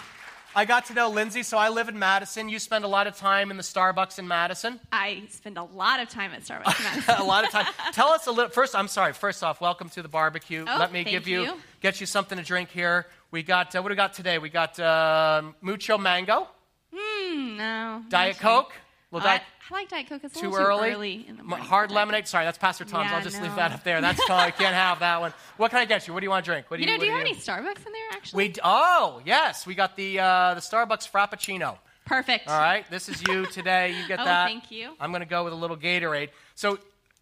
I 0.57 0.63
got 0.63 0.85
to 0.85 0.93
know 0.93 1.09
Lindsay, 1.09 1.43
so 1.43 1.57
I 1.57 1.67
live 1.67 1.89
in 1.89 1.99
Madison. 1.99 2.47
You 2.47 2.59
spend 2.59 2.85
a 2.85 2.87
lot 2.87 3.07
of 3.07 3.17
time 3.17 3.51
in 3.51 3.57
the 3.57 3.63
Starbucks 3.63 4.19
in 4.19 4.27
Madison. 4.27 4.79
I 4.89 5.23
spend 5.29 5.57
a 5.57 5.63
lot 5.63 5.99
of 5.99 6.07
time 6.07 6.31
at 6.31 6.43
Starbucks 6.43 6.79
in 6.79 6.83
Madison. 6.85 7.15
a 7.17 7.23
lot 7.25 7.43
of 7.43 7.49
time. 7.51 7.65
Tell 7.91 8.07
us 8.07 8.25
a 8.27 8.31
little. 8.31 8.49
First, 8.49 8.73
I'm 8.73 8.87
sorry. 8.87 9.11
First 9.11 9.43
off, 9.43 9.59
welcome 9.59 9.89
to 9.89 10.01
the 10.01 10.07
barbecue. 10.07 10.63
Oh, 10.65 10.77
Let 10.79 10.93
me 10.93 11.03
give 11.03 11.27
you, 11.27 11.41
you. 11.43 11.53
get 11.81 11.99
you 11.99 12.05
something 12.07 12.37
to 12.37 12.43
drink 12.43 12.69
here. 12.69 13.05
We 13.31 13.43
got 13.43 13.75
uh, 13.75 13.81
what 13.81 13.89
do 13.89 13.93
we 13.93 13.97
got 13.97 14.13
today? 14.13 14.37
We 14.37 14.47
got 14.49 14.79
uh, 14.79 15.41
mucho 15.59 15.97
mango, 15.97 16.47
Hmm, 16.95 17.57
no. 17.57 18.03
Diet 18.07 18.37
not 18.37 18.41
Coke. 18.41 18.71
sure. 18.71 18.81
Little 19.11 19.29
I, 19.29 19.35
I 19.69 19.73
like 19.73 19.89
Diet 19.89 20.07
Coke. 20.07 20.21
It's 20.23 20.37
a 20.37 20.39
too 20.41 20.53
early. 20.53 20.89
too 20.89 20.95
early 20.95 21.25
in 21.27 21.35
the 21.37 21.43
morning. 21.43 21.65
Hard 21.67 21.91
lemonade. 21.91 22.27
Sorry, 22.27 22.45
that's 22.45 22.57
Pastor 22.57 22.85
Tom's. 22.85 23.09
Yeah, 23.11 23.17
I'll 23.17 23.23
just 23.23 23.37
no. 23.37 23.43
leave 23.43 23.55
that 23.55 23.73
up 23.73 23.83
there. 23.83 23.99
That's 23.99 24.23
fine. 24.27 24.53
Can't 24.53 24.73
have 24.75 24.99
that 24.99 25.19
one. 25.19 25.33
What 25.57 25.71
can 25.71 25.79
I 25.79 25.85
get 25.85 26.07
you? 26.07 26.13
What 26.13 26.21
do 26.21 26.25
you 26.25 26.29
want 26.29 26.45
to 26.45 26.49
drink? 26.51 26.69
What 26.71 26.77
do 26.77 26.81
You 26.83 26.87
do 26.87 26.91
know, 26.91 26.95
you, 26.95 26.99
do 27.01 27.05
you 27.07 27.11
have 27.11 27.21
any 27.21 27.35
Starbucks 27.35 27.85
in 27.85 27.91
there 27.93 28.04
actually? 28.25 28.43
We 28.45 28.49
d- 28.53 28.61
oh 28.63 29.21
yes, 29.25 29.65
we 29.65 29.75
got 29.75 29.95
the 29.95 30.19
uh, 30.19 30.53
the 30.55 30.61
Starbucks 30.61 31.09
Frappuccino. 31.09 31.77
Perfect. 32.05 32.47
All 32.47 32.59
right, 32.59 32.85
this 32.91 33.09
is 33.09 33.21
you 33.27 33.45
today. 33.47 33.99
You 33.99 34.07
get 34.07 34.19
Oh, 34.21 34.25
that. 34.25 34.45
thank 34.47 34.69
you. 34.71 34.91
I'm 34.99 35.11
going 35.11 35.21
to 35.23 35.27
go 35.27 35.43
with 35.43 35.53
a 35.53 35.55
little 35.55 35.77
Gatorade. 35.77 36.29
So 36.53 36.77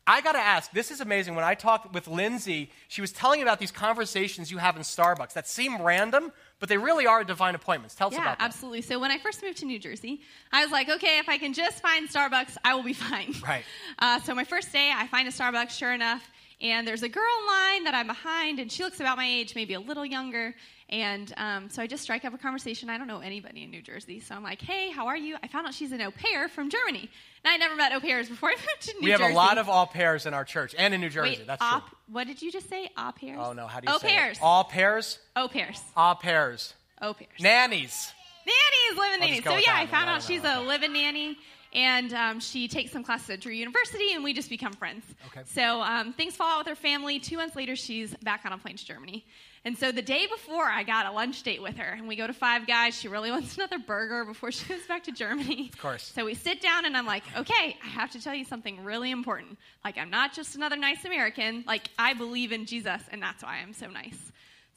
I 0.06 0.20
got 0.20 0.34
to 0.34 0.40
ask. 0.40 0.72
This 0.74 0.92
is 0.92 1.00
amazing. 1.00 1.36
When 1.36 1.46
I 1.46 1.56
talked 1.56 1.94
with 1.94 2.10
Lindsay, 2.10 2.70
she 2.90 3.00
was 3.00 3.14
telling 3.14 3.42
about 3.42 3.60
these 3.60 3.72
conversations 3.72 4.52
you 4.52 4.58
have 4.58 4.76
in 4.76 4.82
Starbucks 4.82 5.32
that 5.34 5.48
seem 5.48 5.82
random, 5.82 6.34
but 6.60 6.68
they 6.68 6.78
really 6.78 7.08
are 7.08 7.24
divine 7.24 7.56
appointments. 7.56 7.96
Tell 7.96 8.08
us 8.10 8.14
Yeah, 8.14 8.24
about 8.24 8.40
that. 8.40 8.44
absolutely. 8.46 8.82
So 8.82 9.00
when 9.00 9.12
I 9.12 9.20
first 9.20 9.42
moved 9.42 9.60
to 9.60 9.66
New 9.66 9.80
Jersey, 9.80 10.20
I 10.52 10.64
was 10.66 10.72
like, 10.74 10.90
okay, 10.90 11.18
if 11.20 11.30
I 11.30 11.38
can 11.38 11.54
just 11.54 11.82
find 11.82 12.10
Starbucks, 12.10 12.58
I 12.66 12.76
will 12.76 12.84
be 12.84 12.92
fine. 12.92 13.34
Right. 13.42 13.64
Uh, 14.00 14.20
so 14.20 14.36
my 14.36 14.44
first 14.44 14.74
day, 14.74 14.92
I 14.94 15.08
find 15.08 15.30
a 15.30 15.32
Starbucks, 15.32 15.70
sure 15.72 15.94
enough, 15.94 16.30
and 16.60 16.86
there's 16.86 17.04
a 17.04 17.10
girl 17.10 17.24
in 17.40 17.48
line 17.48 17.84
that 17.86 17.94
I'm 17.96 18.08
behind, 18.08 18.60
and 18.60 18.70
she 18.70 18.84
looks 18.84 19.00
about 19.00 19.16
my 19.16 19.26
age, 19.26 19.56
maybe 19.56 19.74
a 19.76 19.80
little 19.80 20.06
younger. 20.06 20.54
And 20.90 21.34
um, 21.38 21.70
so 21.70 21.82
I 21.82 21.88
just 21.88 22.04
strike 22.04 22.24
up 22.26 22.34
a 22.34 22.38
conversation. 22.38 22.90
I 22.90 22.98
don't 22.98 23.08
know 23.08 23.20
anybody 23.20 23.64
in 23.64 23.72
New 23.72 23.82
Jersey, 23.82 24.20
so 24.20 24.36
I'm 24.36 24.44
like, 24.44 24.62
"Hey, 24.62 24.92
how 24.92 25.08
are 25.08 25.18
you?" 25.18 25.38
I 25.42 25.48
found 25.48 25.66
out 25.66 25.74
she's 25.74 25.92
an 25.92 26.02
au 26.02 26.12
pair 26.12 26.48
from 26.50 26.70
Germany, 26.70 27.10
and 27.44 27.52
I 27.54 27.58
never 27.58 27.76
met 27.76 27.94
au 27.94 28.00
pairs 28.00 28.30
before 28.30 28.50
I 28.52 28.54
moved 28.54 28.82
to 28.82 28.88
New 28.94 29.00
Jersey. 29.00 29.06
we 29.06 29.12
have 29.12 29.20
Jersey. 29.22 29.34
a 29.34 29.36
lot 29.36 29.58
of 29.58 29.70
all 29.70 29.88
pairs 29.88 30.26
in 30.26 30.34
our 30.34 30.44
church 30.46 30.76
and 30.78 30.94
in 30.94 31.02
New 31.02 31.10
Jersey. 31.10 31.38
Wait, 31.40 31.48
That's 31.48 31.62
au, 31.64 31.80
true. 31.80 31.98
what 32.12 32.28
did 32.28 32.42
you 32.42 32.52
just 32.52 32.70
say? 32.70 32.90
Au 32.98 33.12
pairs? 33.12 33.40
Oh 33.42 33.54
no, 33.54 33.66
how 33.66 33.80
do 33.80 33.88
you 33.90 33.96
au 33.96 33.98
say 33.98 34.10
pairs. 34.10 34.38
it? 34.38 34.44
All 34.44 34.66
pairs, 34.66 35.20
Au 35.36 35.48
pairs. 35.48 35.82
all 35.96 36.16
pairs, 36.16 36.74
Au 37.02 37.14
pairs. 37.14 37.30
nannies. 37.40 38.12
Nannies, 38.46 39.00
living 39.00 39.20
nanny. 39.22 39.42
So 39.42 39.56
yeah, 39.56 39.76
I 39.76 39.88
found 39.88 40.10
out 40.10 40.22
she's 40.22 40.44
a 40.44 40.60
living 40.62 40.92
nanny, 40.94 41.38
and 41.74 42.14
um, 42.14 42.40
she 42.40 42.68
takes 42.68 42.92
some 42.92 43.04
classes 43.04 43.30
at 43.32 43.42
Drew 43.42 43.54
University, 43.54 44.14
and 44.14 44.24
we 44.24 44.34
just 44.34 44.50
become 44.50 44.74
friends. 44.74 45.04
Okay. 45.28 45.42
So 45.46 45.82
um, 45.82 46.14
things 46.14 46.36
fall 46.36 46.48
out 46.48 46.60
with 46.60 46.68
her 46.68 46.76
family. 46.76 47.20
Two 47.20 47.38
months 47.38 47.56
later, 47.56 47.76
she's 47.76 48.14
back 48.18 48.42
on 48.46 48.54
a 48.54 48.58
plane 48.58 48.78
to 48.78 48.86
Germany. 48.86 49.26
And 49.66 49.78
so 49.78 49.92
the 49.92 50.02
day 50.02 50.28
before, 50.28 50.66
I 50.66 50.84
got 50.84 51.06
a 51.06 51.12
lunch 51.12 51.42
date 51.44 51.62
with 51.62 51.78
her, 51.78 51.86
and 51.86 52.08
we 52.08 52.16
go 52.16 52.28
to 52.28 52.34
Five 52.34 52.68
Guys. 52.68 53.00
She 53.00 53.08
really 53.08 53.32
wants 53.32 53.56
another 53.56 53.80
burger 53.80 54.26
before 54.26 54.52
she 54.52 54.68
goes 54.68 54.86
back 54.88 55.04
to 55.06 55.12
Germany. 55.12 55.70
Of 55.74 55.80
course. 55.80 56.12
So 56.14 56.26
we 56.26 56.36
sit 56.36 56.62
down, 56.62 56.86
and 56.86 56.96
I'm 56.96 57.06
like, 57.06 57.24
okay, 57.36 57.78
I 57.84 57.88
have 57.88 58.12
to 58.12 58.22
tell 58.22 58.36
you 58.36 58.46
something 58.46 58.84
really 58.84 59.10
important. 59.10 59.58
Like, 59.84 59.98
I'm 59.98 60.10
not 60.10 60.34
just 60.34 60.56
another 60.56 60.76
nice 60.76 61.06
American. 61.06 61.64
Like, 61.66 61.90
I 61.98 62.14
believe 62.14 62.52
in 62.52 62.66
Jesus, 62.66 63.02
and 63.12 63.22
that's 63.22 63.42
why 63.42 63.60
I'm 63.64 63.74
so 63.74 63.88
nice. 63.88 64.18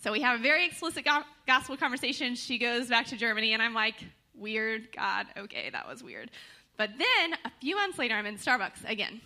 So 0.02 0.12
we 0.12 0.20
have 0.20 0.38
a 0.40 0.42
very 0.42 0.66
explicit 0.66 1.04
go- 1.04 1.24
gospel 1.46 1.76
conversation. 1.76 2.37
She 2.37 2.59
goes 2.59 2.88
back 2.88 3.06
to 3.09 3.16
Germany, 3.16 3.52
and 3.52 3.62
I'm 3.62 3.74
like, 3.74 3.96
weird, 4.37 4.88
God, 4.94 5.26
okay, 5.37 5.70
that 5.70 5.88
was 5.88 6.02
weird. 6.02 6.30
But 6.76 6.90
then 6.98 7.34
a 7.44 7.50
few 7.60 7.76
months 7.76 7.98
later, 7.98 8.14
I'm 8.14 8.26
in 8.26 8.36
Starbucks 8.36 8.88
again, 8.88 9.20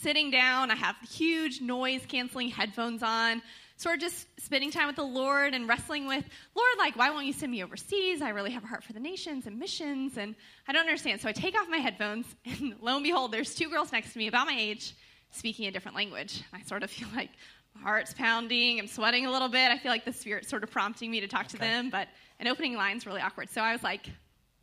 sitting 0.00 0.30
down. 0.30 0.70
I 0.70 0.74
have 0.74 0.96
huge 1.08 1.60
noise 1.60 2.02
canceling 2.06 2.48
headphones 2.48 3.02
on, 3.02 3.42
sort 3.76 3.96
of 3.96 4.00
just 4.00 4.26
spending 4.40 4.70
time 4.70 4.86
with 4.86 4.96
the 4.96 5.04
Lord 5.04 5.54
and 5.54 5.68
wrestling 5.68 6.06
with, 6.06 6.24
Lord, 6.54 6.78
like, 6.78 6.96
why 6.96 7.10
won't 7.10 7.26
you 7.26 7.32
send 7.32 7.52
me 7.52 7.62
overseas? 7.62 8.22
I 8.22 8.30
really 8.30 8.50
have 8.50 8.64
a 8.64 8.66
heart 8.66 8.84
for 8.84 8.92
the 8.92 9.00
nations 9.00 9.46
and 9.46 9.58
missions, 9.58 10.16
and 10.16 10.34
I 10.68 10.72
don't 10.72 10.82
understand. 10.82 11.20
So 11.20 11.28
I 11.28 11.32
take 11.32 11.58
off 11.58 11.68
my 11.68 11.78
headphones, 11.78 12.26
and 12.44 12.74
lo 12.80 12.96
and 12.96 13.04
behold, 13.04 13.32
there's 13.32 13.54
two 13.54 13.68
girls 13.68 13.92
next 13.92 14.12
to 14.12 14.18
me 14.18 14.26
about 14.26 14.46
my 14.46 14.56
age 14.56 14.94
speaking 15.30 15.66
a 15.66 15.70
different 15.70 15.96
language. 15.96 16.42
I 16.52 16.62
sort 16.62 16.82
of 16.82 16.90
feel 16.90 17.08
like 17.14 17.30
my 17.74 17.82
heart's 17.82 18.14
pounding, 18.14 18.78
I'm 18.78 18.86
sweating 18.86 19.26
a 19.26 19.30
little 19.32 19.48
bit. 19.48 19.70
I 19.70 19.78
feel 19.78 19.90
like 19.90 20.04
the 20.04 20.12
Spirit's 20.12 20.48
sort 20.48 20.62
of 20.62 20.70
prompting 20.70 21.10
me 21.10 21.20
to 21.20 21.28
talk 21.28 21.48
to 21.48 21.56
them, 21.56 21.90
but 21.90 22.08
an 22.38 22.46
opening 22.46 22.74
line's 22.74 23.06
really 23.06 23.20
awkward. 23.20 23.50
So 23.50 23.60
I 23.60 23.72
was 23.72 23.82
like, 23.82 24.08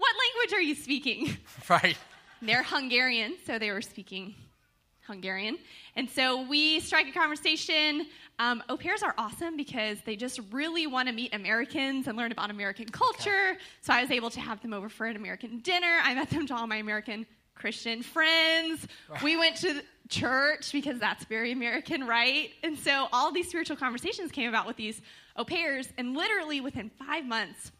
what 0.02 0.16
language 0.26 0.58
are 0.58 0.62
you 0.62 0.76
speaking? 0.76 1.38
Right. 1.70 1.98
They're 2.42 2.64
Hungarian, 2.64 3.36
so 3.46 3.60
they 3.60 3.72
were 3.72 3.84
speaking 3.84 4.34
Hungarian. 5.08 5.58
And 5.96 6.10
so 6.10 6.42
we 6.48 6.80
strike 6.80 7.08
a 7.08 7.12
conversation. 7.12 8.08
Um, 8.40 8.64
au 8.68 8.78
pairs 8.78 9.04
are 9.04 9.14
awesome 9.18 9.56
because 9.56 10.00
they 10.06 10.16
just 10.16 10.40
really 10.52 10.88
want 10.88 11.08
to 11.08 11.14
meet 11.14 11.34
Americans 11.36 12.08
and 12.08 12.18
learn 12.18 12.32
about 12.32 12.50
American 12.50 12.90
culture. 12.90 13.58
So 13.82 13.94
I 13.94 14.02
was 14.02 14.12
able 14.12 14.32
to 14.32 14.40
have 14.42 14.62
them 14.62 14.74
over 14.74 14.90
for 14.90 15.06
an 15.06 15.16
American 15.16 15.60
dinner. 15.60 16.00
I 16.04 16.16
met 16.16 16.30
them 16.30 16.48
to 16.48 16.56
all 16.56 16.68
my 16.68 16.78
American 16.78 17.26
Christian 17.56 18.02
friends. 18.02 18.88
We 19.24 19.38
went 19.38 19.58
to 19.58 19.82
church 20.10 20.72
because 20.72 21.00
that's 21.00 21.24
very 21.26 21.52
American, 21.52 22.08
right? 22.08 22.50
And 22.64 22.78
so 22.78 23.08
all 23.14 23.32
these 23.32 23.48
spiritual 23.48 23.78
conversations 23.78 24.32
came 24.32 24.50
about 24.50 24.66
with 24.66 24.78
these 24.78 25.02
au 25.36 25.46
pairs. 25.46 25.88
And 25.98 26.18
literally 26.18 26.60
within 26.60 26.90
five 26.90 27.26
months, 27.26 27.72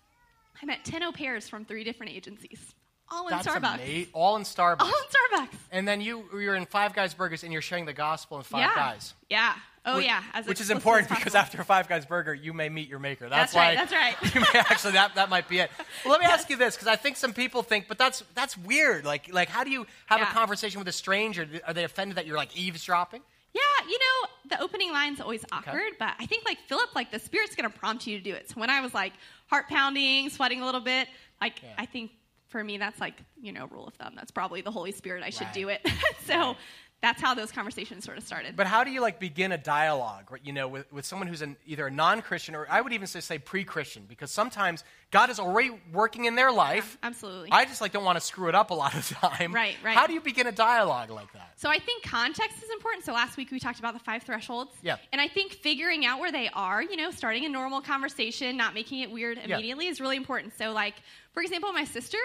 I 0.62 0.66
met 0.66 0.84
10 0.86 1.04
au 1.04 1.12
pairs 1.12 1.48
from 1.50 1.66
three 1.66 1.84
different 1.84 2.12
agencies, 2.12 2.74
all 3.10 3.28
in 3.28 3.32
That's 3.32 3.48
Starbucks. 3.48 3.76
amazing. 3.76 4.08
All 4.14 4.36
in 4.38 4.44
Starbucks. 4.44 4.82
All 4.82 4.88
in 4.88 5.46
Starbucks. 5.48 5.58
And 5.72 5.88
then 5.88 6.02
you 6.02 6.24
you're 6.34 6.56
in 6.56 6.66
Five 6.66 6.94
Guys 6.94 7.14
Burgers 7.14 7.44
and 7.44 7.52
you're 7.52 7.62
sharing 7.62 7.86
the 7.86 7.94
gospel 7.94 8.38
in 8.38 8.44
Five 8.44 8.62
yeah. 8.62 8.76
Guys. 8.76 9.14
Yeah. 9.30 9.54
Oh, 9.84 9.96
Which- 9.96 10.06
yeah. 10.06 10.22
As 10.34 10.46
which 10.46 10.62
is 10.62 10.70
important 10.70 11.10
because 11.10 11.34
after 11.34 11.60
a 11.60 11.66
Five 11.66 11.90
Guys 11.90 12.06
Burger, 12.06 12.34
you 12.34 12.54
may 12.54 12.70
meet 12.70 12.88
your 12.88 13.00
maker. 13.00 13.28
That's, 13.28 13.54
That's 13.54 13.56
right, 13.56 13.90
that's 13.90 13.92
right. 13.92 14.16
You 14.36 14.42
may 14.42 14.60
actually 14.60 14.94
that 14.94 15.16
that 15.16 15.30
might 15.30 15.50
be 15.50 15.60
it. 15.60 15.72
Well, 16.06 16.12
let 16.12 16.22
me 16.22 16.28
ask 16.28 16.50
you 16.50 16.56
this 16.58 16.76
because 16.76 16.88
I 16.88 16.96
think 16.96 17.18
some 17.18 17.34
people 17.34 17.64
think, 17.64 17.88
but 17.88 17.98
that's 17.98 18.24
that's 18.36 18.56
weird. 18.58 19.06
Like 19.06 19.34
like 19.34 19.50
how 19.50 19.64
do 19.64 19.72
you 19.72 19.88
have 20.06 20.22
a 20.22 20.26
conversation 20.26 20.80
with 20.80 20.88
a 20.88 20.92
stranger? 20.94 21.48
Are 21.68 21.74
they 21.74 21.84
offended 21.84 22.18
that 22.18 22.28
you're 22.28 22.38
like 22.38 22.56
eavesdropping? 22.56 23.22
Yeah, 23.54 23.62
you 23.90 23.98
know, 24.00 24.56
the 24.58 24.62
opening 24.64 24.92
line's 24.92 25.20
always 25.20 25.44
awkward, 25.52 25.94
but 26.00 26.14
I 26.20 26.26
think 26.26 26.46
like 26.46 26.58
Philip, 26.68 26.96
like 26.96 27.12
the 27.12 27.20
spirit's 27.20 27.56
gonna 27.56 27.70
prompt 27.70 28.08
you 28.08 28.18
to 28.18 28.24
do 28.24 28.34
it. 28.34 28.50
So 28.50 28.60
when 28.60 28.70
I 28.70 28.82
was 28.82 28.94
like 28.94 29.14
heart 29.48 29.68
pounding, 29.68 30.30
sweating 30.30 30.62
a 30.62 30.66
little 30.66 30.82
bit, 30.82 31.08
like 31.42 31.62
Yeah. 31.62 31.74
I 31.78 31.86
think 31.86 32.12
for 32.48 32.64
me 32.64 32.78
that's 32.78 33.00
like, 33.00 33.16
you 33.42 33.52
know, 33.52 33.68
rule 33.68 33.88
of 33.88 33.94
thumb. 33.96 34.14
That's 34.16 34.32
probably 34.32 34.62
the 34.62 34.72
Holy 34.72 34.92
Spirit 34.92 35.24
I 35.24 35.30
should 35.32 35.48
Right. 35.48 35.54
do 35.54 35.70
it. 35.70 35.88
so 36.26 36.56
that's 37.02 37.20
how 37.20 37.34
those 37.34 37.52
conversations 37.52 38.06
sort 38.06 38.18
of 38.18 38.24
started. 38.24 38.56
But 38.56 38.68
how 38.68 38.84
do 38.84 38.92
you 38.92 39.02
like 39.02 39.20
begin 39.20 39.52
a 39.52 39.58
dialogue, 39.58 40.32
right, 40.32 40.42
you 40.44 40.54
know, 40.54 40.68
with, 40.68 40.92
with 40.94 41.04
someone 41.04 41.28
who's 41.28 41.42
an, 41.42 41.58
either 41.66 41.88
a 41.88 41.92
non-Christian 41.92 42.54
or 42.54 42.68
I 42.70 42.80
would 42.80 42.94
even 42.94 43.08
say, 43.08 43.22
say 43.22 43.40
pre-Christian, 43.40 44.06
because 44.08 44.30
sometimes 44.30 44.84
God 45.10 45.32
is 45.32 45.40
already 45.40 45.72
working 45.92 46.26
in 46.26 46.36
their 46.36 46.52
life. 46.52 46.98
Yeah, 47.02 47.08
absolutely. 47.08 47.50
I 47.52 47.66
just 47.66 47.82
like 47.82 47.92
don't 47.92 48.04
want 48.04 48.20
to 48.20 48.24
screw 48.24 48.50
it 48.50 48.56
up 48.56 48.70
a 48.70 48.76
lot 48.76 48.94
of 48.94 49.10
the 49.10 49.16
time. 49.16 49.52
Right, 49.52 49.76
right. 49.84 49.96
How 49.96 50.06
do 50.06 50.14
you 50.14 50.22
begin 50.22 50.46
a 50.46 50.52
dialogue 50.52 51.10
like 51.10 51.34
that? 51.34 51.54
So 51.58 51.70
I 51.70 51.80
think 51.80 52.04
context 52.04 52.58
is 52.64 52.70
important. 52.72 53.04
So 53.04 53.14
last 53.14 53.36
week 53.36 53.50
we 53.52 53.60
talked 53.60 53.80
about 53.80 53.94
the 53.94 54.00
five 54.00 54.22
thresholds. 54.22 54.72
Yeah. 54.84 54.98
And 55.12 55.20
I 55.20 55.28
think 55.28 55.54
figuring 55.54 56.06
out 56.06 56.20
where 56.20 56.32
they 56.32 56.50
are, 56.54 56.84
you 56.84 56.98
know, 56.98 57.10
starting 57.10 57.46
a 57.46 57.50
normal 57.50 57.82
conversation, 57.82 58.58
not 58.58 58.76
making 58.76 59.00
it 59.00 59.10
weird 59.10 59.40
immediately 59.40 59.88
is 59.88 60.00
really 60.00 60.18
important. 60.18 60.54
So 60.58 60.72
like, 60.72 60.94
for 61.34 61.42
example, 61.42 61.74
my 61.74 61.86
sister, 61.86 62.20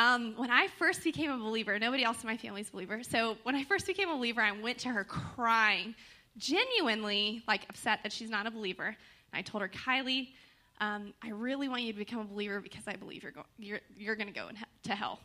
um, 0.00 0.34
when 0.36 0.50
I 0.50 0.68
first 0.78 1.04
became 1.04 1.30
a 1.30 1.36
believer, 1.38 1.78
nobody 1.78 2.02
else 2.04 2.22
in 2.22 2.28
my 2.28 2.36
family's 2.36 2.68
a 2.68 2.72
believer. 2.72 3.02
So 3.02 3.36
when 3.42 3.54
I 3.54 3.64
first 3.64 3.86
became 3.86 4.08
a 4.08 4.14
believer, 4.16 4.40
I 4.40 4.52
went 4.52 4.78
to 4.78 4.88
her 4.88 5.04
crying, 5.04 5.94
genuinely 6.36 7.42
like 7.46 7.62
upset 7.68 8.00
that 8.02 8.12
she's 8.12 8.30
not 8.30 8.46
a 8.46 8.50
believer. 8.50 8.86
And 8.86 8.96
I 9.38 9.42
told 9.42 9.62
her, 9.62 9.68
Kylie, 9.68 10.28
um, 10.80 11.12
I 11.22 11.30
really 11.30 11.68
want 11.68 11.82
you 11.82 11.92
to 11.92 11.98
become 11.98 12.20
a 12.20 12.24
believer 12.24 12.60
because 12.60 12.82
I 12.86 12.96
believe 12.96 13.22
you're, 13.22 13.32
go- 13.32 13.44
you're, 13.58 13.80
you're 13.98 14.16
going 14.16 14.28
to 14.28 14.32
go 14.34 14.48
he- 14.48 14.64
to 14.90 14.94
hell. 14.94 15.20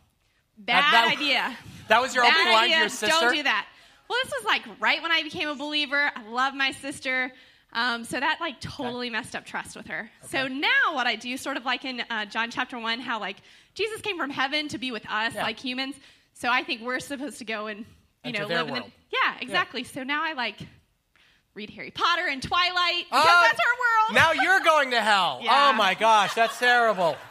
Bad 0.58 0.82
That- 0.82 0.92
that- 0.92 1.18
idea. 1.18 1.58
That 1.88 2.02
was 2.02 2.14
your 2.14 2.24
Bad 2.24 2.34
opening 2.34 2.54
line 2.54 2.62
to 2.62 2.66
idea. 2.74 2.80
your 2.80 2.90
sister? 2.90 3.08
Don't 3.08 3.34
do 3.34 3.44
that. 3.44 3.68
Well, 4.10 4.20
this 4.24 4.34
was 4.38 4.46
like 4.46 4.62
right 4.80 5.02
when 5.02 5.12
I 5.12 5.24
became 5.24 5.50
a 5.50 5.56
believer. 5.56 6.12
I 6.16 6.24
love 6.30 6.54
my 6.54 6.72
sister. 6.72 7.32
Um, 7.76 8.06
so 8.06 8.20
that 8.20 8.38
like 8.40 8.60
totally 8.62 9.10
messed 9.10 9.36
up 9.36 9.46
trust 9.46 9.76
with 9.76 9.88
her. 9.88 10.10
So 10.30 10.48
now 10.48 10.94
what 10.94 11.08
I 11.08 11.16
do, 11.18 11.36
sort 11.36 11.58
of 11.58 11.66
like 11.66 11.84
in 11.84 12.02
uh, 12.10 12.26
John 12.26 12.50
chapter 12.50 12.80
one, 12.80 13.02
how 13.02 13.20
like 13.20 13.38
Jesus 13.74 14.00
came 14.02 14.18
from 14.18 14.30
heaven 14.30 14.70
to 14.70 14.78
be 14.78 14.92
with 14.92 15.04
us, 15.10 15.34
Yeah. 15.36 15.44
like 15.44 15.60
humans. 15.60 15.96
So 16.34 16.50
I 16.50 16.64
think 16.64 16.82
we're 16.82 17.00
supposed 17.02 17.38
to 17.40 17.46
go 17.46 17.68
and 17.68 17.80
you 17.80 17.86
Enter 18.24 18.42
know 18.44 18.48
live 18.48 18.68
in 18.70 18.74
the 18.76 18.84
yeah 19.12 19.36
exactly. 19.42 19.84
So 19.84 20.04
now 20.04 20.24
I 20.24 20.34
like 20.34 20.58
read 21.54 21.70
Harry 21.72 21.92
Potter 21.92 22.28
and 22.30 22.42
Twilight 22.42 23.06
because 23.10 23.26
Oh, 23.28 23.42
that's 23.46 23.60
our 23.60 24.14
world. 24.14 24.16
Now 24.16 24.42
you're 24.42 24.62
going 24.62 24.92
to 24.92 25.02
hell. 25.02 25.40
Yeah. 25.44 25.70
Oh 25.70 25.74
my 25.78 25.94
gosh, 25.96 26.34
that's 26.34 26.58
terrible. 26.58 27.18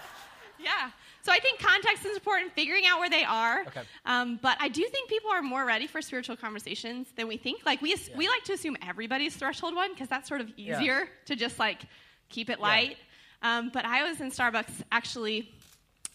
Yeah. 0.59 0.90
So 1.25 1.33
I 1.33 1.39
think 1.39 1.59
context 1.59 2.05
is 2.05 2.14
important, 2.16 2.53
figuring 2.53 2.85
out 2.87 2.99
where 3.01 3.09
they 3.09 3.25
are. 3.25 3.62
Okay. 3.62 3.81
Um, 4.05 4.39
but 4.43 4.59
I 4.61 4.68
do 4.68 4.83
think 4.85 5.09
people 5.09 5.31
are 5.31 5.41
more 5.41 5.64
ready 5.64 5.87
for 5.87 6.03
spiritual 6.03 6.37
conversations 6.37 7.07
than 7.16 7.27
we 7.29 7.39
think. 7.39 7.64
Like 7.64 7.81
we 7.81 7.97
we 8.14 8.29
like 8.29 8.45
to 8.45 8.53
assume 8.53 8.77
everybody's 8.87 9.35
threshold 9.35 9.75
one 9.75 9.91
because 9.95 10.09
that's 10.09 10.29
sort 10.29 10.43
of 10.43 10.51
Yeah. 10.57 10.79
easier 10.79 11.09
to 11.25 11.35
just 11.35 11.59
like 11.59 11.81
keep 12.29 12.51
it 12.51 12.61
light. 12.61 12.99
Um, 13.41 13.70
but 13.72 13.87
I 13.87 14.07
was 14.07 14.20
in 14.20 14.31
Starbucks 14.31 14.83
actually 14.93 15.49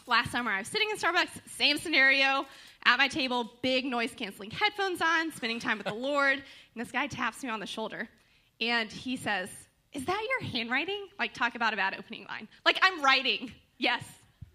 last 0.05 0.31
summer. 0.31 0.51
I 0.51 0.59
was 0.59 0.67
sitting 0.67 0.89
in 0.91 0.97
Starbucks, 0.97 1.29
same 1.57 1.79
scenario, 1.79 2.45
at 2.85 2.97
my 2.97 3.07
table, 3.07 3.51
big 3.63 3.85
noise 3.85 4.13
canceling 4.15 4.51
headphones 4.51 5.01
on, 5.01 5.31
spending 5.31 5.59
time 5.59 5.79
with 5.79 5.87
the 5.87 5.93
Lord, 6.09 6.33
and 6.33 6.43
this 6.75 6.91
guy 6.91 7.07
taps 7.07 7.43
me 7.43 7.49
on 7.49 7.59
the 7.59 7.65
shoulder, 7.67 8.07
and 8.61 8.91
he 8.91 9.17
says, 9.17 9.49
"Is 9.93 10.05
that 10.05 10.27
your 10.29 10.49
handwriting?" 10.51 11.07
Like 11.17 11.33
talk 11.33 11.55
about 11.55 11.73
a 11.73 11.77
bad 11.77 11.95
opening 11.97 12.25
line. 12.25 12.47
Like 12.63 12.77
I'm 12.83 13.01
writing. 13.03 13.51
Yes, 13.79 14.03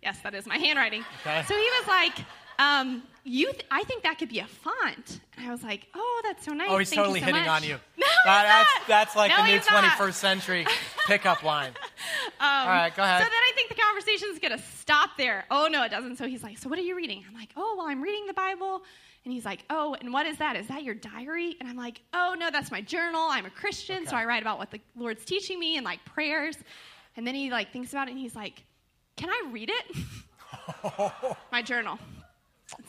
yes, 0.04 0.18
that 0.20 0.34
is 0.34 0.46
my 0.46 0.58
handwriting. 0.58 1.04
Okay. 1.22 1.42
So 1.48 1.54
he 1.56 1.68
was 1.80 1.88
like. 1.88 2.12
Um, 2.56 3.02
you, 3.24 3.50
th- 3.50 3.66
I 3.68 3.82
think 3.82 4.04
that 4.04 4.16
could 4.16 4.28
be 4.28 4.38
a 4.38 4.46
font, 4.46 5.18
and 5.36 5.44
I 5.44 5.50
was 5.50 5.64
like, 5.64 5.88
"Oh, 5.92 6.20
that's 6.22 6.44
so 6.44 6.52
nice." 6.52 6.68
Oh, 6.70 6.78
he's 6.78 6.88
Thank 6.88 6.98
you 6.98 7.02
totally 7.02 7.18
so 7.18 7.26
hitting 7.26 7.40
much." 7.40 7.50
on 7.50 7.64
you. 7.68 7.78
No, 7.98 8.06
That- 8.26 8.66
that's 8.78 8.86
that's 8.86 9.16
like 9.16 9.32
No, 9.32 9.38
the 9.38 9.42
new 9.48 9.56
he's 9.56 9.66
not. 9.68 9.82
21st 9.82 10.12
century 10.12 10.66
pickup 11.08 11.42
line. 11.42 11.72
Um, 12.38 12.46
All 12.46 12.66
right, 12.68 12.94
go 12.94 13.02
ahead. 13.02 13.22
So 13.24 13.28
then 13.28 13.32
I 13.32 13.52
think 13.56 13.70
the 13.70 13.74
conversation's 13.74 14.38
gonna 14.38 14.62
stop 14.76 15.10
there. 15.18 15.46
Oh 15.50 15.66
no, 15.68 15.82
it 15.82 15.88
doesn't. 15.90 16.16
So 16.16 16.28
he's 16.28 16.44
like, 16.44 16.58
"So 16.58 16.68
what 16.68 16.78
are 16.78 16.82
you 16.82 16.94
reading?" 16.94 17.24
I'm 17.28 17.34
like, 17.34 17.48
"Oh, 17.56 17.74
well, 17.76 17.88
I'm 17.88 18.00
reading 18.00 18.26
the 18.28 18.34
Bible." 18.34 18.82
And 19.24 19.32
he's 19.34 19.44
like, 19.44 19.64
"Oh, 19.68 19.96
and 20.00 20.12
what 20.12 20.26
is 20.26 20.38
that? 20.38 20.54
Is 20.54 20.68
that 20.68 20.84
your 20.84 20.94
diary?" 20.94 21.56
And 21.58 21.68
I'm 21.68 21.76
like, 21.76 22.02
"Oh 22.12 22.36
no, 22.38 22.52
that's 22.52 22.70
my 22.70 22.82
journal. 22.82 23.26
I'm 23.32 23.46
a 23.46 23.50
Christian, 23.50 24.06
so 24.06 24.14
I 24.14 24.26
write 24.26 24.42
about 24.42 24.58
what 24.58 24.70
the 24.70 24.80
Lord's 24.94 25.24
teaching 25.24 25.58
me 25.58 25.76
and 25.76 25.84
like 25.84 26.04
prayers." 26.04 26.56
And 27.16 27.26
then 27.26 27.34
he 27.34 27.50
like 27.50 27.72
thinks 27.72 27.90
about 27.92 28.06
it 28.06 28.12
and 28.12 28.20
he's 28.20 28.36
like, 28.36 28.62
"Can 29.16 29.30
I 29.30 29.42
read 29.50 29.70
it?" 29.70 29.96
my 31.52 31.62
journal. 31.62 31.98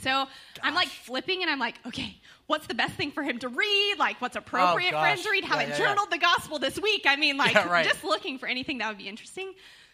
So 0.02 0.26
I'm 0.64 0.74
like 0.74 0.88
flipping 0.88 1.42
and 1.42 1.52
I'm 1.52 1.60
like, 1.60 1.76
okay, 1.86 2.18
what's 2.48 2.68
the 2.68 2.74
best 2.74 2.94
thing 2.94 3.12
for 3.12 3.24
him 3.24 3.40
to 3.40 3.50
read? 3.50 3.96
Like, 4.00 4.22
what's 4.22 4.36
oh, 4.36 4.40
appropriate 4.40 4.92
for 4.92 5.06
him 5.06 5.18
to 5.20 5.30
read? 5.30 5.44
Have 5.44 5.62
Yeah, 5.62 5.68
yeah, 5.68 5.70
yeah. 5.74 5.78
journaled 5.78 6.12
the 6.12 6.18
gospel 6.18 6.60
this 6.60 6.80
week? 6.80 7.04
I 7.06 7.16
mean, 7.16 7.38
like, 7.38 7.54
Yeah, 7.54 7.70
right. 7.70 7.86
just 7.86 8.04
looking 8.04 8.40
for 8.40 8.48
anything 8.48 8.80
that 8.80 8.88
would 8.88 8.98
be 8.98 9.08
interesting. 9.08 9.54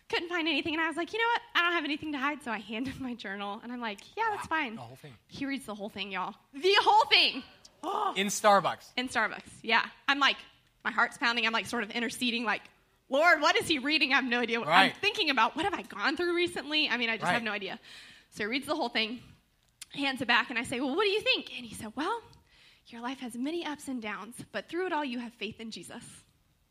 Couldn't 0.09 0.29
find 0.29 0.47
anything. 0.47 0.73
And 0.73 0.82
I 0.82 0.88
was 0.88 0.97
like, 0.97 1.13
you 1.13 1.19
know 1.19 1.25
what? 1.34 1.41
I 1.55 1.61
don't 1.65 1.73
have 1.73 1.86
anything 1.86 2.11
to 2.11 2.17
hide. 2.17 2.43
So 2.43 2.51
I 2.51 2.59
handed 2.59 2.93
him 2.95 3.03
my 3.07 3.15
journal 3.15 3.59
and 3.63 3.71
I'm 3.71 3.82
like, 3.82 3.99
yeah, 4.15 4.25
that's 4.32 4.47
fine. 4.47 4.75
the 4.75 4.82
whole 4.82 4.97
thing. 4.97 5.13
He 5.27 5.45
reads 5.45 5.65
the 5.65 5.75
whole 5.75 5.89
thing, 5.89 6.11
y'all. 6.11 6.36
The 6.53 6.75
whole 6.82 7.05
thing 7.05 7.43
In 8.15 8.27
Starbucks. 8.27 8.89
in 8.97 9.09
Starbucks. 9.09 9.49
Yeah. 9.63 9.84
I'm 10.07 10.19
like, 10.19 10.38
my 10.86 10.91
heart's 10.91 11.17
pounding. 11.17 11.45
I'm 11.45 11.53
like, 11.53 11.65
sort 11.65 11.84
of 11.84 11.91
interceding, 11.91 12.43
like, 12.43 12.61
Lord, 13.12 13.41
what 13.41 13.55
is 13.57 13.68
he 13.68 13.78
reading? 13.78 14.14
I 14.14 14.16
have 14.16 14.24
no 14.26 14.39
idea. 14.39 14.59
What, 14.59 14.70
I'm 14.70 14.93
thinking 14.93 15.30
about 15.30 15.55
what 15.55 15.66
have 15.66 15.74
I 15.74 15.82
gone 15.84 16.16
through 16.18 16.34
recently? 16.36 16.88
I 16.89 16.97
mean, 16.97 17.09
I 17.09 17.18
just 17.18 17.26
Right. 17.26 17.34
have 17.34 17.43
no 17.43 17.51
idea. 17.51 17.80
So 18.32 18.43
he 18.43 18.45
reads 18.49 18.66
the 18.66 18.76
whole 18.76 18.89
thing, 18.89 19.20
hands 19.93 20.22
it 20.22 20.28
back, 20.28 20.49
and 20.49 20.57
I 20.57 20.64
say, 20.64 20.80
Well, 20.80 20.95
what 20.95 21.03
do 21.03 21.09
you 21.09 21.22
think? 21.22 21.51
And 21.57 21.66
he 21.66 21.76
said, 21.76 21.91
Well, 21.95 22.22
your 22.88 23.01
life 23.01 23.20
has 23.20 23.36
many 23.36 23.66
ups 23.66 23.88
and 23.89 24.01
downs, 24.01 24.36
but 24.53 24.70
through 24.70 24.88
it 24.88 24.93
all, 24.93 25.03
you 25.05 25.20
have 25.20 25.34
faith 25.34 25.59
in 25.59 25.72
Jesus, 25.72 26.03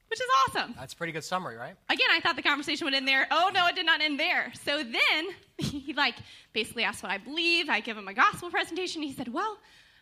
which 0.09 0.19
is 0.21 0.27
awesome. 0.49 0.75
That's 0.79 0.95
a 0.95 0.97
pretty 0.97 1.13
good 1.13 1.25
summary, 1.25 1.57
right? 1.57 1.77
Again, 1.91 2.09
I 2.11 2.21
thought 2.21 2.37
the 2.37 2.43
conversation 2.43 2.87
would 2.87 2.95
end 2.95 3.07
there. 3.07 3.27
Oh 3.31 3.51
no, 3.53 3.67
it 3.67 3.75
did 3.77 3.85
not 3.87 4.01
end 4.01 4.19
there. 4.19 4.51
So 4.65 4.83
then 4.83 5.29
he 5.59 5.93
like 5.93 6.15
basically 6.55 6.85
asked 6.85 7.03
what 7.03 7.13
I 7.13 7.19
believe. 7.19 7.69
I 7.69 7.81
give 7.81 7.97
him 7.99 8.09
a 8.09 8.15
gospel 8.15 8.51
presentation. 8.51 9.03
He 9.03 9.13
said, 9.13 9.29
"Well, 9.29 9.59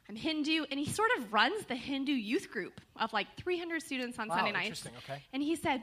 I'm 0.09 0.15
Hindu," 0.17 0.65
and 0.71 0.79
he 0.79 0.87
sort 0.87 1.11
of 1.19 1.33
runs 1.33 1.65
the 1.67 1.75
Hindu 1.75 2.13
youth 2.13 2.51
group 2.51 2.81
of 2.97 3.13
like 3.13 3.27
300 3.37 3.83
students 3.83 4.19
on 4.21 4.29
Wow, 4.29 4.37
Sunday 4.37 4.53
nights. 4.53 4.67
interesting, 4.67 4.93
okay. 5.05 5.23
And 5.33 5.43
he 5.43 5.55
said, 5.57 5.83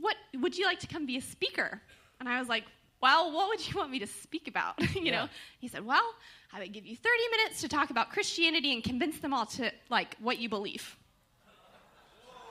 "What 0.00 0.16
would 0.34 0.56
you 0.56 0.64
like 0.66 0.80
to 0.80 0.86
come 0.86 1.06
be 1.06 1.16
a 1.16 1.20
speaker?" 1.22 1.80
And 2.20 2.28
I 2.28 2.38
was 2.38 2.48
like, 2.48 2.64
"Well, 3.00 3.32
what 3.32 3.48
would 3.48 3.66
you 3.68 3.78
want 3.78 3.90
me 3.90 3.98
to 4.00 4.06
speak 4.06 4.48
about?" 4.48 4.74
you 4.94 5.02
Yeah. 5.02 5.12
know. 5.12 5.28
He 5.60 5.68
said, 5.68 5.84
"Well, 5.84 6.14
I 6.52 6.60
would 6.60 6.72
give 6.72 6.86
you 6.86 6.96
30 6.96 7.08
minutes 7.30 7.60
to 7.60 7.68
talk 7.68 7.90
about 7.90 8.10
Christianity 8.10 8.72
and 8.72 8.82
convince 8.82 9.18
them 9.18 9.32
all 9.32 9.46
to 9.46 9.70
like 9.90 10.16
what 10.18 10.38
you 10.38 10.48
believe." 10.48 10.96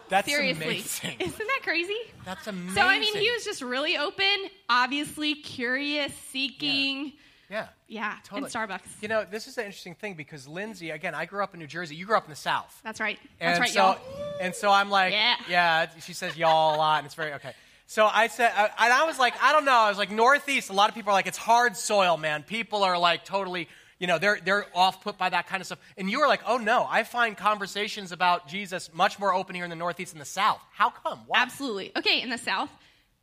That's 0.09 0.27
Seriously, 0.27 0.65
amazing. 0.65 1.15
isn't 1.19 1.37
that 1.37 1.59
crazy? 1.63 1.97
That's 2.23 2.47
amazing. 2.47 2.75
So 2.75 2.81
I 2.87 2.97
mean, 2.99 3.13
he 3.13 3.29
was 3.31 3.43
just 3.43 3.61
really 3.61 3.97
open, 3.97 4.49
obviously 4.69 5.35
curious, 5.35 6.13
seeking. 6.13 7.05
Yeah. 7.07 7.11
Yeah, 7.49 8.15
Totally. 8.25 8.47
in 8.47 8.51
Starbucks. 8.51 9.01
You 9.01 9.07
know, 9.07 9.25
this 9.29 9.47
is 9.47 9.57
an 9.57 9.65
interesting 9.65 9.95
thing 9.95 10.15
because 10.15 10.47
Lindsay, 10.47 10.89
again, 10.89 11.15
I 11.15 11.25
grew 11.25 11.41
up 11.43 11.53
in 11.53 11.59
New 11.61 11.67
Jersey. 11.67 11.95
You 11.95 12.05
grew 12.05 12.17
up 12.17 12.25
in 12.25 12.29
the 12.29 12.35
South. 12.35 12.79
That's 12.83 12.99
right. 12.99 13.17
And 13.39 13.49
That's 13.49 13.59
right, 13.61 13.69
so, 13.69 13.79
y'all. 13.79 13.97
And 14.41 14.53
so 14.53 14.69
I'm 14.69 14.89
like, 14.89 15.13
Yeah. 15.13 15.35
yeah. 15.49 15.89
She 16.01 16.13
says 16.13 16.35
y'all 16.35 16.75
a 16.75 16.77
lot, 16.77 16.97
and 16.99 17.05
it's 17.05 17.15
very 17.15 17.33
okay. 17.33 17.53
So 17.89 18.05
I 18.05 18.27
said, 18.27 18.51
I, 18.53 18.63
and 18.85 18.91
I 18.93 19.05
was 19.05 19.17
like, 19.17 19.33
I 19.41 19.53
don't 19.53 19.63
know. 19.63 19.71
I 19.71 19.87
was 19.87 19.97
like, 19.97 20.11
Northeast. 20.11 20.69
A 20.69 20.73
lot 20.73 20.89
of 20.89 20.95
people 20.95 21.11
are 21.11 21.13
like, 21.13 21.27
it's 21.27 21.37
hard 21.37 21.77
soil, 21.77 22.17
man. 22.17 22.43
People 22.43 22.83
are 22.83 22.97
like 22.97 23.23
totally, 23.23 23.69
you 23.97 24.07
know, 24.07 24.19
they're 24.19 24.39
they're 24.43 24.65
off 24.75 25.01
put 25.01 25.17
by 25.17 25.29
that 25.29 25.47
kind 25.47 25.61
of 25.61 25.67
stuff. 25.67 25.79
And 25.97 26.11
you 26.11 26.19
were 26.19 26.27
like, 26.27 26.41
oh 26.45 26.57
no, 26.57 26.85
I 26.89 27.03
find 27.03 27.37
conversations 27.37 28.11
about 28.11 28.49
Jesus 28.49 28.89
much 28.93 29.19
more 29.19 29.33
open 29.33 29.55
here 29.55 29.63
in 29.63 29.69
the 29.69 29.77
Northeast 29.77 30.11
and 30.11 30.19
the 30.19 30.25
South. 30.25 30.59
How 30.73 30.89
come? 30.89 31.21
Why? 31.27 31.39
Absolutely. 31.41 31.93
Okay, 31.95 32.21
in 32.21 32.29
the 32.29 32.37
South, 32.37 32.69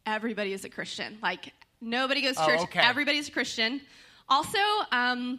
everybody 0.06 0.54
is 0.54 0.64
a 0.64 0.70
Christian. 0.70 1.18
Like 1.22 1.52
nobody 1.82 2.22
goes 2.22 2.36
to 2.36 2.42
Oh, 2.44 2.46
church. 2.46 2.60
okay. 2.62 2.80
Everybody's 2.80 3.28
a 3.28 3.32
Christian. 3.32 3.82
Also, 4.28 4.58
um, 4.92 5.38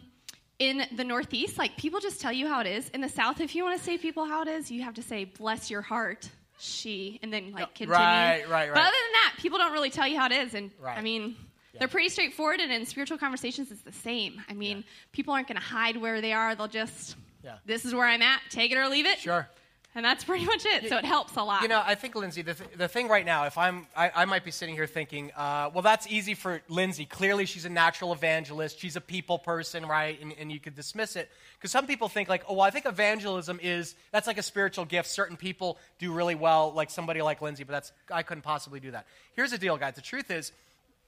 in 0.58 0.86
the 0.94 1.04
Northeast, 1.04 1.58
like 1.58 1.76
people 1.76 2.00
just 2.00 2.20
tell 2.20 2.32
you 2.32 2.48
how 2.48 2.60
it 2.60 2.66
is. 2.66 2.88
In 2.90 3.00
the 3.00 3.08
South, 3.08 3.40
if 3.40 3.54
you 3.54 3.64
want 3.64 3.78
to 3.78 3.84
say 3.84 3.98
people 3.98 4.24
how 4.24 4.42
it 4.42 4.48
is, 4.48 4.70
you 4.70 4.82
have 4.82 4.94
to 4.94 5.02
say 5.02 5.24
"bless 5.24 5.70
your 5.70 5.82
heart." 5.82 6.30
She 6.58 7.18
and 7.22 7.30
then 7.30 7.52
like 7.52 7.74
continue. 7.74 7.92
right, 7.92 8.48
right, 8.48 8.50
right. 8.50 8.68
But 8.74 8.80
other 8.80 8.90
than 8.90 9.12
that, 9.12 9.34
people 9.38 9.58
don't 9.58 9.72
really 9.72 9.90
tell 9.90 10.08
you 10.08 10.18
how 10.18 10.26
it 10.26 10.32
is, 10.32 10.54
and 10.54 10.70
Right. 10.80 10.96
I 10.96 11.02
mean, 11.02 11.36
Yeah. 11.74 11.80
they're 11.80 11.88
pretty 11.88 12.08
straightforward. 12.08 12.60
And 12.60 12.72
in 12.72 12.86
spiritual 12.86 13.18
conversations, 13.18 13.70
it's 13.70 13.82
the 13.82 13.92
same. 13.92 14.42
I 14.48 14.54
mean, 14.54 14.82
people 15.12 15.34
aren't 15.34 15.48
going 15.48 15.60
to 15.60 15.66
hide 15.66 15.98
where 15.98 16.22
they 16.22 16.32
are. 16.32 16.54
They'll 16.54 16.66
just, 16.68 17.16
Yeah. 17.44 17.58
this 17.66 17.84
is 17.84 17.94
where 17.94 18.06
I'm 18.06 18.22
at. 18.22 18.40
Take 18.48 18.72
it 18.72 18.78
or 18.78 18.88
leave 18.88 19.04
it. 19.04 19.18
Sure. 19.18 19.46
And 19.96 20.04
that's 20.04 20.24
pretty 20.24 20.44
much 20.44 20.66
it. 20.66 20.90
So 20.90 20.98
it 20.98 21.06
helps 21.06 21.34
a 21.36 21.42
lot. 21.42 21.62
You 21.62 21.68
know, 21.68 21.82
I 21.82 21.94
think 21.94 22.14
Lindsay, 22.14 22.42
the, 22.42 22.52
th- 22.52 22.70
the 22.76 22.86
thing 22.86 23.08
right 23.08 23.24
now, 23.24 23.46
if 23.46 23.56
I'm, 23.56 23.86
I, 23.96 24.12
I 24.14 24.24
might 24.26 24.44
be 24.44 24.50
sitting 24.50 24.74
here 24.74 24.86
thinking, 24.86 25.32
uh, 25.34 25.70
well, 25.72 25.80
that's 25.80 26.06
easy 26.06 26.34
for 26.34 26.60
Lindsay. 26.68 27.06
Clearly, 27.06 27.46
she's 27.46 27.64
a 27.64 27.70
natural 27.70 28.12
evangelist. 28.12 28.78
She's 28.78 28.96
a 28.96 29.00
people 29.00 29.38
person, 29.38 29.86
right? 29.86 30.20
And, 30.20 30.34
and 30.38 30.52
you 30.52 30.60
could 30.60 30.74
dismiss 30.74 31.16
it 31.16 31.30
because 31.54 31.70
some 31.70 31.86
people 31.86 32.10
think 32.10 32.28
like, 32.28 32.44
oh, 32.46 32.52
well, 32.54 32.66
I 32.66 32.70
think 32.70 32.84
evangelism 32.84 33.58
is 33.62 33.94
that's 34.12 34.26
like 34.26 34.36
a 34.36 34.42
spiritual 34.42 34.84
gift. 34.84 35.08
Certain 35.08 35.38
people 35.38 35.78
do 35.98 36.12
really 36.12 36.34
well, 36.34 36.72
like 36.74 36.90
somebody 36.90 37.22
like 37.22 37.40
Lindsay, 37.40 37.64
but 37.64 37.72
that's 37.72 37.92
I 38.12 38.22
couldn't 38.22 38.42
possibly 38.42 38.80
do 38.80 38.90
that. 38.90 39.06
Here's 39.32 39.52
the 39.52 39.58
deal, 39.58 39.78
guys. 39.78 39.94
The 39.94 40.02
truth 40.02 40.30
is, 40.30 40.52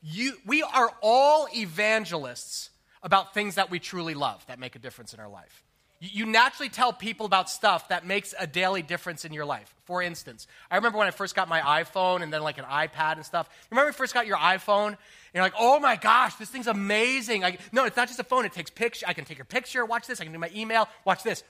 you, 0.03 0.32
we 0.47 0.62
are 0.62 0.91
all 1.03 1.47
evangelists 1.55 2.70
about 3.03 3.34
things 3.34 3.57
that 3.57 3.70
we 3.70 3.80
truly 3.80 4.14
love 4.14 4.47
that 4.47 4.59
make 4.59 4.76
a 4.76 4.78
difference 4.78 5.12
in 5.12 5.20
our 5.20 5.28
life. 5.28 5.62
You 6.01 6.26
naturally 6.26 6.68
tell 6.68 6.92
people 6.92 7.26
about 7.26 7.51
stuff 7.51 7.88
that 7.88 8.07
makes 8.07 8.32
a 8.38 8.46
daily 8.46 8.82
difference 8.82 9.24
in 9.24 9.32
your 9.32 9.44
life. 9.44 9.74
For 9.84 10.01
instance, 10.01 10.46
I 10.70 10.76
remember 10.76 10.99
when 10.99 11.09
I 11.09 11.11
first 11.11 11.34
got 11.34 11.49
my 11.49 11.61
iPhone 11.61 12.22
and 12.22 12.32
then 12.32 12.40
like 12.42 12.59
an 12.59 12.64
iPad 12.64 13.14
and 13.16 13.26
stuff. 13.26 13.49
Remember 13.70 13.86
when 13.86 13.92
you 13.92 13.96
first 13.96 14.14
got 14.14 14.26
your 14.26 14.36
iPhone? 14.36 14.88
And 14.88 14.96
you're 15.34 15.42
like, 15.42 15.55
oh 15.59 15.80
my 15.80 15.96
gosh, 15.96 16.36
this 16.36 16.51
thing's 16.51 16.68
amazing. 16.68 17.44
I, 17.44 17.59
no, 17.72 17.84
it's 17.84 17.96
not 17.96 18.07
just 18.07 18.20
a 18.20 18.24
phone. 18.24 18.44
It 18.44 18.53
takes 18.53 18.70
picture. 18.70 19.07
I 19.09 19.12
can 19.12 19.24
take 19.24 19.38
your 19.38 19.44
picture. 19.44 19.84
Watch 19.84 20.07
this. 20.07 20.20
I 20.20 20.24
can 20.24 20.32
do 20.32 20.38
my 20.38 20.51
email. 20.55 20.88
Watch 21.05 21.24
this. 21.24 21.42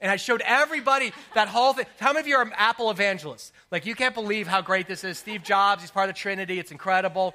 And 0.00 0.10
I 0.10 0.16
showed 0.16 0.42
everybody 0.44 1.12
that 1.34 1.48
whole 1.48 1.74
thing. 1.74 1.86
How 2.00 2.12
many 2.12 2.20
of 2.20 2.26
you 2.26 2.36
are 2.36 2.50
Apple 2.56 2.90
evangelists? 2.90 3.52
Like, 3.70 3.84
you 3.84 3.94
can't 3.94 4.14
believe 4.14 4.46
how 4.46 4.60
great 4.60 4.88
this 4.88 5.04
is. 5.04 5.18
Steve 5.18 5.42
Jobs, 5.42 5.82
he's 5.82 5.90
part 5.90 6.08
of 6.08 6.14
the 6.14 6.18
Trinity. 6.18 6.58
It's 6.58 6.72
incredible. 6.72 7.34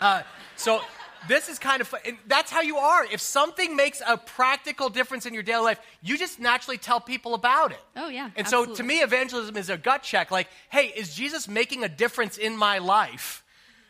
Uh, 0.00 0.22
so 0.56 0.82
this 1.28 1.48
is 1.48 1.58
kind 1.58 1.80
of 1.80 1.88
fun. 1.88 2.00
And 2.06 2.16
that's 2.26 2.50
how 2.50 2.60
you 2.60 2.76
are. 2.76 3.04
If 3.04 3.20
something 3.20 3.76
makes 3.76 4.02
a 4.06 4.16
practical 4.16 4.88
difference 4.88 5.26
in 5.26 5.34
your 5.34 5.42
daily 5.42 5.64
life, 5.64 5.80
you 6.02 6.18
just 6.18 6.40
naturally 6.40 6.78
tell 6.78 7.00
people 7.00 7.34
about 7.34 7.72
it. 7.72 7.80
Oh, 7.96 8.08
yeah. 8.08 8.30
And 8.36 8.46
absolutely. 8.46 8.74
so 8.74 8.82
to 8.82 8.86
me, 8.86 9.00
evangelism 9.00 9.56
is 9.56 9.70
a 9.70 9.76
gut 9.76 10.02
check 10.02 10.30
like, 10.30 10.48
hey, 10.68 10.92
is 10.96 11.14
Jesus 11.14 11.48
making 11.48 11.84
a 11.84 11.88
difference 11.88 12.38
in 12.38 12.56
my 12.56 12.78
life 12.78 13.42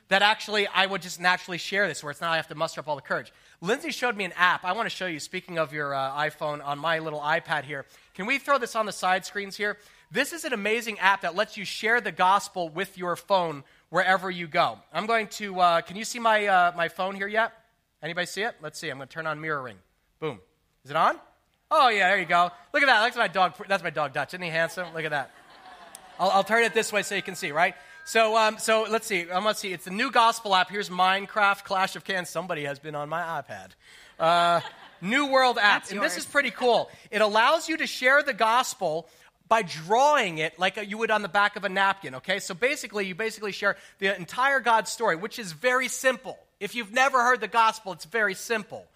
that 0.08 0.22
actually 0.22 0.66
I 0.68 0.86
would 0.86 1.02
just 1.02 1.20
naturally 1.20 1.58
share 1.58 1.88
this, 1.88 2.02
where 2.02 2.10
it's 2.10 2.20
not 2.20 2.30
I 2.32 2.36
have 2.36 2.48
to 2.48 2.54
muster 2.54 2.80
up 2.80 2.88
all 2.88 2.96
the 2.96 3.02
courage? 3.02 3.32
Lindsay 3.60 3.90
showed 3.90 4.16
me 4.16 4.24
an 4.24 4.32
app. 4.36 4.64
I 4.64 4.72
want 4.72 4.86
to 4.88 4.94
show 4.94 5.06
you, 5.06 5.18
speaking 5.18 5.58
of 5.58 5.72
your 5.72 5.94
uh, 5.94 6.12
iPhone, 6.12 6.64
on 6.64 6.78
my 6.78 6.98
little 6.98 7.20
iPad 7.20 7.64
here. 7.64 7.86
Can 8.14 8.26
we 8.26 8.38
throw 8.38 8.58
this 8.58 8.76
on 8.76 8.86
the 8.86 8.92
side 8.92 9.24
screens 9.24 9.56
here? 9.56 9.78
This 10.10 10.32
is 10.32 10.44
an 10.44 10.52
amazing 10.52 10.98
app 11.00 11.22
that 11.22 11.34
lets 11.34 11.56
you 11.56 11.64
share 11.64 12.00
the 12.00 12.12
gospel 12.12 12.68
with 12.68 12.96
your 12.96 13.16
phone 13.16 13.64
wherever 13.90 14.30
you 14.30 14.46
go. 14.46 14.78
I'm 14.92 15.06
going 15.06 15.28
to, 15.28 15.60
uh, 15.60 15.80
can 15.80 15.96
you 15.96 16.04
see 16.04 16.18
my, 16.18 16.46
uh, 16.46 16.72
my 16.76 16.88
phone 16.88 17.14
here 17.14 17.28
yet? 17.28 17.52
Anybody 18.02 18.26
see 18.26 18.42
it? 18.42 18.56
Let's 18.62 18.78
see. 18.78 18.88
I'm 18.88 18.98
going 18.98 19.08
to 19.08 19.14
turn 19.14 19.26
on 19.26 19.40
mirroring. 19.40 19.76
Boom. 20.20 20.40
Is 20.84 20.90
it 20.90 20.96
on? 20.96 21.16
Oh, 21.70 21.88
yeah, 21.88 22.08
there 22.08 22.18
you 22.18 22.26
go. 22.26 22.50
Look 22.72 22.82
at 22.82 22.86
that. 22.86 23.00
That's 23.02 23.16
my 23.16 23.28
dog. 23.28 23.54
That's 23.68 23.82
my 23.82 23.90
dog, 23.90 24.12
Dutch. 24.12 24.28
Isn't 24.34 24.42
he 24.42 24.50
handsome? 24.50 24.86
Look 24.94 25.04
at 25.04 25.10
that. 25.10 25.30
I'll, 26.18 26.30
I'll 26.30 26.44
turn 26.44 26.62
it 26.62 26.74
this 26.74 26.92
way 26.92 27.02
so 27.02 27.14
you 27.14 27.22
can 27.22 27.34
see, 27.34 27.50
right? 27.50 27.74
So, 28.04 28.36
um, 28.36 28.58
so 28.58 28.86
let's 28.88 29.06
see. 29.06 29.22
I'm 29.22 29.42
going 29.42 29.54
to 29.54 29.54
see. 29.54 29.72
It's 29.72 29.88
a 29.88 29.92
new 29.92 30.12
gospel 30.12 30.54
app. 30.54 30.70
Here's 30.70 30.88
Minecraft 30.88 31.64
Clash 31.64 31.96
of 31.96 32.04
Clans. 32.04 32.28
Somebody 32.28 32.64
has 32.64 32.78
been 32.78 32.94
on 32.94 33.08
my 33.08 33.20
iPad. 33.20 33.70
Uh, 34.18 34.60
new 35.00 35.26
World 35.26 35.58
app. 35.58 35.82
That's 35.82 35.90
and 35.90 36.00
yours. 36.00 36.14
this 36.14 36.24
is 36.24 36.30
pretty 36.30 36.52
cool. 36.52 36.88
It 37.10 37.20
allows 37.20 37.68
you 37.68 37.78
to 37.78 37.86
share 37.86 38.22
the 38.22 38.32
gospel 38.32 39.08
by 39.48 39.62
drawing 39.62 40.38
it 40.38 40.58
like 40.58 40.78
you 40.88 40.98
would 40.98 41.10
on 41.10 41.22
the 41.22 41.28
back 41.28 41.56
of 41.56 41.64
a 41.64 41.68
napkin, 41.68 42.16
okay? 42.16 42.38
So 42.38 42.54
basically, 42.54 43.06
you 43.06 43.14
basically 43.14 43.52
share 43.52 43.76
the 43.98 44.16
entire 44.16 44.60
God 44.60 44.88
story, 44.88 45.16
which 45.16 45.38
is 45.38 45.52
very 45.52 45.88
simple. 45.88 46.38
If 46.58 46.74
you've 46.74 46.92
never 46.92 47.22
heard 47.22 47.40
the 47.40 47.48
gospel, 47.48 47.92
it's 47.92 48.04
very 48.04 48.34
simple. 48.34 48.86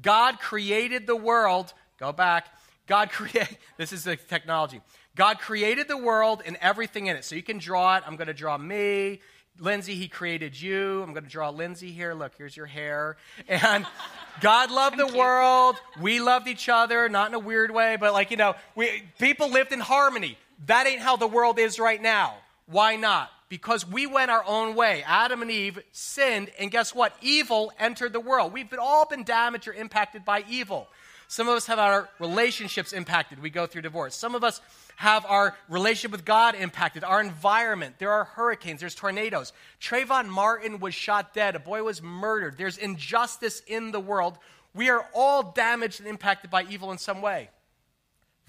God 0.00 0.40
created 0.40 1.06
the 1.06 1.16
world, 1.16 1.72
go 1.98 2.12
back. 2.12 2.46
God 2.86 3.10
created, 3.12 3.56
this 3.76 3.92
is 3.92 4.04
the 4.04 4.16
technology. 4.16 4.80
God 5.16 5.38
created 5.38 5.88
the 5.88 5.96
world 5.96 6.42
and 6.44 6.56
everything 6.60 7.06
in 7.06 7.16
it. 7.16 7.24
So 7.24 7.34
you 7.34 7.42
can 7.42 7.58
draw 7.58 7.96
it. 7.96 8.04
I'm 8.06 8.16
going 8.16 8.28
to 8.28 8.34
draw 8.34 8.56
me. 8.56 9.20
Lindsay, 9.58 9.94
he 9.94 10.08
created 10.08 10.60
you. 10.60 11.02
I'm 11.02 11.12
going 11.12 11.24
to 11.24 11.30
draw 11.30 11.50
Lindsay 11.50 11.90
here. 11.90 12.14
Look, 12.14 12.32
here's 12.38 12.56
your 12.56 12.66
hair. 12.66 13.16
And 13.48 13.86
God 14.40 14.70
loved 14.70 14.98
the 14.98 15.06
world. 15.06 15.76
We 16.00 16.20
loved 16.20 16.48
each 16.48 16.68
other, 16.68 17.08
not 17.08 17.28
in 17.28 17.34
a 17.34 17.38
weird 17.38 17.70
way, 17.70 17.96
but 17.96 18.12
like, 18.12 18.30
you 18.30 18.36
know, 18.36 18.54
we, 18.74 19.02
people 19.18 19.50
lived 19.50 19.72
in 19.72 19.80
harmony. 19.80 20.38
That 20.66 20.86
ain't 20.86 21.00
how 21.00 21.16
the 21.16 21.26
world 21.26 21.58
is 21.58 21.78
right 21.78 22.00
now. 22.00 22.36
Why 22.66 22.96
not? 22.96 23.30
Because 23.48 23.86
we 23.86 24.06
went 24.06 24.30
our 24.30 24.44
own 24.46 24.76
way. 24.76 25.02
Adam 25.06 25.42
and 25.42 25.50
Eve 25.50 25.82
sinned, 25.92 26.50
and 26.58 26.70
guess 26.70 26.94
what? 26.94 27.14
Evil 27.20 27.72
entered 27.78 28.12
the 28.12 28.20
world. 28.20 28.52
We've 28.52 28.70
been, 28.70 28.78
all 28.78 29.06
been 29.06 29.24
damaged 29.24 29.66
or 29.66 29.72
impacted 29.72 30.24
by 30.24 30.44
evil. 30.48 30.88
Some 31.26 31.48
of 31.48 31.54
us 31.54 31.66
have 31.66 31.78
our 31.78 32.08
relationships 32.18 32.92
impacted. 32.92 33.40
We 33.40 33.50
go 33.50 33.66
through 33.66 33.82
divorce. 33.82 34.16
Some 34.16 34.34
of 34.34 34.42
us 34.42 34.60
have 35.00 35.24
our 35.24 35.56
relationship 35.70 36.10
with 36.10 36.26
God 36.26 36.54
impacted, 36.54 37.04
our 37.04 37.22
environment. 37.22 37.94
There 37.98 38.12
are 38.12 38.24
hurricanes, 38.24 38.80
there's 38.80 38.94
tornadoes. 38.94 39.54
Trayvon 39.80 40.28
Martin 40.28 40.78
was 40.78 40.94
shot 40.94 41.32
dead, 41.32 41.56
a 41.56 41.58
boy 41.58 41.82
was 41.82 42.02
murdered. 42.02 42.58
There's 42.58 42.76
injustice 42.76 43.62
in 43.66 43.92
the 43.92 44.00
world. 44.00 44.36
We 44.74 44.90
are 44.90 45.06
all 45.14 45.52
damaged 45.52 46.00
and 46.00 46.08
impacted 46.08 46.50
by 46.50 46.64
evil 46.64 46.92
in 46.92 46.98
some 46.98 47.22
way. 47.22 47.48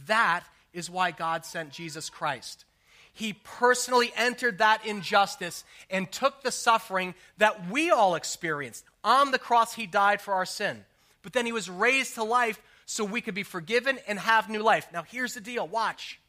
That 0.08 0.43
is 0.74 0.89
why 0.89 1.12
God 1.12 1.45
sent 1.45 1.72
Jesus 1.72 2.10
Christ. 2.10 2.66
He 3.14 3.32
personally 3.32 4.12
entered 4.18 4.58
that 4.58 4.86
injustice 4.86 5.64
and 5.89 6.12
took 6.12 6.43
the 6.43 6.52
suffering 6.52 7.16
that 7.38 7.70
we 7.70 7.91
all 7.91 8.16
experienced. 8.16 8.84
On 9.06 9.32
the 9.32 9.39
cross, 9.39 9.74
He 9.74 9.86
died 9.86 10.20
for 10.20 10.34
our 10.34 10.45
sin. 10.45 10.84
But 11.22 11.32
then 11.32 11.45
He 11.45 11.54
was 11.54 11.70
raised 11.70 12.16
to 12.16 12.26
life 12.26 12.62
so 12.86 13.06
we 13.06 13.22
could 13.22 13.36
be 13.36 13.43
forgiven 13.43 13.99
and 14.06 14.20
have 14.20 14.49
new 14.49 14.62
life. 14.62 14.89
Now, 14.91 15.04
here's 15.04 15.34
the 15.34 15.39
deal 15.39 15.66
watch. 15.66 16.20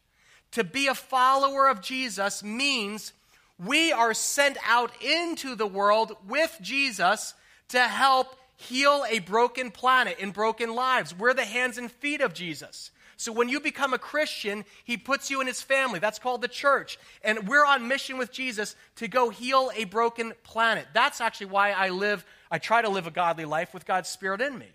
To 0.52 0.64
be 0.64 0.86
a 0.86 0.94
follower 0.94 1.68
of 1.68 1.80
Jesus 1.80 2.42
means 2.42 3.12
we 3.58 3.92
are 3.92 4.14
sent 4.14 4.58
out 4.66 4.90
into 5.02 5.54
the 5.54 5.66
world 5.66 6.16
with 6.28 6.56
Jesus 6.60 7.34
to 7.68 7.80
help 7.80 8.36
heal 8.56 9.04
a 9.08 9.18
broken 9.20 9.70
planet 9.70 10.18
and 10.20 10.32
broken 10.32 10.74
lives. 10.74 11.16
We're 11.16 11.34
the 11.34 11.44
hands 11.44 11.78
and 11.78 11.90
feet 11.90 12.20
of 12.20 12.34
Jesus. 12.34 12.90
So 13.16 13.32
when 13.32 13.48
you 13.48 13.60
become 13.60 13.94
a 13.94 13.98
Christian, 13.98 14.64
he 14.84 14.96
puts 14.96 15.30
you 15.30 15.40
in 15.40 15.46
his 15.46 15.62
family. 15.62 16.00
That's 16.00 16.18
called 16.18 16.42
the 16.42 16.48
church. 16.48 16.98
And 17.22 17.46
we're 17.46 17.64
on 17.64 17.88
mission 17.88 18.18
with 18.18 18.32
Jesus 18.32 18.74
to 18.96 19.08
go 19.08 19.30
heal 19.30 19.70
a 19.76 19.84
broken 19.84 20.32
planet. 20.42 20.86
That's 20.92 21.20
actually 21.20 21.46
why 21.46 21.70
I 21.70 21.90
live, 21.90 22.24
I 22.50 22.58
try 22.58 22.82
to 22.82 22.88
live 22.88 23.06
a 23.06 23.12
godly 23.12 23.44
life 23.44 23.72
with 23.72 23.86
God's 23.86 24.08
Spirit 24.08 24.40
in 24.40 24.58
me. 24.58 24.66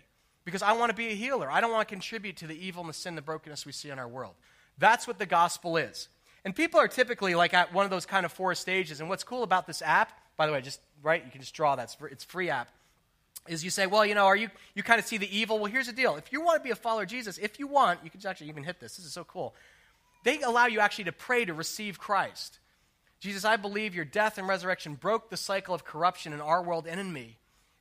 Because 0.44 0.62
I 0.62 0.72
want 0.72 0.90
to 0.90 0.96
be 0.96 1.08
a 1.08 1.14
healer. 1.14 1.50
I 1.50 1.60
don't 1.60 1.70
want 1.70 1.86
to 1.86 1.94
contribute 1.94 2.38
to 2.38 2.46
the 2.46 2.56
evil 2.56 2.80
and 2.80 2.88
the 2.88 2.94
sin, 2.94 3.10
and 3.10 3.18
the 3.18 3.22
brokenness 3.22 3.66
we 3.66 3.72
see 3.72 3.90
in 3.90 3.98
our 3.98 4.08
world. 4.08 4.34
That's 4.78 5.06
what 5.06 5.18
the 5.18 5.26
gospel 5.26 5.76
is. 5.76 6.08
And 6.44 6.54
people 6.54 6.80
are 6.80 6.88
typically 6.88 7.34
like 7.34 7.52
at 7.52 7.72
one 7.72 7.84
of 7.84 7.90
those 7.90 8.06
kind 8.06 8.24
of 8.24 8.32
four 8.32 8.54
stages. 8.54 9.00
And 9.00 9.08
what's 9.08 9.24
cool 9.24 9.42
about 9.42 9.66
this 9.66 9.82
app, 9.82 10.12
by 10.36 10.46
the 10.46 10.52
way, 10.52 10.60
just 10.60 10.80
right, 11.02 11.24
you 11.24 11.30
can 11.30 11.40
just 11.40 11.54
draw 11.54 11.76
that. 11.76 11.94
It's 12.10 12.24
free 12.24 12.50
app 12.50 12.68
is 13.48 13.64
you 13.64 13.70
say, 13.70 13.86
well, 13.86 14.04
you 14.04 14.14
know, 14.14 14.26
are 14.26 14.36
you, 14.36 14.50
you 14.74 14.82
kind 14.82 14.98
of 14.98 15.06
see 15.06 15.16
the 15.16 15.36
evil? 15.36 15.58
Well, 15.58 15.70
here's 15.70 15.86
the 15.86 15.92
deal. 15.92 16.16
If 16.16 16.32
you 16.32 16.40
want 16.42 16.60
to 16.60 16.64
be 16.64 16.70
a 16.70 16.76
follower 16.76 17.02
of 17.02 17.08
Jesus, 17.08 17.38
if 17.38 17.58
you 17.58 17.66
want, 17.66 18.00
you 18.04 18.10
can 18.10 18.24
actually 18.26 18.48
even 18.48 18.64
hit 18.64 18.80
this. 18.80 18.96
This 18.96 19.06
is 19.06 19.12
so 19.12 19.24
cool. 19.24 19.54
They 20.24 20.40
allow 20.40 20.66
you 20.66 20.80
actually 20.80 21.04
to 21.04 21.12
pray 21.12 21.44
to 21.44 21.54
receive 21.54 21.98
Christ. 21.98 22.58
Jesus, 23.20 23.44
I 23.44 23.56
believe 23.56 23.94
your 23.94 24.04
death 24.04 24.38
and 24.38 24.46
resurrection 24.46 24.94
broke 24.94 25.30
the 25.30 25.36
cycle 25.36 25.74
of 25.74 25.84
corruption 25.84 26.32
in 26.32 26.40
our 26.40 26.62
world 26.62 26.86
and 26.86 27.00
in 27.00 27.12
me. 27.12 27.38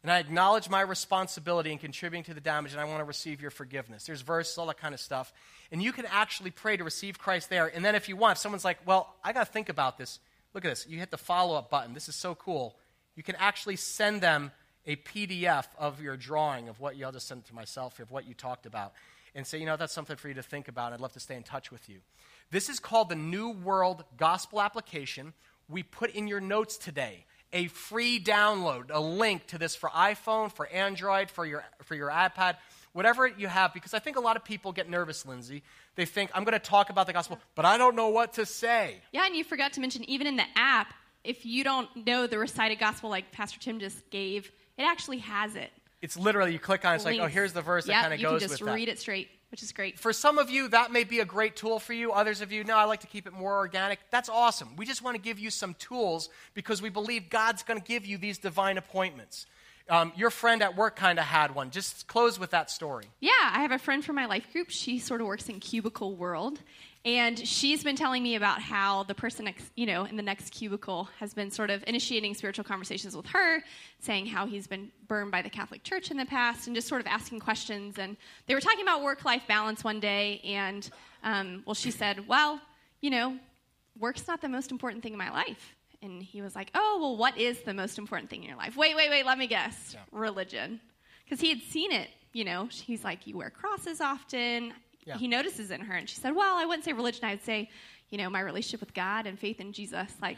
And 0.07 0.13
I 0.13 0.19
acknowledge 0.19 0.69
my 0.69 0.79
responsibility 0.79 1.69
in 1.69 1.79
contributing 1.79 2.23
to 2.23 2.33
the 2.33 2.39
damage, 2.39 2.71
and 2.71 2.79
I 2.79 2.85
want 2.85 2.99
to 2.99 3.03
receive 3.03 3.41
your 3.41 3.51
forgiveness. 3.51 4.05
There's 4.05 4.21
verses, 4.21 4.57
all 4.57 4.67
that 4.67 4.77
kind 4.77 4.93
of 4.93 5.01
stuff. 5.01 5.33
And 5.69 5.83
you 5.83 5.91
can 5.91 6.05
actually 6.05 6.49
pray 6.49 6.77
to 6.77 6.85
receive 6.85 7.19
Christ 7.19 7.49
there. 7.49 7.67
And 7.67 7.83
then 7.83 7.93
if 7.93 8.07
you 8.07 8.15
want, 8.15 8.37
if 8.37 8.37
someone's 8.37 8.63
like, 8.63 8.77
well, 8.85 9.13
I 9.21 9.33
got 9.33 9.47
to 9.47 9.51
think 9.51 9.67
about 9.67 9.97
this. 9.97 10.19
Look 10.53 10.63
at 10.63 10.69
this. 10.69 10.87
You 10.87 10.97
hit 10.97 11.11
the 11.11 11.17
follow 11.17 11.57
up 11.57 11.69
button. 11.69 11.93
This 11.93 12.07
is 12.07 12.15
so 12.15 12.35
cool. 12.35 12.77
You 13.17 13.23
can 13.23 13.35
actually 13.35 13.75
send 13.75 14.21
them 14.21 14.53
a 14.85 14.95
PDF 14.95 15.65
of 15.77 16.01
your 16.01 16.15
drawing 16.15 16.69
of 16.69 16.79
what 16.79 16.95
you, 16.95 17.05
I'll 17.05 17.11
just 17.11 17.27
send 17.27 17.43
to 17.43 17.53
myself, 17.53 17.99
of 17.99 18.09
what 18.09 18.25
you 18.25 18.33
talked 18.33 18.65
about, 18.65 18.93
and 19.35 19.45
say, 19.45 19.57
you 19.57 19.65
know, 19.65 19.75
that's 19.75 19.91
something 19.91 20.15
for 20.15 20.29
you 20.29 20.35
to 20.35 20.41
think 20.41 20.69
about. 20.69 20.93
I'd 20.93 21.01
love 21.01 21.11
to 21.15 21.19
stay 21.19 21.35
in 21.35 21.43
touch 21.43 21.69
with 21.69 21.89
you. 21.89 21.97
This 22.49 22.69
is 22.69 22.79
called 22.79 23.09
the 23.09 23.15
New 23.15 23.49
World 23.49 24.05
Gospel 24.15 24.61
Application. 24.61 25.33
We 25.67 25.83
put 25.83 26.11
in 26.11 26.29
your 26.29 26.39
notes 26.39 26.77
today 26.77 27.25
a 27.53 27.67
free 27.67 28.19
download, 28.19 28.85
a 28.89 28.99
link 28.99 29.47
to 29.47 29.57
this 29.57 29.75
for 29.75 29.89
iPhone, 29.89 30.51
for 30.51 30.67
Android, 30.67 31.29
for 31.29 31.45
your, 31.45 31.63
for 31.83 31.95
your 31.95 32.09
iPad, 32.09 32.57
whatever 32.93 33.27
you 33.27 33.47
have, 33.47 33.73
because 33.73 33.93
I 33.93 33.99
think 33.99 34.17
a 34.17 34.19
lot 34.19 34.35
of 34.35 34.43
people 34.43 34.71
get 34.71 34.89
nervous, 34.89 35.25
Lindsay. 35.25 35.63
They 35.95 36.05
think, 36.05 36.29
I'm 36.33 36.43
going 36.43 36.53
to 36.53 36.59
talk 36.59 36.89
about 36.89 37.07
the 37.07 37.13
gospel, 37.13 37.39
but 37.55 37.65
I 37.65 37.77
don't 37.77 37.95
know 37.95 38.09
what 38.09 38.33
to 38.33 38.45
say. 38.45 39.01
Yeah, 39.11 39.25
and 39.25 39.35
you 39.35 39.43
forgot 39.43 39.73
to 39.73 39.79
mention, 39.81 40.03
even 40.09 40.27
in 40.27 40.35
the 40.35 40.45
app, 40.55 40.93
if 41.23 41.45
you 41.45 41.63
don't 41.63 41.89
know 42.05 42.27
the 42.27 42.37
recited 42.37 42.79
gospel 42.79 43.09
like 43.09 43.31
Pastor 43.31 43.59
Tim 43.59 43.79
just 43.79 44.09
gave, 44.09 44.51
it 44.77 44.83
actually 44.83 45.19
has 45.19 45.55
it. 45.55 45.71
It's 46.01 46.15
literally, 46.17 46.53
you 46.53 46.59
click 46.59 46.85
on 46.85 46.93
it, 46.93 46.95
it's 46.97 47.05
like, 47.05 47.19
oh, 47.19 47.27
here's 47.27 47.53
the 47.53 47.61
verse 47.61 47.85
that 47.85 47.93
Yep, 47.93 48.01
kind 48.01 48.13
of 48.13 48.19
goes 48.21 48.31
with 48.33 48.41
that. 48.41 48.43
you 48.43 48.47
can 48.47 48.49
just 48.57 48.65
that. 48.65 48.73
read 48.75 48.89
it 48.89 48.99
straight, 48.99 49.29
which 49.49 49.63
is 49.63 49.71
great. 49.71 49.97
For 49.97 50.11
some 50.11 50.37
of 50.37 50.49
you, 50.49 50.67
that 50.69 50.91
may 50.91 51.03
be 51.03 51.19
a 51.19 51.25
great 51.25 51.55
tool 51.55 51.79
for 51.79 51.93
you. 51.93 52.11
Others 52.11 52.41
of 52.41 52.51
you, 52.51 52.63
no, 52.63 52.75
I 52.75 52.83
like 52.83 52.99
to 53.01 53.07
keep 53.07 53.27
it 53.27 53.33
more 53.33 53.55
organic. 53.55 53.99
That's 54.11 54.29
awesome. 54.29 54.75
We 54.75 54.85
just 54.85 55.01
want 55.01 55.15
to 55.15 55.21
give 55.21 55.39
you 55.39 55.49
some 55.49 55.73
tools 55.75 56.29
because 56.53 56.81
we 56.81 56.89
believe 56.89 57.29
God's 57.29 57.63
going 57.63 57.79
to 57.79 57.85
give 57.85 58.05
you 58.05 58.17
these 58.17 58.37
divine 58.37 58.77
appointments. 58.77 59.45
Um, 59.89 60.11
your 60.17 60.29
friend 60.31 60.61
at 60.61 60.75
work 60.75 60.97
kind 60.97 61.17
of 61.17 61.23
had 61.23 61.55
one. 61.55 61.71
Just 61.71 62.07
close 62.07 62.37
with 62.37 62.51
that 62.51 62.69
story. 62.69 63.05
Yeah, 63.21 63.31
I 63.39 63.61
have 63.61 63.71
a 63.71 63.79
friend 63.79 64.03
from 64.03 64.17
my 64.17 64.25
life 64.25 64.51
group. 64.51 64.69
She 64.69 64.99
sort 64.99 65.21
of 65.21 65.27
works 65.27 65.47
in 65.47 65.61
cubicle 65.61 66.13
world, 66.13 66.59
and 67.07 67.39
she's 67.39 67.85
been 67.85 67.95
telling 67.95 68.21
me 68.21 68.35
about 68.35 68.61
how 68.61 69.03
the 69.03 69.15
person 69.15 69.45
next, 69.45 69.71
you 69.75 69.85
know, 69.85 70.03
in 70.03 70.17
the 70.17 70.21
next 70.21 70.49
cubicle 70.49 71.07
has 71.21 71.33
been 71.33 71.49
sort 71.49 71.69
of 71.69 71.81
initiating 71.87 72.33
spiritual 72.33 72.65
conversations 72.65 73.15
with 73.15 73.25
her, 73.27 73.63
saying 74.01 74.25
how 74.25 74.45
he's 74.45 74.67
been 74.67 74.91
burned 75.07 75.31
by 75.31 75.41
the 75.41 75.49
Catholic 75.49 75.83
Church 75.83 76.11
in 76.11 76.17
the 76.17 76.25
past, 76.25 76.67
and 76.67 76.75
just 76.75 76.89
sort 76.89 76.99
of 76.99 77.07
asking 77.07 77.39
questions. 77.39 77.97
And 77.97 78.17
they 78.45 78.53
were 78.53 78.59
talking 78.59 78.81
about 78.81 79.03
work-life 79.03 79.43
balance 79.47 79.85
one 79.85 80.01
day, 80.01 80.41
and 80.43 80.89
um, 81.23 81.63
well, 81.65 81.75
she 81.75 81.91
said, 81.91 82.27
"Well, 82.27 82.59
you 82.99 83.09
know, 83.09 83.37
work's 83.97 84.27
not 84.27 84.41
the 84.41 84.49
most 84.49 84.71
important 84.71 85.01
thing 85.01 85.13
in 85.13 85.17
my 85.17 85.31
life." 85.31 85.75
And 86.01 86.21
he 86.21 86.41
was 86.41 86.57
like, 86.57 86.71
"Oh, 86.75 86.97
well, 86.99 87.15
what 87.15 87.37
is 87.37 87.61
the 87.61 87.73
most 87.73 87.97
important 87.97 88.29
thing 88.29 88.43
in 88.43 88.49
your 88.49 88.57
life?" 88.57 88.75
Wait, 88.75 88.97
wait, 88.97 89.09
wait. 89.09 89.25
Let 89.25 89.37
me 89.37 89.47
guess. 89.47 89.95
Religion, 90.11 90.81
because 91.23 91.39
he 91.39 91.47
had 91.47 91.61
seen 91.61 91.93
it. 91.93 92.09
You 92.33 92.43
know, 92.43 92.67
he's 92.69 93.05
like, 93.05 93.25
"You 93.25 93.37
wear 93.37 93.49
crosses 93.49 94.01
often." 94.01 94.73
Yeah. 95.07 95.17
He 95.17 95.27
notices 95.27 95.71
in 95.71 95.81
her, 95.81 95.95
and 95.95 96.07
she 96.09 96.17
said, 96.17 96.35
"Well, 96.35 96.57
I 96.57 96.65
wouldn't 96.65 96.85
say 96.85 96.93
religion. 96.93 97.25
I'd 97.25 97.43
say, 97.43 97.69
you 98.09 98.17
know, 98.17 98.29
my 98.29 98.41
relationship 98.41 98.79
with 98.79 98.93
God 98.93 99.25
and 99.25 99.37
faith 99.39 99.59
in 99.59 99.73
Jesus. 99.73 100.11
Like, 100.21 100.37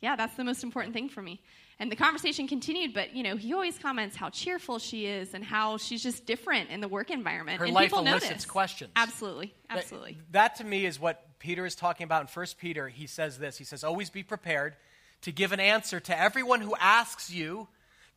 yeah, 0.00 0.16
that's 0.16 0.36
the 0.36 0.44
most 0.44 0.62
important 0.62 0.94
thing 0.94 1.08
for 1.08 1.22
me. 1.22 1.40
And 1.80 1.92
the 1.92 1.96
conversation 1.96 2.48
continued, 2.48 2.92
but 2.92 3.14
you 3.14 3.22
know, 3.22 3.36
he 3.36 3.52
always 3.52 3.78
comments 3.78 4.16
how 4.16 4.30
cheerful 4.30 4.78
she 4.78 5.06
is 5.06 5.32
and 5.34 5.44
how 5.44 5.76
she's 5.76 6.02
just 6.02 6.26
different 6.26 6.70
in 6.70 6.80
the 6.80 6.88
work 6.88 7.10
environment. 7.10 7.58
Her 7.58 7.66
and 7.66 7.74
life 7.74 7.90
people 7.90 8.00
elicits 8.00 8.30
notice. 8.30 8.44
questions. 8.46 8.90
Absolutely, 8.96 9.54
absolutely. 9.70 10.18
That, 10.32 10.56
that 10.56 10.56
to 10.56 10.64
me 10.64 10.86
is 10.86 10.98
what 10.98 11.24
Peter 11.38 11.64
is 11.64 11.76
talking 11.76 12.04
about 12.04 12.22
in 12.22 12.26
First 12.26 12.58
Peter. 12.58 12.88
He 12.88 13.06
says 13.06 13.38
this 13.38 13.58
He 13.58 13.64
says, 13.64 13.84
Always 13.84 14.10
be 14.10 14.24
prepared 14.24 14.74
to 15.22 15.32
give 15.32 15.52
an 15.52 15.60
answer 15.60 16.00
to 16.00 16.18
everyone 16.18 16.60
who 16.60 16.74
asks 16.80 17.30
you 17.30 17.68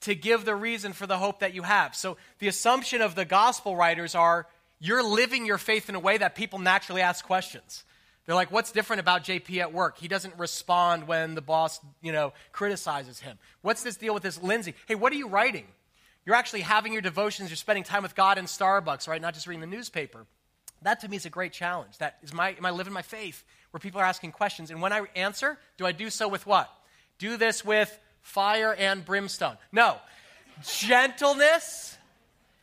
to 0.02 0.16
give 0.16 0.46
the 0.46 0.56
reason 0.56 0.94
for 0.94 1.06
the 1.06 1.18
hope 1.18 1.40
that 1.40 1.54
you 1.54 1.62
have. 1.62 1.96
So 1.96 2.18
the 2.40 2.48
assumption 2.48 3.02
of 3.02 3.14
the 3.14 3.26
gospel 3.26 3.76
writers 3.76 4.16
are 4.16 4.48
you're 4.82 5.04
living 5.04 5.46
your 5.46 5.60
faith 5.60 5.88
in 5.88 5.96
a 5.96 6.00
way 6.00 6.18
that 6.18 6.36
people 6.36 6.60
naturally 6.60 7.02
ask 7.02 7.24
questions. 7.24 7.84
They're 8.26 8.36
like, 8.36 8.52
what's 8.52 8.72
different 8.72 9.00
about 9.00 9.24
JP 9.24 9.60
at 9.60 9.74
work? 9.74 9.98
He 9.98 10.08
doesn't 10.08 10.38
respond 10.38 11.08
when 11.08 11.36
the 11.36 11.42
boss, 11.42 11.80
you 12.02 12.12
know, 12.12 12.34
criticizes 12.52 13.20
him. 13.20 13.38
What's 13.62 13.84
this 13.84 13.96
deal 13.96 14.14
with 14.14 14.24
this 14.24 14.42
Lindsay? 14.42 14.74
Hey, 14.88 14.96
what 14.96 15.14
are 15.14 15.16
you 15.16 15.28
writing? 15.28 15.66
You're 16.26 16.36
actually 16.36 16.62
having 16.62 16.94
your 16.94 17.02
devotions, 17.02 17.50
you're 17.50 17.58
spending 17.58 17.84
time 17.84 18.04
with 18.04 18.16
God 18.16 18.38
in 18.38 18.46
Starbucks, 18.46 19.08
right? 19.08 19.22
Not 19.22 19.36
just 19.36 19.48
reading 19.48 19.62
the 19.62 19.68
newspaper. 19.68 20.26
That 20.82 21.02
to 21.02 21.08
me 21.08 21.16
is 21.16 21.26
a 21.26 21.30
great 21.30 21.54
challenge. 21.54 21.98
That 22.00 22.18
is 22.24 22.34
my 22.34 22.56
am 22.58 22.66
I 22.66 22.72
living 22.72 22.94
my 22.94 23.04
faith 23.04 23.44
where 23.70 23.80
people 23.80 24.02
are 24.02 24.06
asking 24.06 24.32
questions? 24.32 24.72
And 24.72 24.82
when 24.82 24.94
I 24.94 25.04
answer, 25.16 25.58
do 25.78 25.86
I 25.86 25.92
do 25.92 26.10
so 26.10 26.28
with 26.28 26.46
what? 26.48 26.72
Do 27.20 27.38
this 27.38 27.64
with 27.64 27.98
fire 28.22 28.74
and 28.74 29.06
brimstone. 29.06 29.58
No. 29.72 29.98
Gentleness 30.64 31.98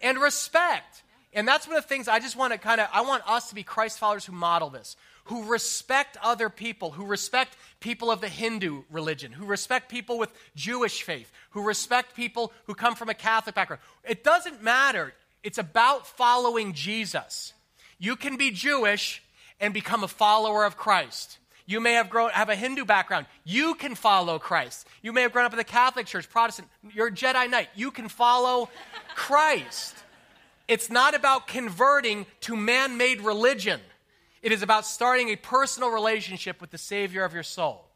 and 0.01 0.19
respect. 0.19 1.03
And 1.39 1.47
that's 1.47 1.69
one 1.69 1.77
of 1.77 1.85
the 1.85 1.89
things 1.89 2.09
I 2.09 2.19
just 2.19 2.35
want 2.35 2.53
to 2.53 2.59
kind 2.59 2.81
of, 2.81 2.89
I 2.93 3.03
want 3.03 3.23
us 3.25 3.51
to 3.51 3.55
be 3.55 3.63
Christ 3.63 4.01
followers 4.01 4.25
who 4.25 4.33
model 4.33 4.71
this, 4.71 4.97
who 5.27 5.45
respect 5.45 6.17
other 6.21 6.49
people, 6.49 6.91
who 6.91 7.07
respect 7.07 7.57
people 7.79 8.11
of 8.11 8.21
the 8.21 8.29
Hindu 8.29 8.83
religion, 8.91 9.31
who 9.31 9.47
respect 9.47 9.89
people 9.89 10.19
with 10.19 10.33
Jewish 10.57 11.05
faith, 11.05 11.31
who 11.51 11.63
respect 11.63 12.17
people 12.17 12.53
who 12.65 12.75
come 12.75 12.97
from 12.97 13.09
a 13.09 13.15
Catholic 13.15 13.55
background. 13.55 13.81
It 14.03 14.25
doesn't 14.25 14.65
matter. 14.65 15.15
It's 15.45 15.59
about 15.59 16.09
following 16.09 16.73
Jesus. 16.73 17.53
You 18.01 18.17
can 18.17 18.37
be 18.37 18.51
Jewish 18.51 19.23
and 19.61 19.73
become 19.73 20.03
a 20.03 20.09
follower 20.09 20.65
of 20.65 20.77
Christ. 20.77 21.39
You 21.67 21.79
may 21.79 21.93
have 21.93 22.11
grown 22.11 22.31
have 22.31 22.49
a 22.49 22.57
Hindu 22.57 22.85
background. 22.85 23.27
You 23.45 23.77
can 23.77 23.95
follow 23.95 24.41
Christ. 24.41 24.89
You 25.03 25.13
may 25.13 25.23
have 25.23 25.31
grown 25.31 25.45
up 25.45 25.53
in 25.53 25.59
the 25.59 25.63
Catholic 25.63 26.07
Church, 26.07 26.29
Protestant. 26.29 26.67
You're 26.93 27.07
a 27.07 27.13
Jedi 27.13 27.49
Knight. 27.49 27.69
You 27.77 27.93
can 27.93 28.09
follow 28.09 28.71
Christ. 29.15 29.95
It's 30.69 30.91
not 30.91 31.15
about 31.15 31.49
converting 31.49 32.27
to 32.43 32.55
man 32.55 32.97
made 32.97 33.23
religion, 33.23 33.81
it 34.43 34.53
is 34.53 34.63
about 34.63 34.87
starting 34.87 35.31
a 35.31 35.37
personal 35.37 35.91
relationship 35.91 36.61
with 36.61 36.71
the 36.71 36.79
Savior 36.79 37.25
of 37.25 37.35
your 37.35 37.43
soul. 37.43 37.87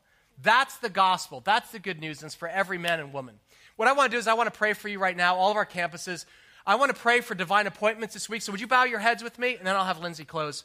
That's 0.42 0.76
the 0.78 0.88
gospel. 0.88 1.40
That's 1.44 1.70
the 1.70 1.78
good 1.78 2.00
news, 2.00 2.20
and 2.20 2.26
it's 2.26 2.34
for 2.34 2.48
every 2.48 2.78
man 2.78 2.98
and 2.98 3.12
woman. 3.12 3.38
What 3.76 3.86
I 3.86 3.92
want 3.92 4.10
to 4.10 4.16
do 4.16 4.18
is, 4.18 4.26
I 4.26 4.34
want 4.34 4.52
to 4.52 4.58
pray 4.58 4.72
for 4.72 4.88
you 4.88 4.98
right 4.98 5.16
now, 5.16 5.36
all 5.36 5.50
of 5.50 5.56
our 5.56 5.66
campuses. 5.66 6.24
I 6.66 6.76
want 6.76 6.94
to 6.94 7.00
pray 7.00 7.20
for 7.20 7.34
divine 7.34 7.66
appointments 7.66 8.14
this 8.14 8.28
week. 8.28 8.42
So, 8.42 8.52
would 8.52 8.60
you 8.60 8.66
bow 8.66 8.84
your 8.84 8.98
heads 8.98 9.22
with 9.22 9.38
me? 9.38 9.56
And 9.56 9.66
then 9.66 9.76
I'll 9.76 9.84
have 9.84 10.00
Lindsay 10.00 10.24
close. 10.24 10.64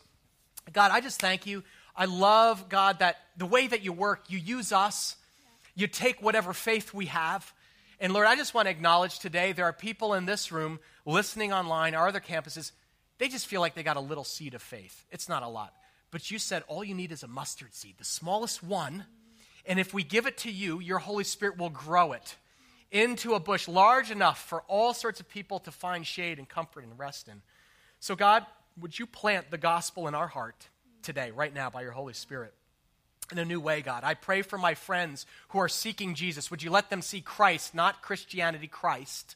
God, 0.73 0.91
I 0.91 1.01
just 1.01 1.19
thank 1.19 1.45
you. 1.45 1.63
I 1.95 2.05
love, 2.05 2.69
God, 2.69 2.99
that 2.99 3.17
the 3.37 3.45
way 3.45 3.67
that 3.67 3.83
you 3.83 3.93
work, 3.93 4.25
you 4.29 4.37
use 4.37 4.71
us, 4.71 5.15
you 5.75 5.87
take 5.87 6.21
whatever 6.21 6.53
faith 6.53 6.93
we 6.93 7.07
have. 7.07 7.53
And 7.99 8.13
Lord, 8.13 8.27
I 8.27 8.35
just 8.35 8.53
want 8.53 8.67
to 8.67 8.71
acknowledge 8.71 9.19
today 9.19 9.51
there 9.51 9.65
are 9.65 9.73
people 9.73 10.13
in 10.13 10.25
this 10.25 10.51
room 10.51 10.79
listening 11.07 11.51
online, 11.51 11.95
our 11.95 12.07
other 12.07 12.19
campuses, 12.19 12.71
they 13.17 13.29
just 13.29 13.47
feel 13.47 13.61
like 13.61 13.73
they 13.73 13.81
got 13.81 13.97
a 13.97 14.01
little 14.01 14.23
seed 14.23 14.53
of 14.53 14.61
faith. 14.61 15.05
It's 15.09 15.27
not 15.27 15.41
a 15.41 15.47
lot. 15.47 15.73
But 16.11 16.29
you 16.29 16.37
said 16.37 16.63
all 16.67 16.83
you 16.83 16.93
need 16.93 17.11
is 17.11 17.23
a 17.23 17.27
mustard 17.27 17.73
seed, 17.73 17.95
the 17.97 18.05
smallest 18.05 18.61
one. 18.61 19.05
And 19.65 19.79
if 19.79 19.93
we 19.93 20.03
give 20.03 20.27
it 20.27 20.37
to 20.39 20.51
you, 20.51 20.79
your 20.79 20.99
Holy 20.99 21.23
Spirit 21.23 21.57
will 21.57 21.69
grow 21.69 22.11
it 22.13 22.35
into 22.91 23.33
a 23.33 23.39
bush 23.39 23.67
large 23.67 24.11
enough 24.11 24.39
for 24.39 24.61
all 24.67 24.93
sorts 24.93 25.19
of 25.19 25.27
people 25.27 25.59
to 25.59 25.71
find 25.71 26.05
shade 26.05 26.37
and 26.37 26.47
comfort 26.47 26.83
and 26.83 26.97
rest 26.99 27.27
in. 27.27 27.41
So, 27.99 28.15
God, 28.15 28.45
would 28.79 28.97
you 28.97 29.07
plant 29.07 29.49
the 29.49 29.57
gospel 29.57 30.07
in 30.07 30.15
our 30.15 30.27
heart 30.27 30.67
today, 31.01 31.31
right 31.31 31.53
now, 31.53 31.69
by 31.69 31.81
your 31.81 31.91
Holy 31.91 32.13
Spirit? 32.13 32.53
in 33.31 33.37
a 33.37 33.45
new 33.45 33.59
way, 33.59 33.81
God. 33.81 34.05
I 34.05 34.13
pray 34.13 34.41
for 34.41 34.57
my 34.57 34.73
friends 34.73 35.25
who 35.49 35.59
are 35.59 35.67
seeking 35.67 36.15
Jesus. 36.15 36.49
Would 36.49 36.63
you 36.63 36.71
let 36.71 36.89
them 36.89 37.01
see 37.01 37.19
Christ, 37.19 37.75
not 37.75 38.01
Christianity, 38.01 38.67
Christ? 38.67 39.35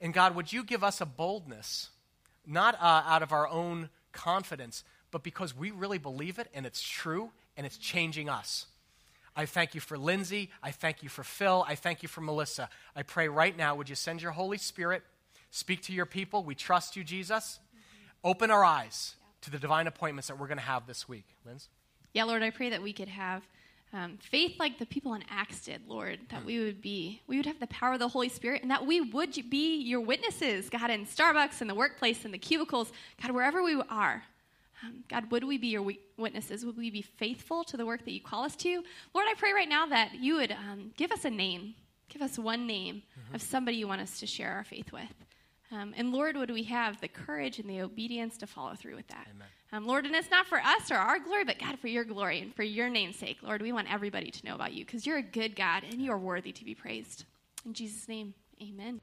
And 0.00 0.14
God, 0.14 0.34
would 0.34 0.52
you 0.52 0.64
give 0.64 0.82
us 0.82 1.00
a 1.00 1.06
boldness, 1.06 1.90
not 2.46 2.74
uh, 2.76 3.02
out 3.06 3.22
of 3.22 3.32
our 3.32 3.48
own 3.48 3.90
confidence, 4.12 4.82
but 5.10 5.22
because 5.22 5.56
we 5.56 5.70
really 5.70 5.98
believe 5.98 6.38
it 6.38 6.48
and 6.54 6.64
it's 6.64 6.82
true 6.82 7.30
and 7.56 7.66
it's 7.66 7.76
changing 7.76 8.28
us. 8.28 8.66
I 9.36 9.46
thank 9.46 9.74
you 9.74 9.80
for 9.80 9.96
Lindsay. 9.96 10.50
I 10.62 10.70
thank 10.70 11.02
you 11.02 11.08
for 11.08 11.22
Phil. 11.22 11.64
I 11.68 11.74
thank 11.74 12.02
you 12.02 12.08
for 12.08 12.20
Melissa. 12.20 12.68
I 12.96 13.02
pray 13.02 13.28
right 13.28 13.56
now, 13.56 13.74
would 13.74 13.88
you 13.88 13.94
send 13.94 14.22
your 14.22 14.32
Holy 14.32 14.58
Spirit, 14.58 15.02
speak 15.50 15.82
to 15.82 15.92
your 15.92 16.06
people? 16.06 16.42
We 16.42 16.54
trust 16.54 16.96
you, 16.96 17.04
Jesus. 17.04 17.60
Open 18.24 18.50
our 18.50 18.64
eyes 18.64 19.14
to 19.42 19.50
the 19.50 19.58
divine 19.58 19.86
appointments 19.86 20.28
that 20.28 20.38
we're 20.38 20.48
going 20.48 20.58
to 20.58 20.64
have 20.64 20.86
this 20.86 21.08
week. 21.08 21.26
Linz? 21.46 21.68
Yeah, 22.12 22.24
Lord, 22.24 22.42
I 22.42 22.50
pray 22.50 22.70
that 22.70 22.82
we 22.82 22.92
could 22.92 23.08
have 23.08 23.46
um, 23.92 24.18
faith 24.18 24.58
like 24.60 24.78
the 24.78 24.86
people 24.86 25.14
in 25.14 25.24
Acts 25.28 25.64
did, 25.64 25.80
Lord, 25.88 26.20
that 26.28 26.44
we 26.44 26.60
would 26.60 26.80
be, 26.80 27.20
we 27.26 27.36
would 27.36 27.46
have 27.46 27.58
the 27.58 27.66
power 27.66 27.94
of 27.94 27.98
the 27.98 28.08
Holy 28.08 28.28
Spirit, 28.28 28.62
and 28.62 28.70
that 28.70 28.86
we 28.86 29.00
would 29.00 29.50
be 29.50 29.80
your 29.80 30.00
witnesses, 30.00 30.70
God, 30.70 30.90
in 30.90 31.06
Starbucks, 31.06 31.60
in 31.60 31.66
the 31.66 31.74
workplace, 31.74 32.24
in 32.24 32.30
the 32.30 32.38
cubicles, 32.38 32.92
God, 33.20 33.32
wherever 33.32 33.62
we 33.62 33.80
are. 33.90 34.22
Um, 34.84 35.04
God, 35.08 35.30
would 35.30 35.44
we 35.44 35.58
be 35.58 35.66
your 35.68 35.84
witnesses? 36.16 36.64
Would 36.64 36.76
we 36.76 36.90
be 36.90 37.02
faithful 37.02 37.64
to 37.64 37.76
the 37.76 37.84
work 37.84 38.04
that 38.04 38.12
you 38.12 38.20
call 38.20 38.44
us 38.44 38.56
to? 38.56 38.82
Lord, 39.12 39.26
I 39.28 39.34
pray 39.36 39.52
right 39.52 39.68
now 39.68 39.86
that 39.86 40.14
you 40.14 40.36
would 40.36 40.52
um, 40.52 40.92
give 40.96 41.10
us 41.10 41.24
a 41.24 41.30
name, 41.30 41.74
give 42.08 42.22
us 42.22 42.38
one 42.38 42.66
name 42.66 43.02
mm-hmm. 43.18 43.34
of 43.34 43.42
somebody 43.42 43.76
you 43.76 43.88
want 43.88 44.00
us 44.00 44.20
to 44.20 44.26
share 44.26 44.52
our 44.52 44.64
faith 44.64 44.92
with. 44.92 45.14
Um, 45.72 45.94
and 45.96 46.12
Lord, 46.12 46.36
would 46.36 46.50
we 46.50 46.62
have 46.64 47.00
the 47.00 47.08
courage 47.08 47.58
and 47.58 47.68
the 47.68 47.82
obedience 47.82 48.38
to 48.38 48.46
follow 48.46 48.74
through 48.74 48.96
with 48.96 49.08
that? 49.08 49.26
Amen. 49.34 49.48
Um, 49.72 49.86
Lord, 49.86 50.04
and 50.04 50.14
it's 50.16 50.30
not 50.30 50.46
for 50.46 50.58
us 50.58 50.90
or 50.90 50.96
our 50.96 51.20
glory, 51.20 51.44
but 51.44 51.58
God, 51.58 51.78
for 51.78 51.86
your 51.86 52.04
glory 52.04 52.40
and 52.40 52.54
for 52.54 52.64
your 52.64 52.88
name's 52.88 53.16
sake. 53.16 53.38
Lord, 53.42 53.62
we 53.62 53.70
want 53.70 53.92
everybody 53.92 54.30
to 54.30 54.46
know 54.46 54.54
about 54.56 54.72
you 54.72 54.84
because 54.84 55.06
you're 55.06 55.18
a 55.18 55.22
good 55.22 55.54
God 55.54 55.84
and 55.84 56.02
you're 56.02 56.18
worthy 56.18 56.52
to 56.52 56.64
be 56.64 56.74
praised. 56.74 57.24
In 57.64 57.72
Jesus' 57.72 58.08
name, 58.08 58.34
amen. 58.60 59.00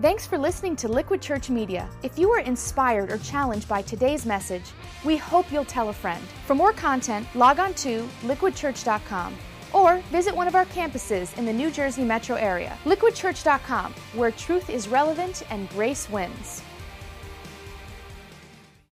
Thanks 0.00 0.26
for 0.26 0.36
listening 0.36 0.76
to 0.76 0.88
Liquid 0.88 1.22
Church 1.22 1.48
Media. 1.48 1.88
If 2.02 2.18
you 2.18 2.28
were 2.28 2.40
inspired 2.40 3.10
or 3.10 3.18
challenged 3.18 3.66
by 3.66 3.82
today's 3.82 4.26
message, 4.26 4.64
we 5.04 5.16
hope 5.16 5.50
you'll 5.50 5.64
tell 5.64 5.88
a 5.88 5.92
friend. 5.92 6.22
For 6.46 6.54
more 6.54 6.72
content, 6.72 7.26
log 7.34 7.58
on 7.58 7.74
to 7.74 8.06
liquidchurch.com 8.22 9.34
or 9.72 9.98
visit 10.12 10.36
one 10.36 10.46
of 10.46 10.54
our 10.54 10.66
campuses 10.66 11.36
in 11.38 11.44
the 11.44 11.52
New 11.52 11.70
Jersey 11.70 12.04
metro 12.04 12.36
area. 12.36 12.78
Liquidchurch.com, 12.84 13.94
where 14.14 14.30
truth 14.30 14.70
is 14.70 14.86
relevant 14.86 15.42
and 15.50 15.68
grace 15.70 16.08
wins. 16.10 16.62